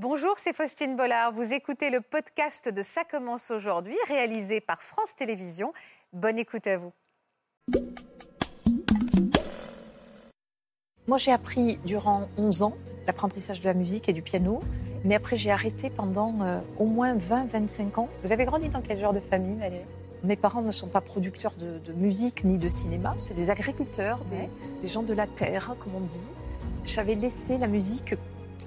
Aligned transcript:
Bonjour, 0.00 0.34
c'est 0.38 0.54
Faustine 0.54 0.94
Bollard. 0.94 1.32
Vous 1.32 1.52
écoutez 1.52 1.90
le 1.90 2.00
podcast 2.00 2.68
de 2.68 2.82
Ça 2.84 3.02
commence 3.02 3.50
aujourd'hui, 3.50 3.96
réalisé 4.06 4.60
par 4.60 4.80
France 4.80 5.16
Télévisions. 5.16 5.72
Bonne 6.12 6.38
écoute 6.38 6.68
à 6.68 6.78
vous. 6.78 6.92
Moi, 11.08 11.18
j'ai 11.18 11.32
appris 11.32 11.78
durant 11.84 12.28
11 12.36 12.62
ans 12.62 12.74
l'apprentissage 13.08 13.60
de 13.60 13.64
la 13.64 13.74
musique 13.74 14.08
et 14.08 14.12
du 14.12 14.22
piano, 14.22 14.62
mais 15.02 15.16
après, 15.16 15.36
j'ai 15.36 15.50
arrêté 15.50 15.90
pendant 15.90 16.42
euh, 16.42 16.60
au 16.76 16.84
moins 16.84 17.16
20-25 17.16 17.98
ans. 17.98 18.08
Vous 18.22 18.30
avez 18.30 18.44
grandi 18.44 18.68
dans 18.68 18.82
quel 18.82 18.98
genre 18.98 19.12
de 19.12 19.18
famille, 19.18 19.58
Valérie? 19.58 19.84
Mes 20.22 20.36
parents 20.36 20.62
ne 20.62 20.70
sont 20.70 20.86
pas 20.86 21.00
producteurs 21.00 21.54
de, 21.56 21.80
de 21.80 21.92
musique 21.92 22.44
ni 22.44 22.58
de 22.58 22.68
cinéma, 22.68 23.14
c'est 23.16 23.34
des 23.34 23.50
agriculteurs, 23.50 24.24
des, 24.26 24.48
des 24.80 24.88
gens 24.88 25.02
de 25.02 25.12
la 25.12 25.26
terre, 25.26 25.74
comme 25.80 25.96
on 25.96 26.02
dit. 26.02 26.24
J'avais 26.84 27.16
laissé 27.16 27.58
la 27.58 27.66
musique 27.66 28.14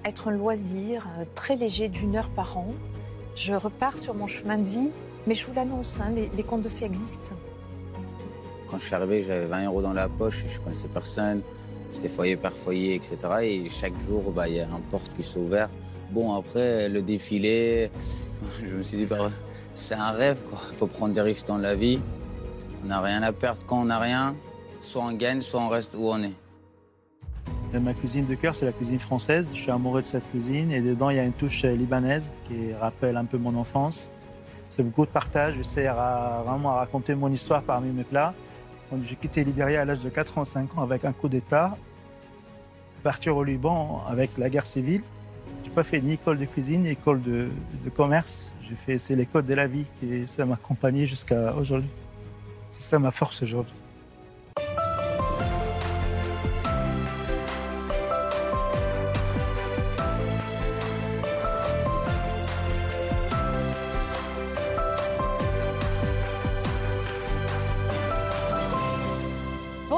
être 0.05 0.27
un 0.27 0.31
loisir 0.31 1.07
euh, 1.19 1.25
très 1.35 1.55
léger 1.55 1.89
d'une 1.89 2.15
heure 2.15 2.29
par 2.29 2.57
an. 2.57 2.73
Je 3.35 3.53
repars 3.53 3.97
sur 3.97 4.13
mon 4.13 4.27
chemin 4.27 4.57
de 4.57 4.63
vie, 4.63 4.89
mais 5.27 5.33
je 5.33 5.45
vous 5.45 5.53
l'annonce, 5.53 5.99
hein, 5.99 6.11
les, 6.11 6.43
contes 6.43 6.61
de 6.61 6.69
fées 6.69 6.85
existent. 6.85 7.35
Quand 8.67 8.77
je 8.77 8.85
suis 8.85 8.95
arrivé, 8.95 9.23
j'avais 9.23 9.45
20 9.45 9.65
euros 9.65 9.81
dans 9.81 9.93
la 9.93 10.07
poche, 10.07 10.43
je 10.47 10.59
connaissais 10.59 10.87
personne, 10.87 11.41
j'étais 11.93 12.09
foyer 12.09 12.35
par 12.35 12.53
foyer, 12.53 12.95
etc. 12.95 13.17
Et 13.41 13.69
chaque 13.69 13.97
jour, 13.99 14.31
bah, 14.31 14.47
il 14.47 14.55
y 14.55 14.59
a 14.59 14.65
un 14.65 14.81
porte 14.89 15.11
qui 15.15 15.23
s'est 15.23 15.39
ouvert. 15.39 15.69
Bon, 16.11 16.33
après, 16.33 16.89
le 16.89 17.01
défilé, 17.01 17.91
je 18.63 18.75
me 18.75 18.83
suis 18.83 18.97
dit, 18.97 19.05
bah, 19.05 19.29
c'est 19.75 19.95
un 19.95 20.11
rêve. 20.11 20.37
Il 20.71 20.75
faut 20.75 20.87
prendre 20.87 21.13
des 21.13 21.21
risques 21.21 21.47
dans 21.47 21.57
la 21.57 21.75
vie. 21.75 21.99
On 22.83 22.87
n'a 22.87 23.01
rien 23.01 23.23
à 23.23 23.31
perdre 23.31 23.61
quand 23.65 23.81
on 23.81 23.85
n'a 23.85 23.99
rien. 23.99 24.35
Soit 24.81 25.03
on 25.03 25.11
gagne, 25.13 25.41
soit 25.41 25.61
on 25.61 25.69
reste 25.69 25.93
où 25.95 26.09
on 26.09 26.23
est. 26.23 26.40
Ma 27.79 27.93
cuisine 27.93 28.25
de 28.25 28.35
cœur, 28.35 28.53
c'est 28.53 28.65
la 28.65 28.73
cuisine 28.73 28.99
française. 28.99 29.51
Je 29.53 29.61
suis 29.61 29.71
amoureux 29.71 30.01
de 30.01 30.05
cette 30.05 30.29
cuisine 30.29 30.71
et 30.71 30.81
dedans, 30.81 31.09
il 31.09 31.15
y 31.15 31.19
a 31.19 31.23
une 31.23 31.31
touche 31.31 31.63
libanaise 31.63 32.33
qui 32.45 32.73
rappelle 32.73 33.15
un 33.15 33.23
peu 33.23 33.37
mon 33.37 33.55
enfance. 33.55 34.11
C'est 34.67 34.83
beaucoup 34.83 35.05
de 35.05 35.11
partage. 35.11 35.55
J'essaie 35.55 35.87
à, 35.87 36.43
vraiment 36.45 36.71
à 36.71 36.75
raconter 36.79 37.15
mon 37.15 37.31
histoire 37.31 37.61
parmi 37.63 37.91
mes 37.91 38.03
plats. 38.03 38.33
J'ai 39.03 39.15
quitté 39.15 39.45
Libéria 39.45 39.81
à 39.81 39.85
l'âge 39.85 40.01
de 40.01 40.09
85 40.09 40.77
ans 40.77 40.81
avec 40.81 41.05
un 41.05 41.13
coup 41.13 41.29
d'État. 41.29 41.77
Partir 43.03 43.37
au 43.37 43.43
Liban 43.43 44.03
avec 44.05 44.37
la 44.37 44.49
guerre 44.49 44.65
civile. 44.65 45.01
J'ai 45.63 45.71
pas 45.71 45.83
fait 45.83 46.01
ni 46.01 46.13
école 46.13 46.39
de 46.39 46.45
cuisine 46.45 46.83
ni 46.83 46.89
école 46.89 47.21
de, 47.21 47.47
de 47.85 47.89
commerce. 47.89 48.53
J'ai 48.63 48.75
fait 48.75 48.97
c'est 48.97 49.15
l'école 49.15 49.45
de 49.45 49.53
la 49.53 49.67
vie 49.67 49.85
qui 49.99 50.25
m'a 50.39 50.55
accompagné 50.55 51.05
jusqu'à 51.05 51.55
aujourd'hui. 51.55 51.89
C'est 52.71 52.83
ça 52.83 52.99
ma 52.99 53.11
force 53.11 53.41
aujourd'hui. 53.43 53.80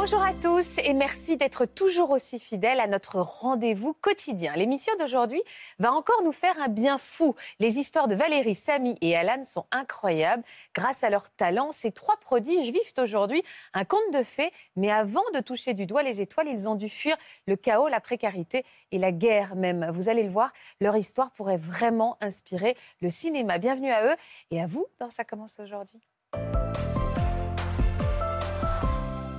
Bonjour 0.06 0.22
à 0.22 0.34
tous 0.34 0.80
et 0.80 0.94
merci 0.94 1.38
d'être 1.38 1.64
toujours 1.64 2.10
aussi 2.10 2.38
fidèles 2.38 2.82
à 2.82 2.88
notre 2.88 3.22
rendez-vous 3.22 3.94
quotidien. 3.94 4.54
L'émission 4.54 4.92
d'aujourd'hui 5.00 5.42
va 5.80 5.94
encore 5.94 6.22
nous 6.26 6.34
faire 6.34 6.60
un 6.60 6.68
bien 6.68 6.98
fou. 6.98 7.36
Les 7.60 7.78
histoires 7.80 8.10
de 8.10 8.14
Valérie, 8.14 8.54
Samy 8.54 8.98
et 9.00 9.16
Alan 9.16 9.46
sont 9.46 9.66
incroyables. 9.72 10.44
Grâce 10.76 11.06
à 11.06 11.10
leur 11.10 11.30
talent, 11.30 11.72
ces 11.72 11.94
trois 11.94 12.18
prodiges 12.18 12.70
vivent 12.70 12.94
aujourd'hui 12.98 13.44
un 13.74 13.86
conte 13.86 14.12
de 14.12 14.24
fées. 14.24 14.52
Mais 14.76 14.92
avant 14.92 15.24
de 15.34 15.40
toucher 15.40 15.74
du 15.74 15.86
doigt 15.86 16.04
les 16.04 16.20
étoiles, 16.20 16.50
ils 16.50 16.68
ont 16.68 16.76
dû 16.76 16.90
fuir 16.90 17.16
le 17.48 17.56
chaos, 17.56 17.88
la 17.88 18.02
précarité 18.02 18.66
et 18.92 19.00
la 19.00 19.14
guerre 19.14 19.56
même. 19.56 19.90
Vous 19.90 20.10
allez 20.10 20.24
le 20.24 20.30
voir, 20.30 20.52
leur 20.82 20.98
histoire 20.98 21.32
pourrait 21.32 21.56
vraiment 21.56 22.18
inspirer 22.20 22.76
le 23.00 23.10
cinéma. 23.10 23.58
Bienvenue 23.58 23.94
à 23.94 24.12
eux 24.12 24.18
et 24.52 24.62
à 24.62 24.68
vous 24.68 24.86
dans 25.00 25.10
Ça 25.10 25.24
commence 25.24 25.62
aujourd'hui. 25.62 26.02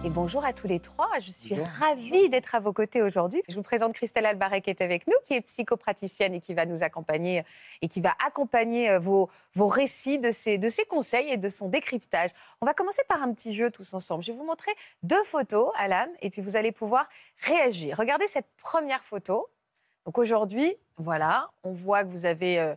Et 0.04 0.10
bonjour 0.10 0.44
à 0.44 0.52
tous 0.52 0.66
les 0.66 0.80
trois. 0.80 1.08
Je 1.20 1.30
suis 1.30 1.54
ravie 1.54 2.28
d'être 2.28 2.54
à 2.54 2.60
vos 2.60 2.74
côtés 2.74 3.00
aujourd'hui. 3.00 3.42
Je 3.48 3.54
vous 3.54 3.62
présente 3.62 3.94
Christelle 3.94 4.26
Albaret 4.26 4.60
qui 4.60 4.68
est 4.68 4.82
avec 4.82 5.06
nous, 5.06 5.14
qui 5.24 5.32
est 5.32 5.40
psychopraticienne 5.40 6.34
et 6.34 6.40
qui 6.40 6.52
va 6.52 6.66
nous 6.66 6.82
accompagner 6.82 7.42
et 7.80 7.88
qui 7.88 8.02
va 8.02 8.14
accompagner 8.26 8.90
euh, 8.90 8.98
vos, 8.98 9.30
vos 9.54 9.66
récits 9.66 10.18
de 10.18 10.30
ses, 10.30 10.58
de 10.58 10.68
ses 10.68 10.84
conseils 10.84 11.30
et 11.30 11.38
de 11.38 11.48
son 11.48 11.70
décryptage. 11.70 12.28
On 12.60 12.66
va 12.66 12.74
commencer 12.74 13.00
par 13.08 13.22
un 13.22 13.32
petit 13.32 13.54
jeu 13.54 13.70
tous 13.70 13.94
ensemble. 13.94 14.22
Je 14.22 14.32
vais 14.32 14.36
vous 14.36 14.44
montrer 14.44 14.72
deux 15.02 15.24
photos, 15.24 15.72
Alan, 15.78 16.08
et 16.20 16.28
puis 16.28 16.42
vous 16.42 16.56
allez 16.56 16.70
pouvoir 16.70 17.08
réagir. 17.40 17.96
Regardez 17.96 18.28
cette 18.28 18.48
première 18.62 19.02
photo. 19.04 19.48
Donc 20.04 20.18
aujourd'hui, 20.18 20.76
voilà, 20.98 21.48
on 21.62 21.72
voit 21.72 22.04
que 22.04 22.10
vous 22.10 22.26
avez... 22.26 22.58
euh, 22.58 22.74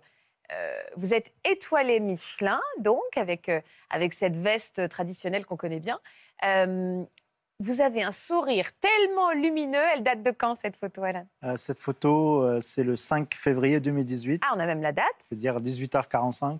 euh, 0.54 0.82
vous 0.96 1.14
êtes 1.14 1.34
étoilé 1.44 2.00
Michelin, 2.00 2.62
donc, 2.80 3.04
avec, 3.18 3.50
euh, 3.50 3.60
avec 3.90 4.14
cette 4.14 4.38
veste 4.38 4.88
traditionnelle 4.88 5.46
qu'on 5.46 5.58
connaît 5.58 5.82
bien. 5.82 6.00
Euh, 6.46 7.04
vous 7.60 7.82
avez 7.82 8.04
un 8.04 8.12
sourire 8.12 8.70
tellement 8.80 9.32
lumineux. 9.32 9.82
Elle 9.96 10.04
date 10.04 10.22
de 10.22 10.32
quand, 10.32 10.56
cette 10.56 10.76
photo, 10.76 11.04
Alan? 11.04 11.26
Euh, 11.44 11.58
cette 11.58 11.80
photo, 11.80 12.44
euh, 12.44 12.62
c'est 12.62 12.84
le 12.84 12.96
5 12.96 13.34
février 13.36 13.80
2018, 13.80 14.44
Ah, 14.46 14.54
on 14.56 14.60
a 14.60 14.66
même 14.66 14.82
la 14.82 14.92
date. 14.92 15.06
c'est-à-dire 15.20 15.58
18h45. 15.60 16.60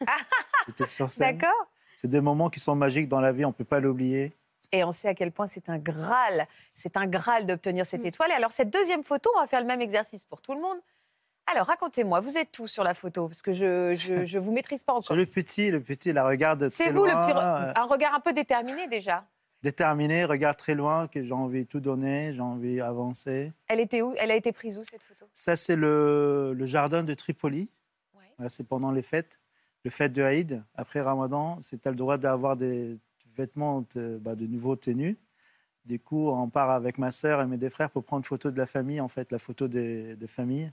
J'étais 0.66 0.86
sur 0.86 1.10
scène. 1.10 1.36
D'accord. 1.36 1.66
C'est 1.94 2.08
des 2.08 2.20
moments 2.20 2.48
qui 2.48 2.60
sont 2.60 2.74
magiques 2.74 3.08
dans 3.08 3.20
la 3.20 3.32
vie, 3.32 3.44
on 3.44 3.48
ne 3.48 3.52
peut 3.54 3.64
pas 3.64 3.80
l'oublier. 3.80 4.32
Et 4.70 4.84
on 4.84 4.92
sait 4.92 5.08
à 5.08 5.14
quel 5.14 5.32
point 5.32 5.46
c'est 5.46 5.68
un 5.68 5.78
Graal. 5.78 6.46
C'est 6.74 6.96
un 6.96 7.06
Graal 7.06 7.46
d'obtenir 7.46 7.86
cette 7.86 8.04
étoile. 8.04 8.30
Et 8.30 8.34
alors, 8.34 8.52
cette 8.52 8.70
deuxième 8.70 9.02
photo, 9.02 9.30
on 9.36 9.40
va 9.40 9.46
faire 9.46 9.60
le 9.60 9.66
même 9.66 9.80
exercice 9.80 10.24
pour 10.24 10.40
tout 10.42 10.52
le 10.54 10.60
monde. 10.60 10.78
Alors, 11.50 11.66
racontez-moi, 11.66 12.20
vous 12.20 12.36
êtes 12.36 12.52
tous 12.52 12.66
sur 12.66 12.84
la 12.84 12.94
photo? 12.94 13.28
Parce 13.28 13.42
que 13.42 13.52
je 13.52 13.94
je, 13.94 14.24
je 14.26 14.38
vous 14.38 14.52
maîtrise 14.52 14.84
pas 14.84 14.92
Sur 15.00 15.12
encore. 15.12 15.16
le 15.16 15.26
petit, 15.26 15.70
le 15.70 15.80
petit, 15.80 16.12
la 16.12 16.26
regarde 16.26 16.68
C'est 16.70 16.84
très 16.84 16.92
vous, 16.92 17.04
le 17.04 17.10
plus... 17.12 17.32
euh, 17.32 17.72
un 17.74 17.84
regard 17.86 18.14
un 18.14 18.20
peu 18.20 18.32
déterminé 18.32 18.86
déjà? 18.88 19.24
déterminé, 19.60 20.24
regarde 20.24 20.56
très 20.56 20.76
loin, 20.76 21.08
que 21.08 21.20
j'ai 21.20 21.32
envie 21.32 21.64
de 21.64 21.68
tout 21.68 21.80
donner, 21.80 22.32
j'ai 22.32 22.40
envie 22.42 22.76
d'avancer. 22.76 23.52
Elle 23.66 23.80
était 23.80 24.02
où? 24.02 24.14
Elle 24.16 24.30
a 24.30 24.36
été 24.36 24.52
prise 24.52 24.78
où, 24.78 24.84
cette 24.84 25.02
photo? 25.02 25.26
Ça, 25.34 25.56
c'est 25.56 25.74
le, 25.74 26.52
le 26.54 26.64
jardin 26.64 27.02
de 27.02 27.12
Tripoli. 27.12 27.68
Ouais. 28.14 28.48
C'est 28.48 28.68
pendant 28.68 28.92
les 28.92 29.02
fêtes, 29.02 29.40
le 29.84 29.90
fête 29.90 30.12
de 30.12 30.22
Haïd. 30.22 30.62
Après 30.76 31.00
Ramadan, 31.00 31.58
c'est 31.60 31.88
as 31.88 31.90
le 31.90 31.96
droit 31.96 32.18
d'avoir 32.18 32.56
des 32.56 32.98
vêtements 33.36 33.84
de, 33.96 34.16
bah, 34.18 34.36
de 34.36 34.46
nouveau 34.46 34.76
tenus. 34.76 35.16
Du 35.84 35.98
coup, 35.98 36.28
on 36.28 36.48
part 36.48 36.70
avec 36.70 36.96
ma 36.96 37.10
sœur 37.10 37.42
et 37.42 37.46
mes 37.46 37.56
deux 37.56 37.68
frères 37.70 37.90
pour 37.90 38.04
prendre 38.04 38.24
photo 38.24 38.52
de 38.52 38.58
la 38.58 38.66
famille, 38.66 39.00
en 39.00 39.08
fait, 39.08 39.32
la 39.32 39.40
photo 39.40 39.66
des, 39.66 40.14
des 40.14 40.28
familles. 40.28 40.70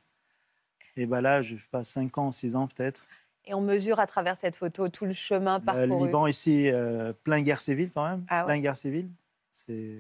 Et 0.97 1.06
bah 1.06 1.22
là, 1.22 1.41
je 1.41 1.56
sais 1.56 1.61
pas, 1.72 1.83
5 1.83 2.17
ans, 2.17 2.31
6 2.31 2.56
ans 2.56 2.67
peut-être. 2.67 3.06
Et 3.45 3.53
on 3.53 3.61
mesure 3.61 4.00
à 4.00 4.07
travers 4.07 4.35
cette 4.38 4.56
photo 4.56 4.88
tout 4.89 5.06
le 5.06 5.13
chemin 5.13 5.59
Le 5.59 5.66
parcouru. 5.66 6.06
Liban 6.07 6.25
ici, 6.28 6.69
euh, 6.69 7.13
plein 7.13 7.41
guerre 7.41 7.61
civile 7.61 7.91
quand 7.94 8.07
même. 8.07 8.25
Ah 8.29 8.39
ouais. 8.41 8.45
Plein 8.53 8.59
guerre 8.61 8.78
civile. 8.78 9.09
C'est 9.51 10.00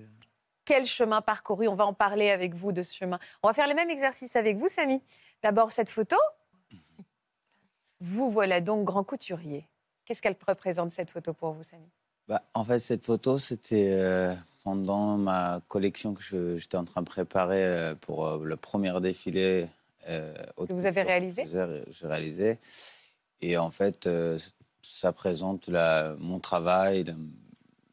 Quel 0.65 0.85
chemin 0.85 1.21
parcouru 1.21 1.67
On 1.67 1.75
va 1.75 1.85
en 1.85 1.93
parler 1.93 2.31
avec 2.31 2.55
vous 2.55 2.71
de 2.71 2.81
ce 2.81 2.95
chemin. 2.95 3.19
On 3.43 3.47
va 3.47 3.53
faire 3.53 3.67
le 3.67 3.75
même 3.75 3.89
exercice 3.89 4.35
avec 4.35 4.57
vous, 4.57 4.67
Samy. 4.67 5.01
D'abord, 5.43 5.71
cette 5.71 5.89
photo. 5.89 6.15
Vous 8.01 8.29
voilà 8.31 8.61
donc 8.61 8.83
grand 8.85 9.03
couturier. 9.03 9.67
Qu'est-ce 10.05 10.21
qu'elle 10.21 10.35
représente, 10.47 10.91
cette 10.91 11.09
photo, 11.11 11.33
pour 11.33 11.51
vous, 11.53 11.63
Samy? 11.63 11.87
Bah, 12.27 12.41
en 12.53 12.63
fait, 12.63 12.79
cette 12.79 13.03
photo, 13.03 13.37
c'était 13.37 13.89
euh, 13.91 14.33
pendant 14.63 15.17
ma 15.17 15.61
collection 15.67 16.13
que 16.13 16.21
je- 16.21 16.57
j'étais 16.57 16.77
en 16.77 16.83
train 16.85 17.01
de 17.01 17.07
préparer 17.07 17.63
euh, 17.63 17.95
pour 17.95 18.25
euh, 18.27 18.43
le 18.43 18.55
premier 18.55 18.99
défilé. 18.99 19.67
Euh, 20.07 20.33
Que 20.67 20.73
vous 20.73 20.85
avez 20.85 21.01
réalisé 21.01 21.43
que 21.43 21.49
j'ai- 21.49 22.07
réalisé. 22.07 22.59
Et 23.41 23.57
en 23.57 23.69
fait, 23.71 24.07
euh, 24.07 24.37
ça 24.81 25.11
présente 25.13 25.67
la- 25.67 26.15
mon 26.19 26.39
travail. 26.39 27.03
la- 27.05 27.13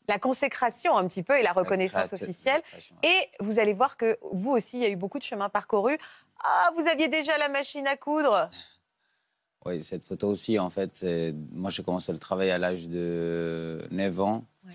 La 0.08 0.18
consécration, 0.18 0.96
un 0.96 1.06
petit 1.08 1.22
peu, 1.22 1.38
et 1.38 1.42
la 1.42 1.52
reconnaissance 1.52 2.12
officielle. 2.12 2.60
Et 3.02 3.28
vous 3.40 3.58
allez 3.60 3.72
voir 3.72 3.96
que 3.96 4.18
vous 4.32 4.50
aussi, 4.50 4.76
il 4.78 4.82
y 4.82 4.84
a 4.84 4.88
eu 4.88 4.96
beaucoup 4.96 5.18
de 5.18 5.24
chemin 5.24 5.48
parcouru. 5.48 5.96
Ah, 6.44 6.70
vous 6.76 6.86
aviez 6.88 7.08
déjà 7.08 7.38
la 7.38 7.48
machine 7.48 7.86
à 7.86 7.96
coudre 7.96 8.50
Oui, 9.64 9.80
cette 9.82 10.04
photo 10.04 10.26
aussi, 10.28 10.58
en 10.58 10.70
fait, 10.70 11.04
moi 11.52 11.70
j'ai 11.70 11.84
commencé 11.84 12.10
le 12.12 12.18
travail 12.18 12.50
à 12.50 12.58
l'âge 12.58 12.88
de 12.88 13.78
9 13.92 14.18
ans. 14.20 14.44
Ouais. 14.66 14.72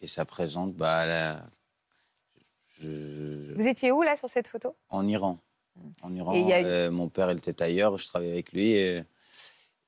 Et 0.00 0.06
ça 0.06 0.24
présente 0.24 0.72
bah, 0.74 1.04
la- 1.04 1.42
je- 2.80 3.52
Vous 3.54 3.68
étiez 3.68 3.92
où, 3.92 4.02
là, 4.02 4.16
sur 4.16 4.28
cette 4.28 4.48
photo? 4.48 4.74
En 4.88 5.06
Iran. 5.06 5.38
En 6.02 6.14
Iran, 6.14 6.34
Et 6.34 6.40
eu- 6.40 6.64
euh, 6.64 6.90
mon 6.90 7.08
père 7.08 7.30
il 7.30 7.38
était 7.38 7.52
tailleur, 7.52 7.96
je 7.96 8.06
travaillais 8.06 8.32
avec 8.32 8.52
lui. 8.52 8.72
Et, 8.72 8.98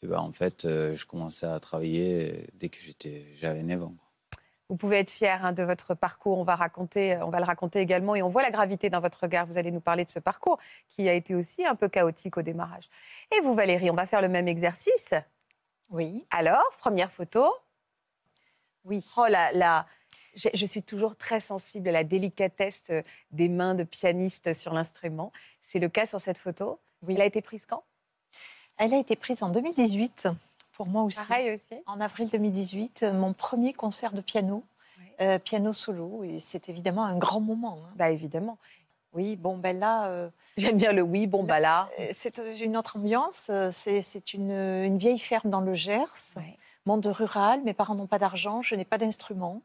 et 0.03 0.07
bah, 0.07 0.21
en 0.21 0.33
fait, 0.33 0.65
euh, 0.65 0.95
je 0.95 1.07
commençais 1.07 1.47
à 1.47 1.59
travailler 1.61 2.47
dès 2.55 2.69
que 2.69 2.79
j'étais, 2.81 3.27
j'avais 3.35 3.63
9 3.63 3.83
ans. 3.83 3.95
Vous 4.71 4.77
pouvez 4.77 4.99
être 5.01 5.11
fier 5.11 5.45
hein, 5.45 5.53
de 5.53 5.63
votre 5.63 5.95
parcours. 5.95 6.39
On 6.39 6.43
va, 6.43 6.57
raconter, 6.57 7.19
on 7.23 7.29
va 7.29 7.39
le 7.39 7.45
raconter 7.45 7.81
également. 7.81 8.15
Et 8.15 8.23
on 8.23 8.29
voit 8.29 8.43
la 8.43 8.51
gravité 8.51 8.89
dans 8.89 9.01
votre 9.01 9.21
regard. 9.21 9.45
Vous 9.47 9.59
allez 9.59 9.71
nous 9.71 9.81
parler 9.83 10.07
de 10.07 10.11
ce 10.11 10.19
parcours 10.19 10.59
qui 10.89 11.07
a 11.09 11.13
été 11.13 11.35
aussi 11.35 11.67
un 11.67 11.75
peu 11.75 11.89
chaotique 11.89 12.39
au 12.39 12.43
démarrage. 12.43 12.89
Et 13.37 13.41
vous, 13.43 13.55
Valérie, 13.55 13.91
on 13.91 13.95
va 13.95 14.07
faire 14.07 14.23
le 14.23 14.29
même 14.29 14.49
exercice. 14.49 15.13
Oui. 15.91 16.27
Alors, 16.31 16.65
première 16.79 17.13
photo. 17.13 17.45
Oui. 18.85 19.05
Oh 19.17 19.27
là 19.29 19.53
là. 19.53 19.87
Je, 20.35 20.49
je 20.53 20.67
suis 20.67 20.83
toujours 20.83 21.15
très 21.17 21.41
sensible 21.41 21.89
à 21.91 21.93
la 21.93 22.03
délicatesse 22.03 22.85
euh, 22.91 23.03
des 23.31 23.49
mains 23.49 23.75
de 23.75 23.85
pianiste 23.85 24.53
sur 24.55 24.73
l'instrument. 24.75 25.31
C'est 25.67 25.79
le 25.79 25.89
cas 25.89 26.07
sur 26.07 26.21
cette 26.21 26.39
photo. 26.39 26.79
Oui. 27.03 27.15
Elle 27.15 27.23
a 27.23 27.27
été 27.27 27.43
prise 27.43 27.67
quand? 27.67 27.83
Elle 28.77 28.95
a 28.95 28.99
été 28.99 29.17
prise 29.17 29.43
en 29.43 29.49
2018, 29.51 30.29
pour 30.73 30.87
moi 30.87 31.03
aussi. 31.03 31.21
Pareil 31.29 31.53
aussi. 31.53 31.75
En 31.87 32.01
avril 32.01 32.29
2018, 32.31 33.03
euh, 33.05 33.13
mon 33.13 33.33
premier 33.33 33.73
concert 33.73 34.13
de 34.13 34.21
piano, 34.21 34.65
euh, 35.21 35.39
piano 35.39 35.73
solo, 35.73 36.25
et 36.25 36.41
c'est 36.41 36.69
évidemment 36.69 37.05
un 37.05 37.17
grand 37.17 37.41
moment. 37.41 37.79
hein. 37.87 37.93
Bah 37.97 38.11
évidemment. 38.11 38.59
Oui, 39.13 39.37
bon, 39.37 39.57
ben 39.57 39.79
là, 39.79 40.07
euh, 40.09 40.29
J'aime 40.57 40.77
bien 40.77 40.91
le 40.93 41.03
oui, 41.03 41.29
bon 41.29 41.45
bah 41.45 41.61
là. 41.61 41.89
euh, 42.01 42.09
c'est 42.13 42.37
une 42.61 42.77
autre 42.77 42.97
ambiance. 42.97 43.49
C'est 43.71 44.35
une, 44.35 44.51
une 44.51 44.99
vieille 44.99 45.21
ferme 45.21 45.51
dans 45.51 45.61
le 45.61 45.73
Gers, 45.75 46.35
monde 46.85 47.07
rural. 47.07 47.63
Mes 47.63 47.75
parents 47.75 47.95
n'ont 47.95 48.09
pas 48.09 48.19
d'argent, 48.19 48.61
je 48.61 48.75
n'ai 48.75 48.85
pas 48.85 48.99
d'instrument. 48.99 49.63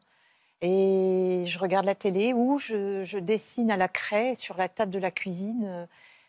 Et 0.61 1.45
je 1.45 1.59
regarde 1.59 1.85
la 1.85 1.95
télé 1.95 2.33
ou 2.33 2.59
je, 2.59 3.17
dessine 3.19 3.71
à 3.71 3.77
la 3.77 3.87
craie 3.87 4.35
sur 4.35 4.57
la 4.57 4.67
table 4.67 4.91
de 4.91 4.99
la 4.99 5.11
cuisine 5.11 5.63
euh, 5.65 5.85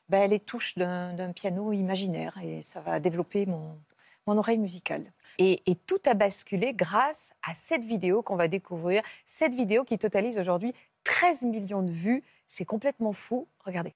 ben, 0.09 0.31
les 0.31 0.41
touches 0.41 0.77
d'un 0.79 1.33
piano 1.33 1.73
imaginaire. 1.73 2.37
Et 2.43 2.63
ça 2.63 2.81
va 2.81 3.01
développer 3.01 3.47
mon, 3.47 3.79
mon 4.27 4.39
oreille 4.39 4.59
musicale. 4.59 5.13
Et, 5.39 5.63
et 5.67 5.75
tout 5.75 6.01
a 6.07 6.15
basculé 6.15 6.75
grâce 6.75 7.33
à 7.43 7.55
cette 7.55 7.85
vidéo 7.85 8.23
qu'on 8.23 8.37
va 8.37 8.49
découvrir. 8.49 9.03
Cette 9.25 9.55
vidéo 9.55 9.85
qui 9.85 9.99
totalise 9.99 10.39
aujourd'hui 10.39 10.75
13 11.05 11.43
millions 11.43 11.83
de 11.83 11.91
vues. 11.91 12.23
C'est 12.47 12.65
complètement 12.65 13.13
fou. 13.13 13.49
Regardez. 13.65 13.95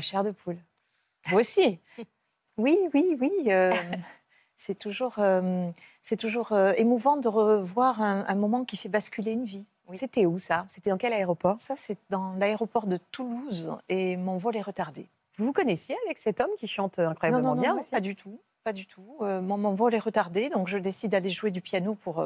La 0.00 0.02
chair 0.02 0.24
de 0.24 0.30
poule. 0.30 0.58
Vous 1.28 1.38
aussi. 1.38 1.78
Oui, 2.56 2.76
oui, 2.92 3.16
oui. 3.18 3.30
euh, 3.46 3.72
c'est 4.58 4.78
toujours, 4.78 5.14
euh, 5.18 5.70
c'est 6.02 6.16
toujours 6.18 6.52
euh, 6.52 6.74
émouvant 6.76 7.16
de 7.16 7.26
revoir 7.26 8.02
un, 8.02 8.26
un 8.28 8.34
moment 8.34 8.66
qui 8.66 8.76
fait 8.76 8.90
basculer 8.90 9.32
une 9.32 9.46
vie. 9.46 9.64
Oui. 9.88 9.96
C'était 9.96 10.26
où 10.26 10.38
ça? 10.38 10.66
C'était 10.68 10.90
dans 10.90 10.98
quel 10.98 11.14
aéroport? 11.14 11.58
Ça, 11.58 11.74
c'est 11.78 11.96
dans 12.10 12.34
l'aéroport 12.34 12.86
de 12.86 12.98
Toulouse 13.12 13.74
et 13.88 14.18
mon 14.18 14.36
vol 14.36 14.56
est 14.56 14.60
retardé. 14.60 15.08
Vous 15.36 15.46
vous 15.46 15.52
connaissiez 15.54 15.96
avec 16.04 16.18
cet 16.18 16.40
homme 16.42 16.50
qui 16.58 16.66
chante 16.66 16.98
incroyablement 16.98 17.56
bien 17.56 17.78
aussi 17.78 17.92
pas 17.92 18.00
du 18.00 18.14
tout. 18.14 18.38
Pas 18.62 18.74
du 18.74 18.84
tout. 18.86 19.16
Mon, 19.20 19.56
mon 19.56 19.72
vol 19.72 19.94
est 19.94 19.98
retardé, 19.98 20.50
donc 20.50 20.68
je 20.68 20.76
décide 20.76 21.12
d'aller 21.12 21.30
jouer 21.30 21.50
du 21.50 21.62
piano 21.62 21.94
pour, 21.94 22.22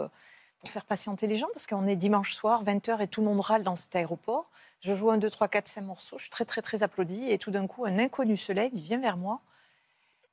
pour 0.59 0.69
faire 0.69 0.85
patienter 0.85 1.29
les 1.29 1.37
gens, 1.37 1.49
parce 1.53 1.67
qu'on 1.69 1.87
est 1.87 1.97
dimanche 1.97 2.35
soir, 2.35 2.65
20h, 2.65 3.00
et 3.03 3.06
tout 3.06 3.20
le 3.20 3.29
monde 3.29 3.41
râle 3.41 3.62
dans 3.62 3.77
cet 3.77 3.94
aéroport. 3.94 4.50
Je 4.84 4.92
joue 4.94 5.10
un, 5.10 5.16
deux, 5.16 5.31
trois, 5.31 5.48
quatre, 5.48 5.66
cinq 5.66 5.81
morceaux, 5.81 6.19
je 6.19 6.25
suis 6.25 6.31
très, 6.31 6.44
très, 6.44 6.60
très 6.60 6.82
applaudie, 6.82 7.31
et 7.31 7.38
tout 7.38 7.50
d'un 7.50 7.66
coup, 7.66 7.86
un 7.86 7.98
inconnu 7.98 8.36
se 8.36 8.52
lève, 8.52 8.70
il 8.75 8.82
vient 8.82 9.00
vers 9.00 9.16
moi, 9.16 9.40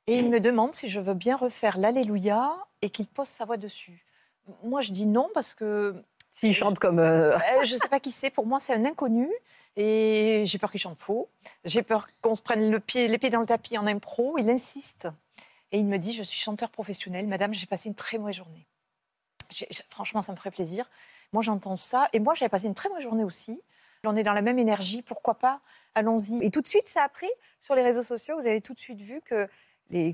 et 0.06 0.18
il 0.18 0.28
me 0.28 0.40
demande 0.40 0.74
si 0.74 0.88
je 0.90 1.00
veux 1.00 1.14
bien 1.14 1.36
refaire 1.36 1.78
l'Alléluia 1.78 2.52
et 2.82 2.90
qu'il 2.90 3.06
pose 3.06 3.28
sa 3.28 3.46
voix 3.46 3.56
dessus. 3.56 4.04
Moi, 4.62 4.82
je 4.82 4.92
dis 4.92 5.06
non, 5.06 5.30
parce 5.32 5.54
que 5.54 5.94
S'il 6.30 6.52
chante 6.52 6.78
comme. 6.78 6.98
euh, 6.98 7.34
euh, 7.36 7.64
je 7.64 7.74
ne 7.74 7.78
sais 7.78 7.88
pas 7.88 8.00
qui 8.00 8.10
c'est. 8.10 8.28
Pour 8.28 8.44
moi, 8.44 8.58
c'est 8.60 8.74
un 8.74 8.84
inconnu. 8.84 9.30
Et 9.76 10.42
j'ai 10.44 10.58
peur 10.58 10.70
qu'il 10.70 10.80
chante 10.80 10.98
faux. 10.98 11.28
J'ai 11.64 11.82
peur 11.82 12.08
qu'on 12.20 12.34
se 12.34 12.42
prenne 12.42 12.70
le 12.70 12.80
pied, 12.80 13.06
les 13.08 13.16
pieds 13.16 13.30
dans 13.30 13.40
le 13.40 13.46
tapis 13.46 13.78
en 13.78 13.86
impro. 13.86 14.36
Il 14.38 14.50
insiste. 14.50 15.08
Et 15.70 15.78
il 15.78 15.86
me 15.86 15.96
dit 15.98 16.12
Je 16.12 16.22
suis 16.24 16.38
chanteur 16.38 16.70
professionnel. 16.70 17.26
Madame, 17.28 17.54
j'ai 17.54 17.66
passé 17.66 17.88
une 17.88 17.94
très 17.94 18.18
mauvaise 18.18 18.34
journée. 18.34 18.66
Franchement, 19.88 20.20
ça 20.20 20.32
me 20.32 20.36
ferait 20.36 20.50
plaisir. 20.50 20.90
Moi, 21.32 21.42
j'entends 21.42 21.76
ça. 21.76 22.08
Et 22.12 22.18
moi, 22.18 22.34
j'avais 22.34 22.48
passé 22.48 22.66
une 22.66 22.74
très 22.74 22.88
mauvaise 22.88 23.04
journée 23.04 23.24
aussi. 23.24 23.62
On 24.04 24.16
est 24.16 24.24
dans 24.24 24.32
la 24.32 24.42
même 24.42 24.58
énergie. 24.58 25.02
Pourquoi 25.02 25.34
pas? 25.34 25.60
Allons-y. 25.94 26.42
Et 26.44 26.50
tout 26.50 26.60
de 26.60 26.66
suite, 26.66 26.88
ça 26.88 27.04
a 27.04 27.08
pris? 27.08 27.30
Sur 27.60 27.76
les 27.76 27.82
réseaux 27.82 28.02
sociaux. 28.02 28.34
Vous 28.40 28.46
avez 28.48 28.60
tout 28.60 28.74
de 28.74 28.78
suite 28.80 29.00
vu 29.00 29.20
que, 29.20 29.48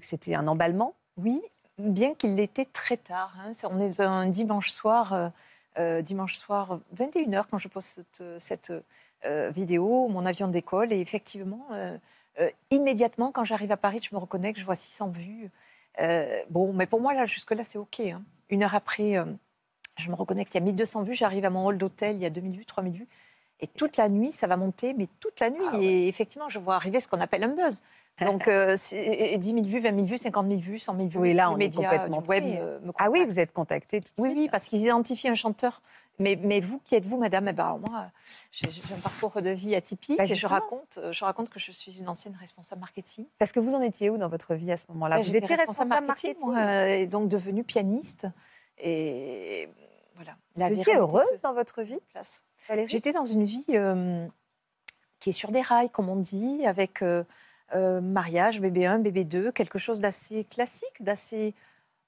c'était 0.02 0.34
un 0.34 0.46
emballement? 0.46 0.94
Oui, 1.16 1.40
bien 1.78 2.14
qu'il 2.14 2.34
l'était 2.34 2.66
très 2.66 2.98
tard. 2.98 3.34
hein. 3.40 3.52
On 3.64 3.80
est 3.80 3.98
un 4.00 4.26
dimanche 4.26 4.70
soir, 4.70 5.12
euh, 5.14 5.28
euh, 5.78 6.02
dimanche 6.02 6.36
soir 6.36 6.80
21h 6.94 7.44
quand 7.50 7.56
je 7.56 7.68
poste 7.68 8.22
cette, 8.38 8.72
euh, 9.24 9.50
vidéo, 9.50 10.08
mon 10.08 10.26
avion 10.26 10.48
d'école. 10.48 10.92
Et 10.92 11.00
effectivement, 11.00 11.66
immédiatement, 12.70 13.32
quand 13.32 13.44
j'arrive 13.44 13.72
à 13.72 13.78
Paris, 13.78 14.00
je 14.02 14.14
me 14.14 14.20
reconnecte, 14.20 14.58
je 14.60 14.64
vois 14.66 14.74
600 14.74 15.08
vues. 15.08 15.50
Bon, 16.50 16.74
mais 16.74 16.86
pour 16.86 17.00
moi, 17.00 17.14
là, 17.14 17.24
jusque-là, 17.24 17.64
c'est 17.64 17.78
OK. 17.78 18.00
hein. 18.00 18.22
Une 18.50 18.62
heure 18.62 18.74
après, 18.74 19.14
je 19.96 20.10
me 20.10 20.14
reconnecte, 20.14 20.54
il 20.54 20.58
y 20.58 20.60
a 20.60 20.64
1200 20.64 21.02
vues. 21.04 21.14
J'arrive 21.14 21.46
à 21.46 21.50
mon 21.50 21.64
hall 21.66 21.78
d'hôtel, 21.78 22.16
il 22.16 22.22
y 22.22 22.26
a 22.26 22.30
2000 22.30 22.56
vues, 22.58 22.66
3000 22.66 22.92
vues. 22.92 23.08
Et 23.60 23.66
toute 23.66 23.96
la 23.96 24.08
nuit, 24.08 24.30
ça 24.32 24.46
va 24.46 24.56
monter, 24.56 24.94
mais 24.94 25.08
toute 25.20 25.40
la 25.40 25.50
nuit. 25.50 25.60
Ah 25.72 25.76
ouais. 25.78 25.84
Et 25.84 26.08
effectivement, 26.08 26.48
je 26.48 26.58
vois 26.58 26.76
arriver 26.76 27.00
ce 27.00 27.08
qu'on 27.08 27.20
appelle 27.20 27.42
un 27.44 27.48
buzz. 27.48 27.82
Donc, 28.20 28.48
euh, 28.48 28.74
c'est- 28.76 29.36
10 29.38 29.48
000 29.52 29.62
vues, 29.62 29.78
20 29.80 29.94
000 29.94 30.06
vues, 30.06 30.18
50 30.18 30.48
000 30.48 30.60
vues, 30.60 30.78
100 30.80 30.96
000 30.96 31.08
vues. 31.08 31.18
Oui, 31.18 31.34
là, 31.34 31.50
on 31.50 31.54
est 31.54 31.58
médias 31.58 31.82
complètement 31.90 32.22
web 32.28 32.44
me, 32.44 32.78
me 32.80 32.92
Ah 32.98 33.10
oui, 33.10 33.24
vous 33.24 33.38
êtes 33.38 33.52
contacté 33.52 34.00
tout 34.00 34.12
de 34.16 34.22
Oui, 34.22 34.30
suite. 34.30 34.38
oui, 34.42 34.48
parce 34.48 34.68
qu'ils 34.68 34.80
identifient 34.82 35.28
un 35.28 35.34
chanteur. 35.34 35.80
Mais, 36.20 36.34
mais 36.42 36.58
vous, 36.58 36.80
qui 36.84 36.96
êtes-vous, 36.96 37.16
madame? 37.16 37.46
Eh 37.46 37.52
ben, 37.52 37.78
Moi, 37.88 38.06
j'ai 38.50 38.68
un 38.92 38.98
parcours 39.00 39.40
de 39.40 39.50
vie 39.50 39.76
atypique 39.76 40.18
Bah, 40.18 40.24
et 40.24 40.34
je 40.34 40.46
raconte, 40.48 40.98
je 41.12 41.24
raconte 41.24 41.48
que 41.48 41.60
je 41.60 41.70
suis 41.70 41.98
une 41.98 42.08
ancienne 42.08 42.36
responsable 42.40 42.80
marketing. 42.80 43.24
Parce 43.38 43.52
que 43.52 43.60
vous 43.60 43.74
en 43.74 43.80
étiez 43.82 44.10
où 44.10 44.18
dans 44.18 44.28
votre 44.28 44.54
vie 44.56 44.72
à 44.72 44.76
ce 44.76 44.86
moment-là? 44.90 45.16
Bah, 45.18 45.22
Vous 45.22 45.36
étiez 45.36 45.54
responsable 45.54 46.06
marketing, 46.06 46.34
moi, 46.44 46.56
euh, 46.58 46.86
et 46.88 47.06
donc 47.06 47.28
devenue 47.28 47.62
pianiste. 47.62 48.26
Et 48.78 49.68
voilà. 50.16 50.36
La 50.56 50.68
Vous 50.68 50.78
étiez 50.78 50.96
heureuse 50.96 51.24
se 51.36 51.42
dans 51.42 51.54
votre 51.54 51.82
vie? 51.82 52.00
place. 52.12 52.42
J'étais 52.86 53.12
dans 53.12 53.24
une 53.24 53.44
vie 53.44 53.64
euh, 53.70 54.26
qui 55.20 55.30
est 55.30 55.32
sur 55.32 55.50
des 55.50 55.62
rails, 55.62 55.90
comme 55.90 56.08
on 56.08 56.16
dit, 56.16 56.66
avec 56.66 57.02
euh, 57.02 57.24
euh, 57.74 58.00
mariage, 58.00 58.60
bébé 58.60 58.86
1, 58.86 58.98
bébé 59.00 59.24
2, 59.24 59.52
quelque 59.52 59.78
chose 59.78 60.00
d'assez 60.00 60.44
classique, 60.44 61.02
d'assez 61.02 61.54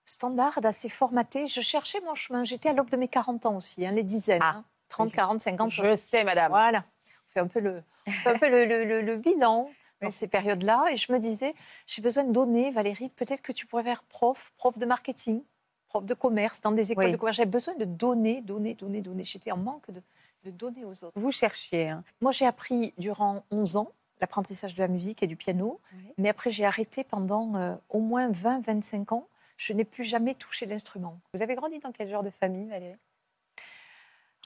standard, 0.05 0.61
d'assez 0.61 0.89
formaté. 0.89 1.47
Je 1.47 1.61
cherchais 1.61 2.01
mon 2.01 2.15
chemin. 2.15 2.45
J'étais 2.45 2.69
à 2.69 2.73
l'aube 2.73 2.91
de 2.91 2.97
mes 2.97 3.09
40 3.09 3.47
ans 3.47 3.57
aussi, 3.57 3.87
hein, 3.87 3.93
les 3.93 4.03
dizaines. 4.03 4.41
Ah. 4.43 4.57
hein. 4.57 4.65
30, 4.89 5.13
40, 5.13 5.41
50, 5.41 5.71
Je 5.71 5.95
sais, 5.95 6.25
madame. 6.25 6.51
Voilà. 6.51 6.85
On 7.07 7.33
fait 7.33 7.41
un 7.41 7.47
peu 7.47 7.61
le, 7.61 7.83
on 8.09 8.11
fait 8.11 8.29
un 8.31 8.39
peu 8.39 8.49
le, 8.49 8.65
le- 8.65 8.85
le- 8.85 9.03
le 9.03 9.17
bilan 9.17 9.71
dans 10.03 10.11
ces 10.11 10.27
périodes-là. 10.27 10.87
Et 10.91 10.97
je 10.97 11.13
me 11.13 11.19
disais, 11.21 11.55
j'ai 11.87 12.03
besoin 12.03 12.25
de 12.25 12.33
donner, 12.33 12.71
Valérie, 12.73 13.09
peut-être 13.11 13.41
que 13.41 13.53
tu 13.53 13.67
pourrais 13.67 13.85
faire 13.85 14.03
prof, 14.03 14.53
prof 14.57 14.77
de 14.79 14.87
marketing, 14.87 15.45
prof 15.87 16.05
de 16.05 16.15
commerce, 16.15 16.61
dans 16.61 16.73
des 16.73 16.91
écoles 16.91 17.05
Oui. 17.07 17.13
de 17.13 17.17
commerce. 17.19 17.37
J'avais 17.37 17.49
besoin 17.49 17.77
de 17.77 17.85
donner, 17.85 18.41
donner, 18.43 18.75
donner, 18.75 19.01
donner. 19.01 19.23
J'étais 19.23 19.53
en 19.53 19.59
manque 19.59 19.89
de, 19.93 20.03
de 20.45 20.51
donner 20.51 20.85
aux 20.85 21.05
autres. 21.05 21.13
Vous 21.15 21.31
cherchiez. 21.33 21.89
hein. 21.91 22.05
Moi, 22.21 22.33
j'ai 22.33 22.47
appris 22.47 22.95
durant 22.99 23.45
11 23.51 23.77
ans 23.77 23.93
l'apprentissage 24.21 24.75
de 24.75 24.83
la 24.83 24.89
musique 24.89 25.23
et 25.23 25.27
du 25.27 25.37
piano. 25.37 25.81
Oui. 25.95 26.13
Mais 26.19 26.29
après, 26.29 26.51
j'ai 26.51 26.65
arrêté 26.65 27.05
pendant 27.05 27.55
euh, 27.57 27.75
au 27.89 28.01
moins 28.01 28.31
20-25 28.31 29.15
ans. 29.15 29.27
Je 29.57 29.73
n'ai 29.73 29.85
plus 29.85 30.05
jamais 30.05 30.35
touché 30.35 30.67
l'instrument. 30.67 31.19
Vous 31.35 31.43
avez 31.43 31.55
grandi 31.55 31.79
dans 31.79 31.93
quel 31.93 32.09
genre 32.09 32.23
de 32.23 32.31
famille, 32.31 32.67
Valérie? 32.69 32.97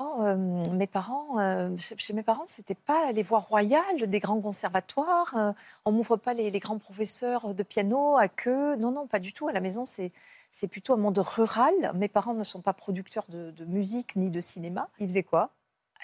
Oh, 0.01 0.17
euh, 0.23 0.35
mes 0.73 0.89
parents, 0.89 1.39
euh, 1.39 1.71
chez 1.79 2.15
mes 2.15 2.25
parents, 2.25 2.43
c'était 2.49 2.75
pas 2.75 3.13
les 3.13 3.23
voies 3.23 3.39
royales 3.39 4.09
des 4.09 4.19
grands 4.19 4.41
conservatoires. 4.41 5.33
euh, 5.37 5.53
on 5.85 5.93
m'ouvre 5.93 6.17
pas 6.17 6.35
les, 6.35 6.51
les 6.51 6.59
grands 6.59 6.79
professeurs 6.81 7.55
de 7.55 7.63
piano 7.63 8.17
à 8.17 8.27
queue. 8.27 8.75
Non, 8.75 8.91
non, 8.91 9.07
pas 9.07 9.21
du 9.21 9.33
tout. 9.33 9.47
À 9.47 9.53
la 9.53 9.61
maison, 9.61 9.87
c'est 9.87 10.11
c'est 10.51 10.67
plutôt 10.69 10.95
un 10.95 10.97
monde 10.97 11.19
rural. 11.19 11.75
Mes 11.95 12.09
parents 12.09 12.35
ne 12.35 12.43
sont 12.45 12.61
pas 12.61 12.73
producteurs 12.73 13.27
de, 13.29 13.53
de 13.53 13.65
musique 13.65 14.17
ni 14.17 14.31
de 14.33 14.41
cinéma. 14.41 14.89
Il 14.99 15.07
faisait 15.09 15.23
quoi? 15.23 15.51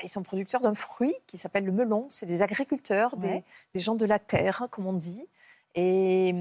Ils 0.02 0.08
sont 0.08 0.22
producteurs 0.22 0.60
d'un 0.60 0.74
fruit 0.74 1.14
qui 1.26 1.38
s'appelle 1.38 1.64
le 1.64 1.72
melon. 1.72 2.06
C'est 2.08 2.26
des 2.26 2.42
agriculteurs, 2.42 3.16
des, 3.16 3.28
Ouais. 3.28 3.44
des 3.74 3.80
gens 3.80 3.94
de 3.94 4.04
la 4.06 4.18
terre, 4.18 4.66
comme 4.70 4.86
on 4.86 4.92
dit. 4.92 5.26
Et, 5.74 6.34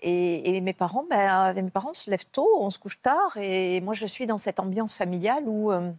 et, 0.00 0.56
et 0.56 0.60
mes 0.60 0.72
parents, 0.72 1.04
ben, 1.08 1.52
mes 1.54 1.70
parents 1.70 1.94
se 1.94 2.10
lèvent 2.10 2.26
tôt, 2.26 2.48
on 2.60 2.70
se 2.70 2.78
couche 2.78 3.00
tard. 3.00 3.36
Et 3.36 3.80
moi, 3.80 3.94
je 3.94 4.06
suis 4.06 4.26
dans 4.26 4.38
cette 4.38 4.60
ambiance 4.60 4.94
familiale 4.94 5.44
où 5.48 5.72
euh, 5.72 5.90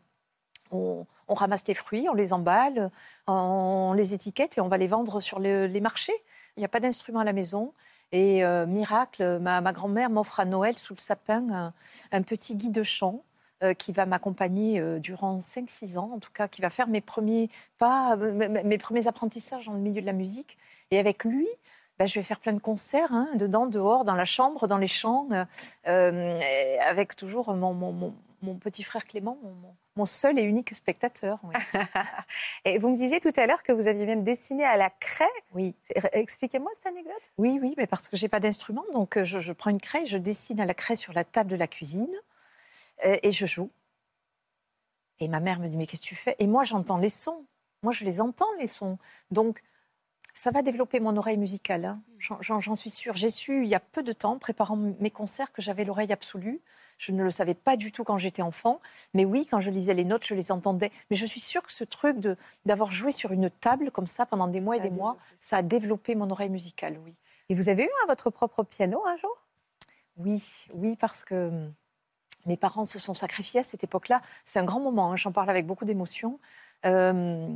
on, 0.72 1.06
on 1.28 1.34
ramasse 1.34 1.68
les 1.68 1.74
fruits, 1.74 2.08
on 2.10 2.14
les 2.14 2.34
emballe, 2.34 2.92
on 3.28 3.94
les 3.96 4.14
étiquette 4.14 4.58
et 4.58 4.62
on 4.62 4.68
va 4.70 4.78
les 4.78 4.88
vendre 4.88 5.20
sur 5.20 5.40
le- 5.40 5.68
les 5.68 5.82
marchés. 5.82 6.14
Il 6.56 6.60
n'y 6.62 6.66
a 6.66 6.70
pas 6.70 6.80
d'instrument 6.80 7.20
à 7.20 7.24
la 7.24 7.34
maison. 7.34 7.74
Et 8.14 8.44
euh, 8.46 8.66
miracle, 8.66 9.40
ma, 9.40 9.60
ma 9.60 9.74
grand-mère 9.74 10.10
m'offre 10.10 10.40
à 10.40 10.46
Noël 10.46 10.78
sous 10.78 10.94
le 10.94 11.00
sapin 11.00 11.50
un, 11.52 11.74
un 12.14 12.22
petit 12.22 12.56
guide 12.56 12.72
de 12.74 12.84
chant 12.84 13.16
euh, 13.16 13.27
qui 13.74 13.92
va 13.92 14.06
m'accompagner 14.06 14.80
euh, 14.80 15.00
durant 15.00 15.38
5-6 15.38 15.98
ans, 15.98 16.12
en 16.16 16.20
tout 16.20 16.32
cas, 16.32 16.48
qui 16.48 16.62
va 16.62 16.70
faire 16.70 16.88
mes 16.88 17.02
premiers 17.02 17.50
pas, 17.78 18.16
euh, 18.18 18.32
mes- 18.64 18.78
premiers 18.78 19.08
apprentissages 19.08 19.66
dans 19.66 19.74
le 19.74 19.80
milieu 19.80 20.02
de 20.02 20.06
la 20.06 20.14
musique. 20.14 20.58
Et 20.92 21.00
avec 21.00 21.24
lui, 21.24 21.48
bah, 22.00 22.06
je 22.06 22.14
vais 22.20 22.24
faire 22.24 22.40
plein 22.40 22.54
de 22.54 22.60
concerts, 22.60 23.12
hein, 23.12 23.28
dedans, 23.36 23.66
dehors, 23.66 24.06
dans 24.06 24.16
la 24.16 24.26
chambre, 24.26 24.68
dans 24.68 24.78
les 24.78 24.88
champs, 24.88 25.28
euh, 25.32 25.46
euh, 25.88 26.40
avec 26.88 27.16
toujours 27.16 27.54
mon, 27.56 27.74
mon- 27.74 27.92
mon- 27.92 28.14
mon 28.44 28.56
petit 28.56 28.84
frère 28.84 29.06
Clément, 29.06 29.38
mon, 29.96 30.06
seul 30.06 30.38
et 30.38 30.44
unique 30.44 30.76
spectateur. 30.76 31.40
oui. 31.44 31.56
Et 32.66 32.78
vous 32.78 32.90
me 32.90 32.96
disiez 32.96 33.20
tout 33.20 33.32
à 33.36 33.48
l'heure 33.48 33.64
que 33.64 33.72
vous 33.72 33.88
aviez 33.88 34.06
même 34.06 34.22
dessiné 34.24 34.64
à 34.64 34.78
la 34.78 34.92
craie. 34.92 35.26
oui. 35.56 35.74
Expliquez-moi 36.12 36.70
cette 36.76 36.86
anecdote. 36.86 37.32
Oui, 37.40 37.58
oui, 37.60 37.74
mais 37.78 37.88
parce 37.88 38.08
que 38.08 38.16
j'ai 38.16 38.28
pas 38.28 38.40
d'instrument, 38.40 38.84
donc 38.94 39.18
euh, 39.18 39.24
je, 39.26 39.40
je 39.40 39.54
prends 39.54 39.72
une 39.72 39.82
craie, 39.82 40.06
je 40.06 40.20
dessine 40.20 40.60
à 40.62 40.66
la 40.66 40.76
craie 40.76 40.96
sur 40.96 41.14
la 41.14 41.24
table 41.24 41.50
de 41.50 41.56
la 41.56 41.66
cuisine 41.68 42.14
euh, 42.14 42.20
et 43.04 43.32
je 43.32 43.46
joue. 43.46 43.70
Et 45.20 45.28
ma 45.28 45.40
mère 45.40 45.60
me 45.60 45.68
dit 45.68 45.78
mais 45.78 45.88
qu'est-ce 45.88 46.02
que 46.02 46.08
tu 46.08 46.16
fais? 46.16 46.36
Et 46.40 46.48
moi 46.48 46.64
j'entends 46.64 46.98
les 46.98 47.10
sons. 47.10 47.46
Moi 47.84 47.92
je 47.94 48.06
les 48.06 48.22
entends 48.22 48.52
les 48.60 48.68
sons. 48.68 48.98
Donc 49.32 49.62
ça 50.34 50.52
va 50.52 50.62
développer 50.62 51.00
mon 51.00 51.18
oreille 51.18 51.38
musicale. 51.38 51.86
hein. 51.86 52.02
J'en- 52.20 52.42
suis 52.76 52.92
sûre. 52.92 53.16
J'ai 53.16 53.32
su 53.32 53.64
il 53.64 53.70
y 53.70 53.74
a 53.76 53.80
peu 53.80 54.04
de 54.04 54.12
temps, 54.12 54.38
préparant 54.38 54.76
mes 54.76 55.10
concerts, 55.12 55.52
que 55.52 55.62
j'avais 55.64 55.84
l'oreille 55.84 56.14
absolue. 56.14 56.62
Je 57.00 57.12
ne 57.12 57.24
le 57.24 57.32
savais 57.32 57.56
pas 57.56 57.76
du 57.76 57.92
tout 57.92 58.04
quand 58.04 58.18
j'étais 58.20 58.44
enfant. 58.44 58.80
Mais 59.16 59.26
oui, 59.26 59.48
quand 59.50 59.60
je 59.60 59.72
lisais 59.72 59.96
les 59.96 60.06
notes, 60.06 60.26
je 60.26 60.36
les 60.36 60.52
entendais. 60.52 60.92
Mais 61.10 61.16
je 61.16 61.26
suis 61.26 61.40
sûre 61.40 61.64
que 61.64 61.72
ce 61.72 61.84
truc 61.84 62.20
de- 62.20 62.38
d'avoir 62.66 62.92
joué 62.92 63.12
sur 63.12 63.32
une 63.32 63.50
table 63.50 63.90
comme 63.92 64.08
ça 64.08 64.26
pendant 64.28 64.48
des 64.48 64.62
mois 64.62 64.78
et 64.78 64.80
des 64.80 64.92
mois, 64.92 65.18
développé 65.18 65.34
ça 65.38 65.58
a 65.58 65.62
développé 65.64 66.16
mon 66.16 66.30
oreille 66.30 66.50
musicale, 66.50 67.00
oui. 67.04 67.16
Et 67.50 67.56
vous 67.56 67.70
avez 67.70 67.84
eu 67.84 67.88
hein, 68.04 68.06
votre 68.08 68.30
propre 68.30 68.64
piano 68.64 69.04
un 69.08 69.16
jour? 69.16 69.44
Oui, 70.18 70.44
oui, 70.74 70.96
parce 70.96 71.24
que 71.24 71.48
hum, 71.48 71.74
mes 72.48 72.58
parents 72.58 72.86
se 72.86 73.00
sont 73.00 73.14
sacrifiés 73.14 73.60
à 73.60 73.64
cette 73.64 73.84
époque-là. 73.84 74.22
C'est 74.44 74.60
un 74.60 74.64
grand 74.64 74.80
moment, 74.80 75.12
hein, 75.12 75.16
j'en 75.16 75.32
parle 75.32 75.50
avec 75.50 75.66
beaucoup 75.68 75.86
d'émotion. 75.86 76.40
Euh, 76.86 77.48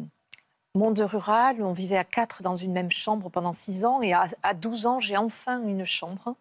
monde 0.75 0.99
rural, 0.99 1.61
on 1.63 1.73
vivait 1.73 1.97
à 1.97 2.03
quatre 2.03 2.43
dans 2.43 2.55
une 2.55 2.71
même 2.71 2.91
chambre 2.91 3.29
pendant 3.29 3.51
six 3.51 3.85
ans, 3.85 4.01
et 4.01 4.13
à, 4.13 4.27
à 4.43 4.53
12 4.53 4.85
ans, 4.85 4.99
j'ai 4.99 5.17
enfin 5.17 5.61
une 5.63 5.85
chambre. 5.85 6.35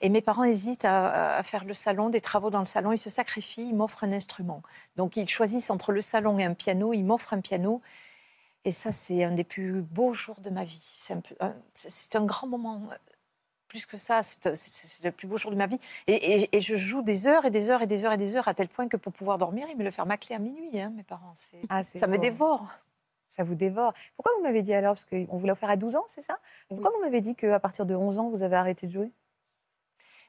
Et 0.00 0.10
mes 0.10 0.20
parents 0.20 0.44
hésitent 0.44 0.84
à, 0.84 1.42
faire 1.44 1.64
le 1.64 1.72
salon, 1.72 2.10
des 2.10 2.20
travaux 2.20 2.50
dans 2.50 2.60
le 2.60 2.66
salon, 2.66 2.92
ils 2.92 2.98
se 2.98 3.10
sacrifient, 3.10 3.68
ils 3.68 3.74
m'offrent 3.74 4.04
un 4.04 4.12
instrument. 4.12 4.62
Donc 4.96 5.16
ils 5.16 5.28
choisissent 5.28 5.70
entre 5.70 5.92
le 5.92 6.02
salon 6.02 6.38
et 6.38 6.44
un 6.44 6.52
piano, 6.54 6.92
ils 6.92 7.04
m'offrent 7.04 7.32
un 7.32 7.40
piano. 7.40 7.80
Et 8.66 8.70
ça, 8.70 8.92
c'est 8.92 9.24
un 9.24 9.32
des 9.32 9.44
plus 9.44 9.82
beaux 9.82 10.12
jours 10.12 10.40
de 10.40 10.50
ma 10.50 10.64
vie. 10.64 10.82
C'est 10.94 11.14
un, 11.40 12.20
un 12.20 12.24
grand 12.26 12.48
moment. 12.48 12.82
Plus 13.74 13.86
que 13.86 13.96
ça, 13.96 14.22
c'est 14.22 14.54
c'est- 14.54 15.02
le 15.04 15.10
plus 15.10 15.26
beau 15.26 15.36
jour 15.36 15.50
de 15.50 15.56
ma 15.56 15.66
vie. 15.66 15.80
Et, 16.06 16.14
et- 16.42 16.56
et 16.56 16.60
je 16.60 16.76
joue 16.76 17.02
des 17.02 17.26
heures 17.26 17.44
et 17.44 17.50
des 17.50 17.70
heures 17.70 17.82
et 17.82 17.88
des 17.88 18.04
heures 18.04 18.12
et 18.12 18.16
des 18.16 18.36
heures, 18.36 18.46
à 18.46 18.54
tel 18.54 18.68
point 18.68 18.86
que 18.86 18.96
pour 18.96 19.12
pouvoir 19.12 19.36
dormir, 19.36 19.66
ils 19.68 19.76
me 19.76 19.82
le 19.82 19.90
ferment 19.90 20.12
à 20.14 20.16
clé 20.16 20.36
à 20.36 20.38
minuit, 20.38 20.78
hein, 20.78 20.92
mes 20.94 21.02
parents. 21.02 21.32
Ah, 21.68 21.82
Ça 21.82 22.06
me 22.06 22.16
dévore. 22.18 22.68
Ça 23.28 23.42
vous 23.42 23.56
dévore. 23.56 23.92
Pourquoi 24.14 24.30
vous 24.36 24.44
m'avez 24.44 24.62
dit 24.62 24.72
alors? 24.72 24.94
Parce 24.94 25.06
qu'on 25.06 25.36
vous 25.36 25.44
l'a 25.44 25.54
offert 25.54 25.70
à 25.70 25.76
12 25.76 25.96
ans, 25.96 26.04
c'est 26.06 26.22
ça? 26.22 26.38
Pourquoi 26.68 26.92
vous 26.94 27.00
m'avez 27.00 27.20
dit 27.20 27.34
qu'à 27.34 27.58
partir 27.58 27.84
de 27.84 27.96
11 27.96 28.20
ans, 28.20 28.30
vous 28.30 28.44
avez 28.44 28.54
arrêté 28.54 28.86
de 28.86 28.92
jouer? 28.92 29.10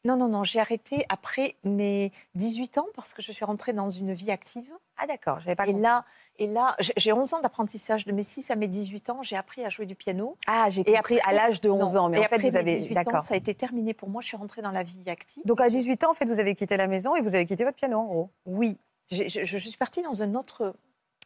Non, 0.06 0.16
non, 0.18 0.28
non, 0.28 0.44
j'ai 0.44 0.60
arrêté 0.60 1.04
après 1.10 1.56
mes 1.64 2.12
18 2.36 2.78
ans 2.78 2.86
parce 2.96 3.14
que 3.16 3.22
je 3.24 3.32
suis 3.32 3.44
rentrée 3.44 3.74
dans 3.74 3.90
une 3.90 4.14
vie 4.14 4.30
active. 4.32 4.70
Ah 4.98 5.08
d'accord, 5.08 5.40
j'avais 5.40 5.56
pas 5.56 5.64
Et 5.64 5.68
compris. 5.68 5.82
là, 5.82 6.06
et 6.38 6.48
là 6.48 6.76
j'ai 6.80 6.94
j'ai 6.96 7.12
11 7.12 7.34
ans 7.34 7.42
d'apprentissage. 7.42 8.06
De 8.06 8.12
mes 8.12 8.22
6 8.24 8.52
à 8.52 8.56
mes 8.56 8.68
18 8.68 9.10
ans, 9.10 9.24
j'ai 9.24 9.36
appris 9.36 9.66
à 9.66 9.70
jouer 9.70 9.86
du 9.88 9.96
piano. 9.96 10.38
Ah, 10.48 10.70
j'ai 10.70 10.82
Et 10.82 10.94
compris 10.94 11.18
à 11.20 11.24
après- 11.24 11.36
l'âge 11.36 11.60
de 11.60 11.70
11 11.70 11.94
Non, 11.96 12.02
ans, 12.02 12.10
mais 12.10 12.18
et 12.18 12.20
en 12.20 12.24
fait, 12.30 12.36
après 12.36 12.48
vous 12.50 12.54
mes 12.54 12.60
avez... 12.60 12.76
18 12.78 12.98
ans, 13.08 13.20
ça 13.20 13.34
a 13.34 13.38
été 13.38 13.56
terminé 13.56 13.94
pour 13.96 14.10
moi. 14.10 14.22
Je 14.22 14.28
suis 14.28 14.38
rentrée 14.38 14.62
dans 14.62 14.72
la 14.72 14.84
vie 14.84 15.04
active. 15.10 15.44
Donc 15.46 15.60
à 15.60 15.70
18 15.70 16.04
ans, 16.04 16.12
en 16.12 16.14
fait, 16.14 16.26
vous 16.26 16.40
avez 16.40 16.54
quitté 16.56 16.78
la 16.78 16.88
maison 16.88 17.16
et 17.16 17.22
vous 17.22 17.34
avez 17.36 17.46
quitté 17.46 17.64
votre 17.64 17.78
piano, 17.78 17.98
en 18.00 18.06
gros. 18.06 18.30
Oui, 18.46 18.78
je 19.10 19.28
suis 19.58 19.78
partie 19.78 20.04
dans 20.04 20.22
un 20.22 20.36
autre, 20.36 20.76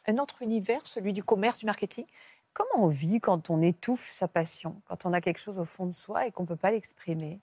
un 0.07 0.17
autre 0.19 0.41
univers, 0.41 0.85
celui 0.87 1.11
du 1.11 1.21
commerce, 1.23 1.59
du 1.59 1.65
marketing. 1.65 2.05
Comment 2.53 2.85
on 2.85 2.87
vit 2.87 3.19
quand 3.19 3.49
on 3.49 3.61
étouffe 3.61 4.09
sa 4.09 4.27
passion, 4.29 4.81
quand 4.87 5.05
on 5.05 5.11
a 5.13 5.19
quelque 5.21 5.37
chose 5.39 5.59
au 5.59 5.65
fond 5.65 5.85
de 5.85 5.91
soi 5.91 6.25
et 6.27 6.31
qu'on 6.31 6.43
ne 6.43 6.47
peut 6.47 6.55
pas 6.55 6.71
l'exprimer? 6.71 7.39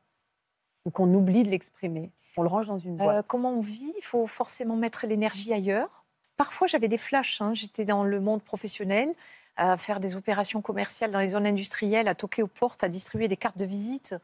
Ou 0.87 0.90
qu'on 0.90 1.12
oublie 1.12 1.43
de 1.45 1.50
l'exprimer 1.50 2.11
On 2.38 2.43
le 2.43 2.49
range 2.49 2.69
dans 2.69 2.78
une 2.78 2.95
Euh, 3.00 3.05
boîte. 3.05 3.26
comment 3.26 3.50
on 3.50 3.61
vit? 3.61 3.93
Il 3.99 4.02
faut 4.05 4.26
forcément 4.26 4.76
mettre 4.76 5.07
l'énergie 5.07 5.52
ailleurs. 5.52 6.05
Parfois, 6.38 6.66
j'avais 6.66 6.88
des 6.88 6.99
flashs. 6.99 7.40
hein. 7.43 7.52
J'étais 7.55 7.85
dans 7.85 8.05
le 8.05 8.21
monde 8.21 8.43
professionnel, 8.43 9.14
à 9.57 9.76
faire 9.76 10.00
des 10.00 10.16
opérations 10.16 10.61
commerciales 10.62 11.11
dans 11.11 11.21
les 11.21 11.28
zones 11.31 11.47
industrielles, 11.47 12.09
à 12.09 12.14
toquer 12.14 12.43
aux 12.43 12.47
portes, 12.47 12.85
à 12.85 12.88
distribuer 12.88 13.26
des 13.28 13.37
cartes 13.37 13.57
de 13.59 13.64
visite. 13.64 14.14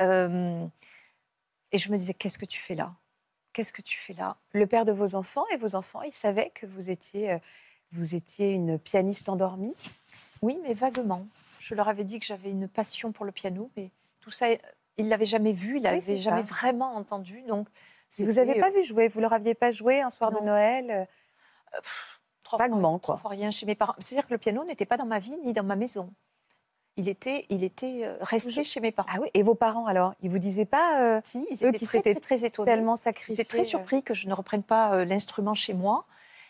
Euh, 0.00 0.64
et 1.72 1.78
je 1.78 1.90
me 1.90 1.96
disais, 1.98 2.14
qu'est-ce 2.14 2.38
que 2.38 2.44
tu 2.46 2.60
fais 2.60 2.74
là? 2.76 2.94
Qu'est-ce 3.52 3.72
que 3.72 3.82
tu 3.82 3.96
fais 3.98 4.12
là? 4.14 4.36
Le 4.52 4.66
père 4.66 4.84
de 4.84 4.92
vos 4.92 5.14
enfants 5.16 5.44
et 5.52 5.56
vos 5.56 5.74
enfants, 5.76 6.02
ils 6.02 6.12
savaient 6.12 6.50
que 6.54 6.66
vous 6.66 6.88
étiez, 6.90 7.32
euh, 7.32 7.38
vous 7.92 8.14
étiez 8.14 8.52
une 8.52 8.78
pianiste 8.78 9.28
endormie 9.28 9.74
Oui, 10.42 10.58
mais 10.62 10.72
vaguement. 10.74 11.26
Je 11.58 11.74
leur 11.74 11.88
avais 11.88 12.04
dit 12.04 12.20
que 12.20 12.26
j'avais 12.26 12.50
une 12.52 12.68
passion 12.68 13.10
pour 13.12 13.24
le 13.24 13.32
piano, 13.32 13.70
mais 13.76 13.90
tout 14.20 14.30
ça, 14.30 14.46
ils 14.98 15.04
ne 15.06 15.10
l'avaient 15.10 15.24
jamais 15.24 15.52
vu, 15.52 15.78
ils 15.78 15.82
ne 15.82 15.90
Oui, 15.90 16.00
c'est 16.00 16.12
l'avaient 16.12 16.22
jamais 16.22 16.42
ça. 16.42 16.48
vraiment 16.48 16.94
entendu. 16.96 17.42
Donc, 17.42 17.66
Vous 18.18 18.30
c'était, 18.32 18.44
n'avez 18.44 18.60
pas 18.60 18.70
vu 18.70 18.82
jouer 18.82 19.08
Vous 19.08 19.20
leur 19.20 19.32
aviez 19.32 19.54
pas 19.54 19.70
joué 19.70 20.00
un 20.00 20.10
soir 20.10 20.30
de. 20.30 20.38
Noël 20.44 20.90
euh, 20.90 20.94
euh, 21.74 21.80
pff, 21.80 22.20
trois 22.44 22.58
fois- 22.58 22.68
Vaguement, 22.68 22.98
trois 22.98 23.14
quoi. 23.16 23.20
fois 23.22 23.30
rien 23.30 23.50
chez 23.50 23.66
mes 23.66 23.74
parents. 23.74 23.94
C'est-à-dire 23.98 24.26
que 24.28 24.34
le 24.34 24.38
piano 24.38 24.64
n'était 24.64 24.86
pas 24.86 24.96
dans 24.96 25.06
ma 25.06 25.18
vie 25.18 25.36
ni 25.44 25.52
dans 25.52 25.64
ma 25.64 25.76
maison. 25.76 26.12
Il 26.98 27.10
était, 27.10 27.44
il 27.50 27.62
était 27.62 28.04
euh, 28.04 28.16
resté 28.22 28.64
chez 28.64 28.80
mes 28.80 28.90
parents. 28.90 29.10
Ah 29.12 29.18
oui 29.20 29.28
Et 29.34 29.42
vos 29.42 29.54
parents 29.54 29.84
alors? 29.84 30.14
Ils 30.22 30.30
vous 30.30 30.38
disaient 30.38 30.64
pas 30.64 31.02
euh, 31.02 31.20
si, 31.24 31.46
ils 31.50 31.62
eux 31.64 31.68
étaient 31.68 31.78
qui 31.78 31.84
très, 31.84 32.00
très, 32.00 32.14
très 32.14 32.44
étonnés. 32.46 32.64
tellement 32.72 32.96
sacrifiés 32.96 33.36
J'étais 33.36 33.46
très 33.48 33.60
euh, 33.60 33.64
surpris 33.64 34.02
que 34.02 34.14
je 34.14 34.26
ne 34.28 34.32
reprenne 34.32 34.62
pas 34.62 34.94
euh, 34.94 35.04
l'instrument 35.04 35.52
chez 35.52 35.74
moi, 35.74 36.06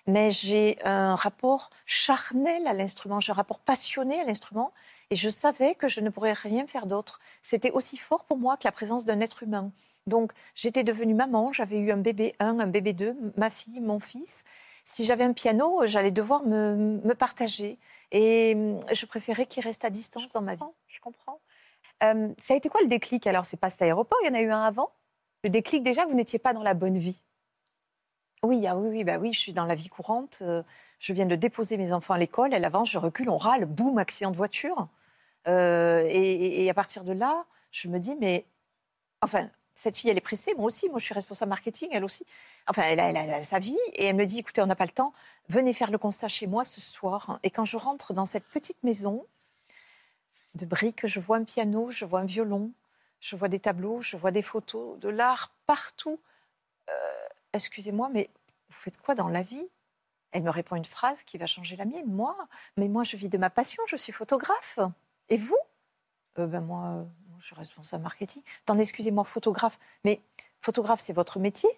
mais 0.07 0.31
j'ai 0.31 0.79
un 0.85 1.15
rapport 1.15 1.71
charnel 1.85 2.67
à 2.67 2.73
l'instrument, 2.73 3.21
j'ai 3.21 3.33
un 3.33 3.35
rapport 3.35 3.59
passionné 3.59 4.21
à 4.21 4.25
l'instrument, 4.25 4.73
et 5.11 5.17
je 5.17 5.29
savais 5.29 5.75
que 5.75 5.89
je 5.89 6.01
ne 6.01 6.11
pourrais 6.11 6.33
rien 6.33 6.67
faire 6.67 6.87
d'autre. 6.87 7.21
C'était 7.43 7.71
aussi 7.73 7.97
fort 7.97 8.25
pour 8.25 8.39
moi 8.39 8.57
que 8.57 8.65
la 8.65 8.73
présence 8.73 9.05
d'un 9.05 9.21
être 9.21 9.43
humain. 9.43 9.73
Donc 10.07 10.33
j'étais 10.55 10.85
devenue 10.85 11.15
maman, 11.15 11.53
j'avais 11.53 11.79
eu 11.79 11.91
un 11.91 11.97
bébé 11.97 12.35
1, 12.39 12.61
un 12.61 12.67
bébé 12.67 12.93
2, 12.93 13.17
ma 13.37 13.51
fille, 13.51 13.81
mon 13.81 14.01
fils. 14.01 14.45
Si 14.85 15.05
j'avais 15.05 15.25
un 15.25 15.33
piano, 15.33 15.85
j'allais 15.87 16.13
devoir 16.13 16.45
me, 16.45 17.13
partager. 17.15 17.79
Et 18.13 18.55
hum, 18.55 18.81
je 18.93 19.07
préférais 19.07 19.47
qu'il 19.47 19.65
reste 19.65 19.85
à 19.85 19.91
distance 19.91 20.33
dans 20.33 20.43
ma 20.43 20.55
vie. 20.55 20.63
Je 20.87 21.01
comprends. 21.01 21.41
Euh, 22.05 22.29
ça 22.39 22.55
a 22.55 22.57
été 22.57 22.69
quoi 22.69 22.81
le 22.83 22.89
déclic? 22.89 23.27
Alors 23.27 23.47
C'est 23.47 23.57
pas 23.57 23.71
cet 23.71 23.83
aéroport, 23.83 24.19
il 24.23 24.27
y 24.29 24.31
en 24.31 24.35
a 24.35 24.41
eu 24.41 24.51
un 24.51 24.63
avant? 24.63 24.91
Le 25.45 25.51
déclic 25.51 25.83
déjà 25.83 26.05
que 26.05 26.11
vous 26.11 26.17
n'étiez 26.17 26.39
pas 26.39 26.53
dans 26.53 26.63
la 26.63 26.75
bonne 26.75 26.99
vie? 26.99 27.23
Oui, 28.43 28.67
ah 28.67 28.77
oui, 28.77 28.89
oui, 28.91 29.05
bah 29.05 29.19
oui, 29.19 29.33
je 29.33 29.39
suis 29.41 29.53
dans 29.53 29.67
la 29.67 29.75
vie 29.75 29.89
courante. 29.89 30.39
euh, 30.43 30.63
je 30.99 31.13
viens 31.13 31.27
de 31.27 31.37
déposer 31.37 31.77
mes 31.77 31.93
enfants 31.93 32.15
à 32.15 32.19
l'école, 32.19 32.55
elle 32.55 32.65
avance, 32.65 32.91
je 32.91 32.99
recule, 32.99 33.29
on 33.31 33.37
râle, 33.37 33.65
boum, 33.67 33.99
accident 33.99 34.31
de 34.31 34.37
voiture. 34.37 34.89
Euh, 35.49 36.05
et, 36.09 36.69
à 36.71 36.75
partir 36.75 37.05
de 37.05 37.13
là, 37.13 37.47
je 37.71 37.89
me 37.89 37.99
dis, 37.99 38.15
mais 38.17 38.47
enfin, 39.23 39.49
cette 39.75 39.97
fille, 39.97 40.11
elle 40.11 40.19
est 40.19 40.21
pressée, 40.21 40.55
moi 40.57 40.67
aussi, 40.67 40.89
moi 40.89 40.99
je 40.99 41.05
suis 41.05 41.15
responsable 41.15 41.51
marketing, 41.51 41.89
elle 41.93 42.05
aussi. 42.05 42.27
Enfin, 42.69 42.83
elle 42.85 43.01
a 43.01 43.43
sa 43.43 43.59
vie, 43.59 43.79
et 43.95 44.07
elle 44.07 44.17
me 44.17 44.27
dit, 44.27 44.41
écoutez, 44.41 44.63
on 44.63 44.67
n'a 44.67 44.77
pas 44.77 44.87
le 44.87 44.91
temps, 44.93 45.13
venez 45.49 45.73
faire 45.73 45.91
le 45.91 45.99
constat 45.99 46.29
chez 46.29 46.47
moi 46.47 46.65
ce 46.65 46.81
soir. 46.81 47.39
Et 47.43 47.51
quand 47.51 47.65
je 47.65 47.77
rentre 47.77 48.13
dans 48.15 48.25
cette 48.25 48.45
petite 48.47 48.83
maison 48.83 49.27
de 50.55 50.67
briques, 50.67 51.07
je 51.07 51.21
vois 51.21 51.37
un 51.37 51.45
piano, 51.45 51.91
je 51.91 52.05
vois 52.05 52.21
un 52.21 52.25
violon, 52.25 52.73
je 53.21 53.37
vois 53.37 53.49
des 53.49 53.61
tableaux, 53.61 54.01
je 54.03 54.17
vois 54.17 54.31
des 54.31 54.43
photos, 54.43 54.99
de 54.99 55.09
l'art 55.09 55.53
partout. 55.67 56.21
Euh, 56.89 57.26
Excusez-moi, 57.57 58.09
mais 58.09 58.31
vous 58.69 58.77
faites 58.77 58.97
quoi 58.99 59.15
dans 59.15 59.29
la 59.29 59.43
vie? 59.43 59.69
Elle 60.33 60.43
me 60.43 60.51
répond 60.51 60.77
une 60.77 60.85
phrase 60.85 61.23
qui 61.25 61.39
va 61.39 61.47
changer 61.47 61.77
la 61.77 61.85
mienne. 61.85 62.13
Moi, 62.13 62.37
mais 62.77 62.89
moi, 62.89 63.05
je 63.05 63.17
vis 63.17 63.29
de 63.29 63.39
ma 63.39 63.51
passion, 63.51 63.83
je 63.87 63.97
suis 63.97 64.13
photographe. 64.13 64.79
Et 65.29 65.37
vous? 65.37 65.57
Euh, 66.39 66.47
ben 66.47 66.61
moi, 66.61 66.85
euh, 66.85 67.05
moi, 67.29 67.39
je 67.41 67.47
suis 67.47 67.55
responsable 67.55 68.03
marketing. 68.03 68.43
Attendez, 68.63 68.83
excusez-moi, 68.83 69.25
photographe. 69.25 69.79
Mais 70.05 70.21
photographe, 70.59 71.01
c'est 71.01 71.13
votre 71.13 71.39
métier? 71.39 71.71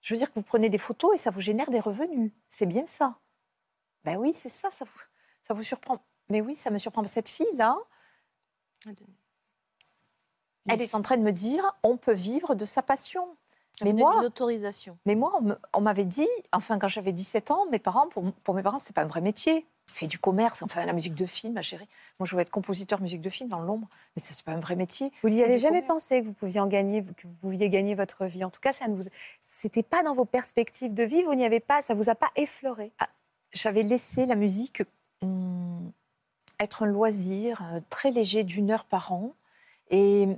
Je 0.00 0.14
veux 0.14 0.18
dire 0.18 0.32
que 0.32 0.38
vous 0.38 0.44
prenez 0.44 0.70
des 0.70 0.78
photos 0.78 1.14
et 1.14 1.18
ça 1.18 1.30
vous 1.30 1.40
génère 1.40 1.70
des 1.70 1.80
revenus. 1.80 2.32
C'est 2.48 2.66
bien 2.66 2.86
ça. 2.86 3.18
Ben 4.04 4.16
oui, 4.16 4.32
c'est 4.32 4.48
ça, 4.48 4.70
ça 4.70 4.84
vous, 4.84 5.00
ça 5.42 5.52
vous 5.52 5.62
surprend. 5.62 6.02
Mais 6.30 6.40
oui, 6.40 6.54
ça 6.56 6.70
me 6.70 6.78
surprend. 6.78 7.04
Cette 7.04 7.28
fille-là, 7.28 7.76
elle 10.68 10.80
est 10.80 10.94
en 10.94 11.02
train 11.02 11.16
de 11.16 11.22
me 11.22 11.32
dire, 11.32 11.64
on 11.82 11.96
peut 11.96 12.14
vivre 12.14 12.54
de 12.54 12.64
sa 12.64 12.82
passion. 12.82 13.36
Mais 13.84 13.92
moi, 13.92 14.14
une 14.18 14.26
autorisation. 14.26 14.98
mais 15.06 15.14
moi, 15.14 15.40
on 15.74 15.80
m'avait 15.80 16.04
dit, 16.04 16.28
enfin, 16.52 16.78
quand 16.78 16.88
j'avais 16.88 17.12
17 17.12 17.50
ans, 17.50 17.66
mes 17.70 17.78
parents, 17.78 18.08
pour, 18.08 18.32
pour 18.44 18.54
mes 18.54 18.62
parents, 18.62 18.78
c'était 18.78 18.92
pas 18.92 19.02
un 19.02 19.08
vrai 19.08 19.20
métier. 19.20 19.66
Fait 19.92 20.06
du 20.06 20.18
commerce, 20.18 20.62
enfin, 20.62 20.86
la 20.86 20.92
musique 20.92 21.16
de 21.16 21.26
film, 21.26 21.54
ma 21.54 21.62
chérie. 21.62 21.88
Moi, 22.18 22.26
je 22.26 22.30
voulais 22.30 22.42
être 22.42 22.50
compositeur 22.50 23.00
musique 23.00 23.20
de 23.20 23.30
film 23.30 23.48
dans 23.48 23.60
l'ombre, 23.60 23.88
mais 24.14 24.22
ça, 24.22 24.34
c'est 24.34 24.44
pas 24.44 24.52
un 24.52 24.60
vrai 24.60 24.76
métier. 24.76 25.10
Vous 25.22 25.30
n'y 25.30 25.42
avez 25.42 25.58
jamais 25.58 25.80
commerce. 25.80 26.04
pensé 26.04 26.20
que 26.20 26.26
vous 26.26 26.32
pouviez 26.32 26.60
en 26.60 26.68
gagner, 26.68 27.02
que 27.02 27.26
vous 27.26 27.34
pouviez 27.40 27.68
gagner 27.70 27.96
votre 27.96 28.26
vie. 28.26 28.44
En 28.44 28.50
tout 28.50 28.60
cas, 28.60 28.72
ça 28.72 28.86
ne 28.86 28.94
vous, 28.94 29.08
c'était 29.40 29.82
pas 29.82 30.04
dans 30.04 30.14
vos 30.14 30.24
perspectives 30.24 30.94
de 30.94 31.02
vie. 31.02 31.22
Vous 31.24 31.34
n'y 31.34 31.44
avez 31.44 31.58
pas, 31.58 31.82
ça 31.82 31.94
vous 31.94 32.08
a 32.08 32.14
pas 32.14 32.30
effleuré. 32.36 32.92
J'avais 33.52 33.82
laissé 33.82 34.26
la 34.26 34.36
musique 34.36 34.84
hum, 35.22 35.90
être 36.60 36.84
un 36.84 36.86
loisir 36.86 37.60
euh, 37.62 37.80
très 37.90 38.12
léger 38.12 38.44
d'une 38.44 38.70
heure 38.70 38.84
par 38.84 39.12
an. 39.12 39.34
Et 39.90 40.28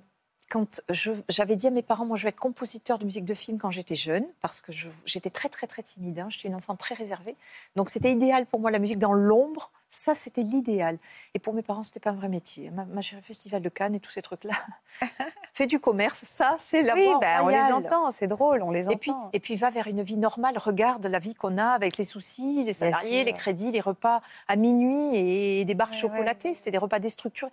quand 0.52 0.82
j'avais 1.30 1.56
dit 1.56 1.66
à 1.66 1.70
mes 1.70 1.80
parents, 1.80 2.04
moi 2.04 2.18
je 2.18 2.24
vais 2.24 2.28
être 2.28 2.38
compositeur 2.38 2.98
de 2.98 3.06
musique 3.06 3.24
de 3.24 3.32
film 3.32 3.58
quand 3.58 3.70
j'étais 3.70 3.94
jeune, 3.94 4.26
parce 4.42 4.60
que 4.60 4.70
j'étais 5.06 5.30
très 5.30 5.48
très 5.48 5.66
très 5.66 5.82
timide, 5.82 6.18
hein, 6.18 6.26
j'étais 6.28 6.48
une 6.48 6.54
enfant 6.54 6.76
très 6.76 6.94
réservée. 6.94 7.36
Donc 7.74 7.88
c'était 7.88 8.12
idéal 8.12 8.44
pour 8.44 8.60
moi, 8.60 8.70
la 8.70 8.78
musique 8.78 8.98
dans 8.98 9.14
l'ombre, 9.14 9.70
ça 9.88 10.14
c'était 10.14 10.42
l'idéal. 10.42 10.98
Et 11.32 11.38
pour 11.38 11.54
mes 11.54 11.62
parents, 11.62 11.82
c'était 11.82 12.00
pas 12.00 12.10
un 12.10 12.14
vrai 12.14 12.28
métier. 12.28 12.70
Ma, 12.70 12.84
ma 12.84 13.00
Festival 13.00 13.62
de 13.62 13.68
Cannes 13.70 13.94
et 13.94 14.00
tous 14.00 14.10
ces 14.10 14.20
trucs-là. 14.20 14.52
Fais 15.54 15.66
du 15.66 15.80
commerce, 15.80 16.18
ça 16.18 16.56
c'est 16.58 16.82
la 16.82 16.94
Oui, 16.96 17.04
voie 17.06 17.18
bah, 17.18 17.42
on 17.44 17.48
les 17.48 17.72
entend, 17.72 18.10
c'est 18.10 18.26
drôle, 18.26 18.62
on 18.62 18.70
les 18.70 18.90
Et 18.90 18.96
puis, 18.96 19.10
entend. 19.10 19.30
et 19.32 19.40
puis 19.40 19.56
va 19.56 19.70
vers 19.70 19.86
une 19.86 20.02
vie 20.02 20.18
normale, 20.18 20.58
regarde 20.58 21.06
la 21.06 21.18
vie 21.18 21.34
qu'on 21.34 21.56
a 21.56 21.68
avec 21.68 21.96
les 21.96 22.04
soucis, 22.04 22.62
les 22.64 22.74
salariés, 22.74 23.24
les 23.24 23.32
crédits, 23.32 23.70
les 23.70 23.80
repas 23.80 24.20
à 24.48 24.56
minuit 24.56 25.16
et 25.16 25.64
des 25.64 25.74
barres 25.74 25.92
Ouais, 25.92 25.96
chocolatées. 25.96 26.48
ouais. 26.48 26.54
C'était 26.54 26.70
des 26.72 26.78
repas 26.78 26.98
déstructurés. 26.98 27.50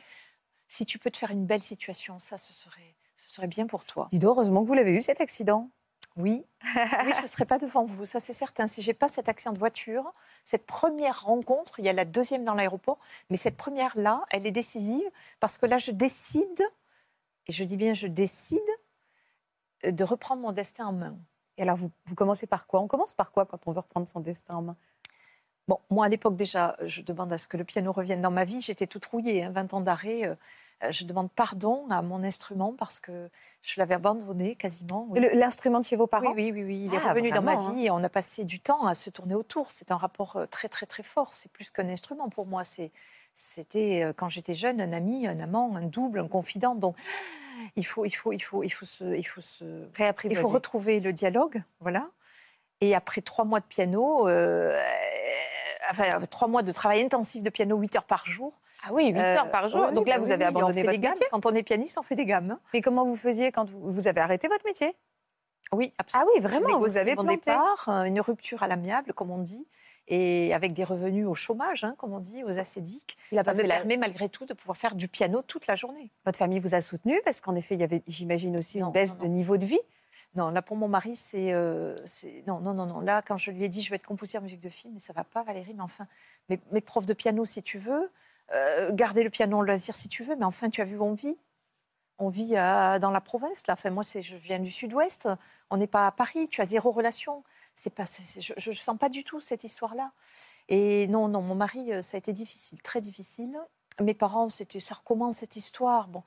Si 0.69 0.85
tu 0.85 0.99
peux 0.99 1.09
te 1.09 1.17
faire 1.17 1.31
une 1.31 1.45
belle 1.45 1.63
situation, 1.63 2.19
ça, 2.19 2.38
ce 2.38 2.53
serait, 2.53 2.95
ce 3.17 3.29
serait 3.29 3.47
bien 3.47 3.65
pour 3.65 3.85
toi. 3.85 4.07
Dis 4.11 4.19
donc, 4.19 4.38
heureusement 4.38 4.61
que 4.61 4.67
vous 4.67 4.75
l'avez 4.75 4.93
eu 4.93 5.01
cet 5.01 5.19
accident. 5.19 5.69
Oui, 6.15 6.45
oui 6.75 7.11
je 7.15 7.21
ne 7.21 7.27
serais 7.27 7.45
pas 7.45 7.57
devant 7.57 7.85
vous, 7.85 8.05
ça 8.05 8.19
c'est 8.19 8.33
certain. 8.33 8.67
Si 8.67 8.81
j'ai 8.81 8.93
pas 8.93 9.07
cet 9.07 9.29
accident 9.29 9.53
de 9.53 9.59
voiture, 9.59 10.13
cette 10.43 10.65
première 10.65 11.23
rencontre, 11.23 11.79
il 11.79 11.85
y 11.85 11.89
a 11.89 11.93
la 11.93 12.05
deuxième 12.05 12.43
dans 12.43 12.53
l'aéroport, 12.53 12.99
mais 13.29 13.38
cette 13.38 13.57
première-là, 13.57 14.25
elle 14.29 14.45
est 14.45 14.51
décisive 14.51 15.09
parce 15.39 15.57
que 15.57 15.65
là, 15.65 15.79
je 15.79 15.91
décide, 15.91 16.63
et 17.47 17.51
je 17.51 17.63
dis 17.63 17.77
bien 17.77 17.93
je 17.93 18.07
décide, 18.07 18.59
euh, 19.85 19.91
de 19.91 20.03
reprendre 20.03 20.41
mon 20.41 20.51
destin 20.51 20.85
en 20.85 20.93
main. 20.93 21.17
Et 21.57 21.63
alors, 21.63 21.77
vous, 21.77 21.91
vous 22.05 22.15
commencez 22.15 22.47
par 22.47 22.67
quoi? 22.67 22.79
On 22.79 22.88
commence 22.88 23.15
par 23.15 23.31
quoi 23.31 23.45
quand 23.45 23.67
on 23.67 23.71
veut 23.71 23.79
reprendre 23.79 24.07
son 24.07 24.19
destin 24.19 24.55
en 24.55 24.61
main? 24.61 24.77
Bon, 25.69 25.77
moi, 25.91 26.07
à 26.07 26.09
l'époque, 26.09 26.35
déjà, 26.35 26.75
je 26.83 27.03
demande 27.03 27.31
à 27.31 27.38
ce 27.38 27.47
que 27.47 27.55
le 27.55 27.63
piano 27.63 27.91
revienne 27.91 28.23
dans 28.23 28.31
ma 28.31 28.43
vie. 28.43 28.59
J'étais 28.59 28.88
toute 28.88 29.05
rouillée, 29.05 29.43
hein, 29.43 29.51
20 29.51 29.75
ans 29.75 29.81
d'arrêt. 29.81 30.25
euh, 30.25 30.33
je 30.89 31.03
demande 31.05 31.29
pardon 31.29 31.85
à 31.91 32.01
mon 32.01 32.23
instrument 32.23 32.73
parce 32.75 32.99
que 32.99 33.29
je 33.61 33.79
l'avais 33.79 33.93
abandonné 33.93 34.55
quasiment. 34.55 35.05
oui. 35.11 35.19
L'instrument 35.33 35.79
de 35.79 35.85
chez 35.85 35.95
vos 35.95 36.07
parents? 36.07 36.33
Oui, 36.33 36.51
oui, 36.51 36.63
oui, 36.63 36.85
il 36.85 36.93
est 36.95 36.97
Ah, 37.05 37.09
revenu 37.09 37.29
dans 37.29 37.43
ma 37.43 37.51
hein. 37.51 37.71
vie 37.73 37.85
et 37.85 37.91
on 37.91 38.03
a 38.03 38.09
passé 38.09 38.45
du 38.45 38.59
temps 38.59 38.88
à 38.88 38.95
se 38.95 39.11
tourner 39.11 39.35
autour. 39.35 39.69
C'est 39.69 39.91
un 39.91 39.97
rapport 39.97 40.38
euh, 40.38 40.47
très, 40.47 40.69
très, 40.69 40.88
très 40.88 41.03
fort. 41.03 41.33
C'est 41.33 41.51
plus 41.51 41.69
qu'un 41.69 41.88
instrument 41.88 42.29
pour 42.29 42.47
moi. 42.47 42.63
C'est, 42.63 42.91
c'était 43.35 44.03
euh, 44.03 44.11
quand 44.11 44.29
j'étais 44.29 44.55
jeune 44.55 44.81
un 44.81 44.91
ami, 44.91 45.27
un 45.27 45.39
amant, 45.39 45.75
un 45.75 45.83
double, 45.83 46.21
un 46.21 46.27
confident. 46.27 46.73
Donc, 46.73 46.95
il 47.75 47.85
faut, 47.85 48.05
il 48.05 48.11
faut, 48.11 48.31
il 48.31 48.39
faut, 48.39 48.63
il 48.63 48.71
faut 48.71 48.85
se, 48.85 49.15
il 49.15 49.27
faut 49.27 49.41
se, 49.41 49.88
il 50.23 50.35
faut 50.35 50.47
retrouver 50.47 50.99
le 50.99 51.13
dialogue, 51.13 51.61
voilà. 51.79 52.07
Et 52.81 52.95
après 52.95 53.19
trois 53.21 53.43
mois 53.45 53.59
de 53.59 53.65
piano, 53.65 54.27
euh, 54.29 54.71
enfin 55.91 56.19
trois 56.29 56.48
mois 56.48 56.62
de 56.63 56.71
travail 56.71 57.01
intensif 57.01 57.41
de 57.43 57.50
piano, 57.50 57.77
8 57.77 57.95
heures 57.98 58.05
par 58.05 58.25
jour. 58.25 58.59
Ah 58.86 58.93
oui, 58.93 59.07
8 59.09 59.17
euh, 59.19 59.36
heures 59.38 59.50
par 59.51 59.67
jour. 59.69 59.91
Donc 59.91 60.07
là, 60.07 60.17
bah 60.17 60.24
vous 60.24 60.31
avez 60.31 60.45
oui, 60.45 60.51
on 60.53 60.57
abandonné 60.57 60.83
votre 60.83 61.00
métier. 61.00 61.25
Quand 61.31 61.45
on 61.45 61.53
est 61.53 61.63
pianiste, 61.63 61.98
on 61.98 62.03
fait 62.03 62.15
des 62.15 62.25
gammes. 62.25 62.57
Mais 62.74 62.81
comment 62.81 63.05
vous 63.05 63.15
faisiez 63.17 63.51
quand 63.51 63.69
vous, 63.69 63.91
vous 63.91 64.07
avez 64.07 64.21
arrêté 64.21 64.48
votre 64.48 64.65
métier? 64.65 64.95
Oui, 65.71 65.91
Ah 65.98 66.01
absolument. 66.01 66.31
oui, 66.36 66.41
vraiment, 66.41 66.79
vous 66.79 66.98
avez 66.98 67.15
mon 67.15 67.24
planté. 67.24 67.51
départ, 67.51 67.86
euh, 67.89 68.03
une 68.03 68.19
rupture 68.21 68.63
à 68.63 68.67
l'amiable, 68.67 69.13
comme 69.13 69.29
on 69.29 69.38
dit, 69.38 69.67
et 70.07 70.51
avec 70.55 70.74
des 70.74 70.83
revenus 70.83 71.27
au 71.27 71.36
chômage, 71.36 71.83
hein, 71.83 71.93
comme 72.00 72.13
on 72.13 72.19
dit, 72.19 72.43
aux 72.43 72.57
acédiques. 72.57 73.17
Il 73.31 73.38
a 73.38 73.43
Ça 73.43 73.51
pas 73.53 73.62
me 73.62 73.67
la- 73.67 73.75
permet 73.75 73.98
malgré 73.98 74.29
tout 74.29 74.45
de 74.45 74.53
pouvoir 74.55 74.77
faire 74.77 74.95
du 74.95 75.07
piano 75.07 75.43
toute 75.43 75.67
la 75.67 75.75
journée. 75.75 76.12
Votre 76.25 76.39
famille 76.39 76.59
vous 76.59 76.74
a 76.74 76.81
soutenu 76.81 77.19
parce 77.24 77.41
qu'en 77.41 77.53
effet, 77.53 77.75
il 77.75 77.81
y 77.81 77.83
avait, 77.83 78.01
j'imagine 78.07 78.57
aussi, 78.57 78.79
Non, 78.79 78.88
une 78.88 78.93
baisse 78.93 79.15
non, 79.17 79.24
de 79.25 79.27
niveau 79.27 79.57
de 79.57 79.65
vie. 79.65 79.79
Non, 80.35 80.49
là 80.49 80.61
pour 80.61 80.77
mon 80.77 80.87
mari, 80.87 81.15
c'est 81.15 81.53
euh, 81.53 81.95
c'est- 82.05 82.43
non, 82.47 82.59
non, 82.59 82.73
non, 82.73 82.85
non. 82.85 82.99
Là, 83.01 83.21
quand 83.21 83.37
je 83.37 83.51
lui 83.51 83.63
ai 83.65 83.69
dit 83.69 83.81
je 83.81 83.89
vais 83.89 83.95
être 83.97 84.05
compositeur 84.05 84.41
musique 84.41 84.59
de 84.61 84.69
film, 84.69 84.93
mais 84.93 84.99
ça 84.99 85.13
va 85.13 85.23
pas, 85.23 85.43
Valérie. 85.43 85.73
Mais 85.73 85.83
enfin, 85.83 86.07
mes, 86.49 86.59
mes 86.71 86.81
profs 86.81 87.05
de 87.05 87.13
piano, 87.13 87.45
si 87.45 87.63
tu 87.63 87.77
veux, 87.79 88.11
euh, 88.53 88.91
garder 88.93 89.23
le 89.23 89.29
piano 89.29 89.57
en 89.57 89.61
loisir, 89.61 89.95
si 89.95 90.09
tu 90.09 90.23
veux. 90.23 90.35
Mais 90.35 90.45
enfin, 90.45 90.69
tu 90.69 90.81
as 90.81 90.85
vu 90.85 90.97
où 90.97 91.03
on 91.03 91.13
vit 91.13 91.37
On 92.19 92.29
vit 92.29 92.51
dans 92.51 93.11
la 93.13 93.21
province. 93.21 93.65
Là, 93.67 93.73
enfin, 93.73 93.91
moi, 93.91 94.03
je 94.03 94.35
viens 94.35 94.59
du 94.59 94.71
Sud-Ouest. 94.71 95.29
On 95.69 95.77
n'est 95.77 95.87
pas 95.87 96.07
à 96.07 96.11
Paris. 96.11 96.49
Tu 96.49 96.61
as 96.61 96.65
zéro 96.65 96.91
relation. 96.91 97.43
Pas, 97.95 98.03
je, 98.05 98.69
ne 98.69 98.75
sens 98.75 98.97
pas 98.97 99.07
du 99.09 99.23
tout 99.23 99.39
cette 99.39 99.63
histoire-là. 99.63 100.11
Et 100.67 101.07
non, 101.07 101.29
non, 101.29 101.41
mon 101.41 101.55
mari, 101.55 101.93
euh, 101.93 102.01
ça 102.01 102.17
a 102.17 102.19
été 102.19 102.33
difficile, 102.33 102.81
très 102.81 102.99
difficile. 103.01 103.57
Mes 104.01 104.13
parents, 104.13 104.49
c'était, 104.49 104.81
ça 104.81 104.95
recommence 104.95 105.37
cette 105.37 105.55
histoire. 105.55 106.09
Bon, 106.09 106.23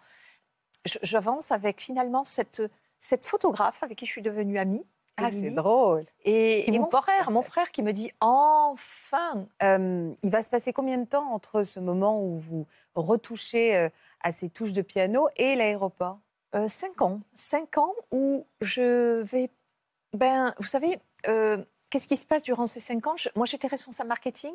j'avance 1.03 1.53
avec 1.53 1.81
finalement 1.83 2.25
cette, 2.25 2.63
cette 3.03 3.27
photographe 3.27 3.83
avec 3.83 3.99
qui 3.99 4.07
je 4.07 4.13
suis 4.13 4.23
devenue 4.23 4.59
amie. 4.59 4.87
Ah, 5.19 5.31
c'est 5.31 5.51
drôle. 5.51 6.07
Et, 6.25 6.71
mon 6.71 6.89
frère, 6.89 7.31
mon 7.31 7.43
frère 7.43 7.71
qui 7.71 7.83
me 7.83 7.93
dit 7.93 8.11
enfin. 8.21 9.47
Euh, 9.63 10.11
il 10.23 10.31
va 10.31 10.43
se 10.43 10.49
passer 10.49 10.73
combien 10.73 10.97
de 10.97 11.05
temps 11.05 11.31
entre 11.35 11.65
ce 11.65 11.81
moment 11.81 12.25
où 12.25 12.39
vous 12.39 12.67
retouchez 12.95 13.77
euh, 13.77 13.91
à 14.23 14.33
ces 14.33 14.49
touches 14.49 14.73
de 14.73 14.81
piano 14.81 15.29
et 15.37 15.55
l'aéroport? 15.55 16.19
Euh, 16.55 16.69
cinq 16.69 17.03
ans. 17.03 17.21
Cinq 17.35 17.77
ans 17.77 17.93
où 18.11 18.47
je 18.63 19.21
vais. 19.23 19.51
Ben, 20.15 20.55
vous 20.59 20.67
savez, 20.67 20.99
euh, 21.29 21.63
qu'est-ce 21.91 22.09
qui 22.09 22.17
se 22.17 22.25
passe 22.25 22.43
durant 22.45 22.67
ces 22.67 22.81
cinq 22.81 23.07
ans? 23.07 23.17
Je- 23.17 23.29
Moi, 23.35 23.45
j'étais 23.45 23.69
responsable 23.69 24.09
marketing. 24.09 24.55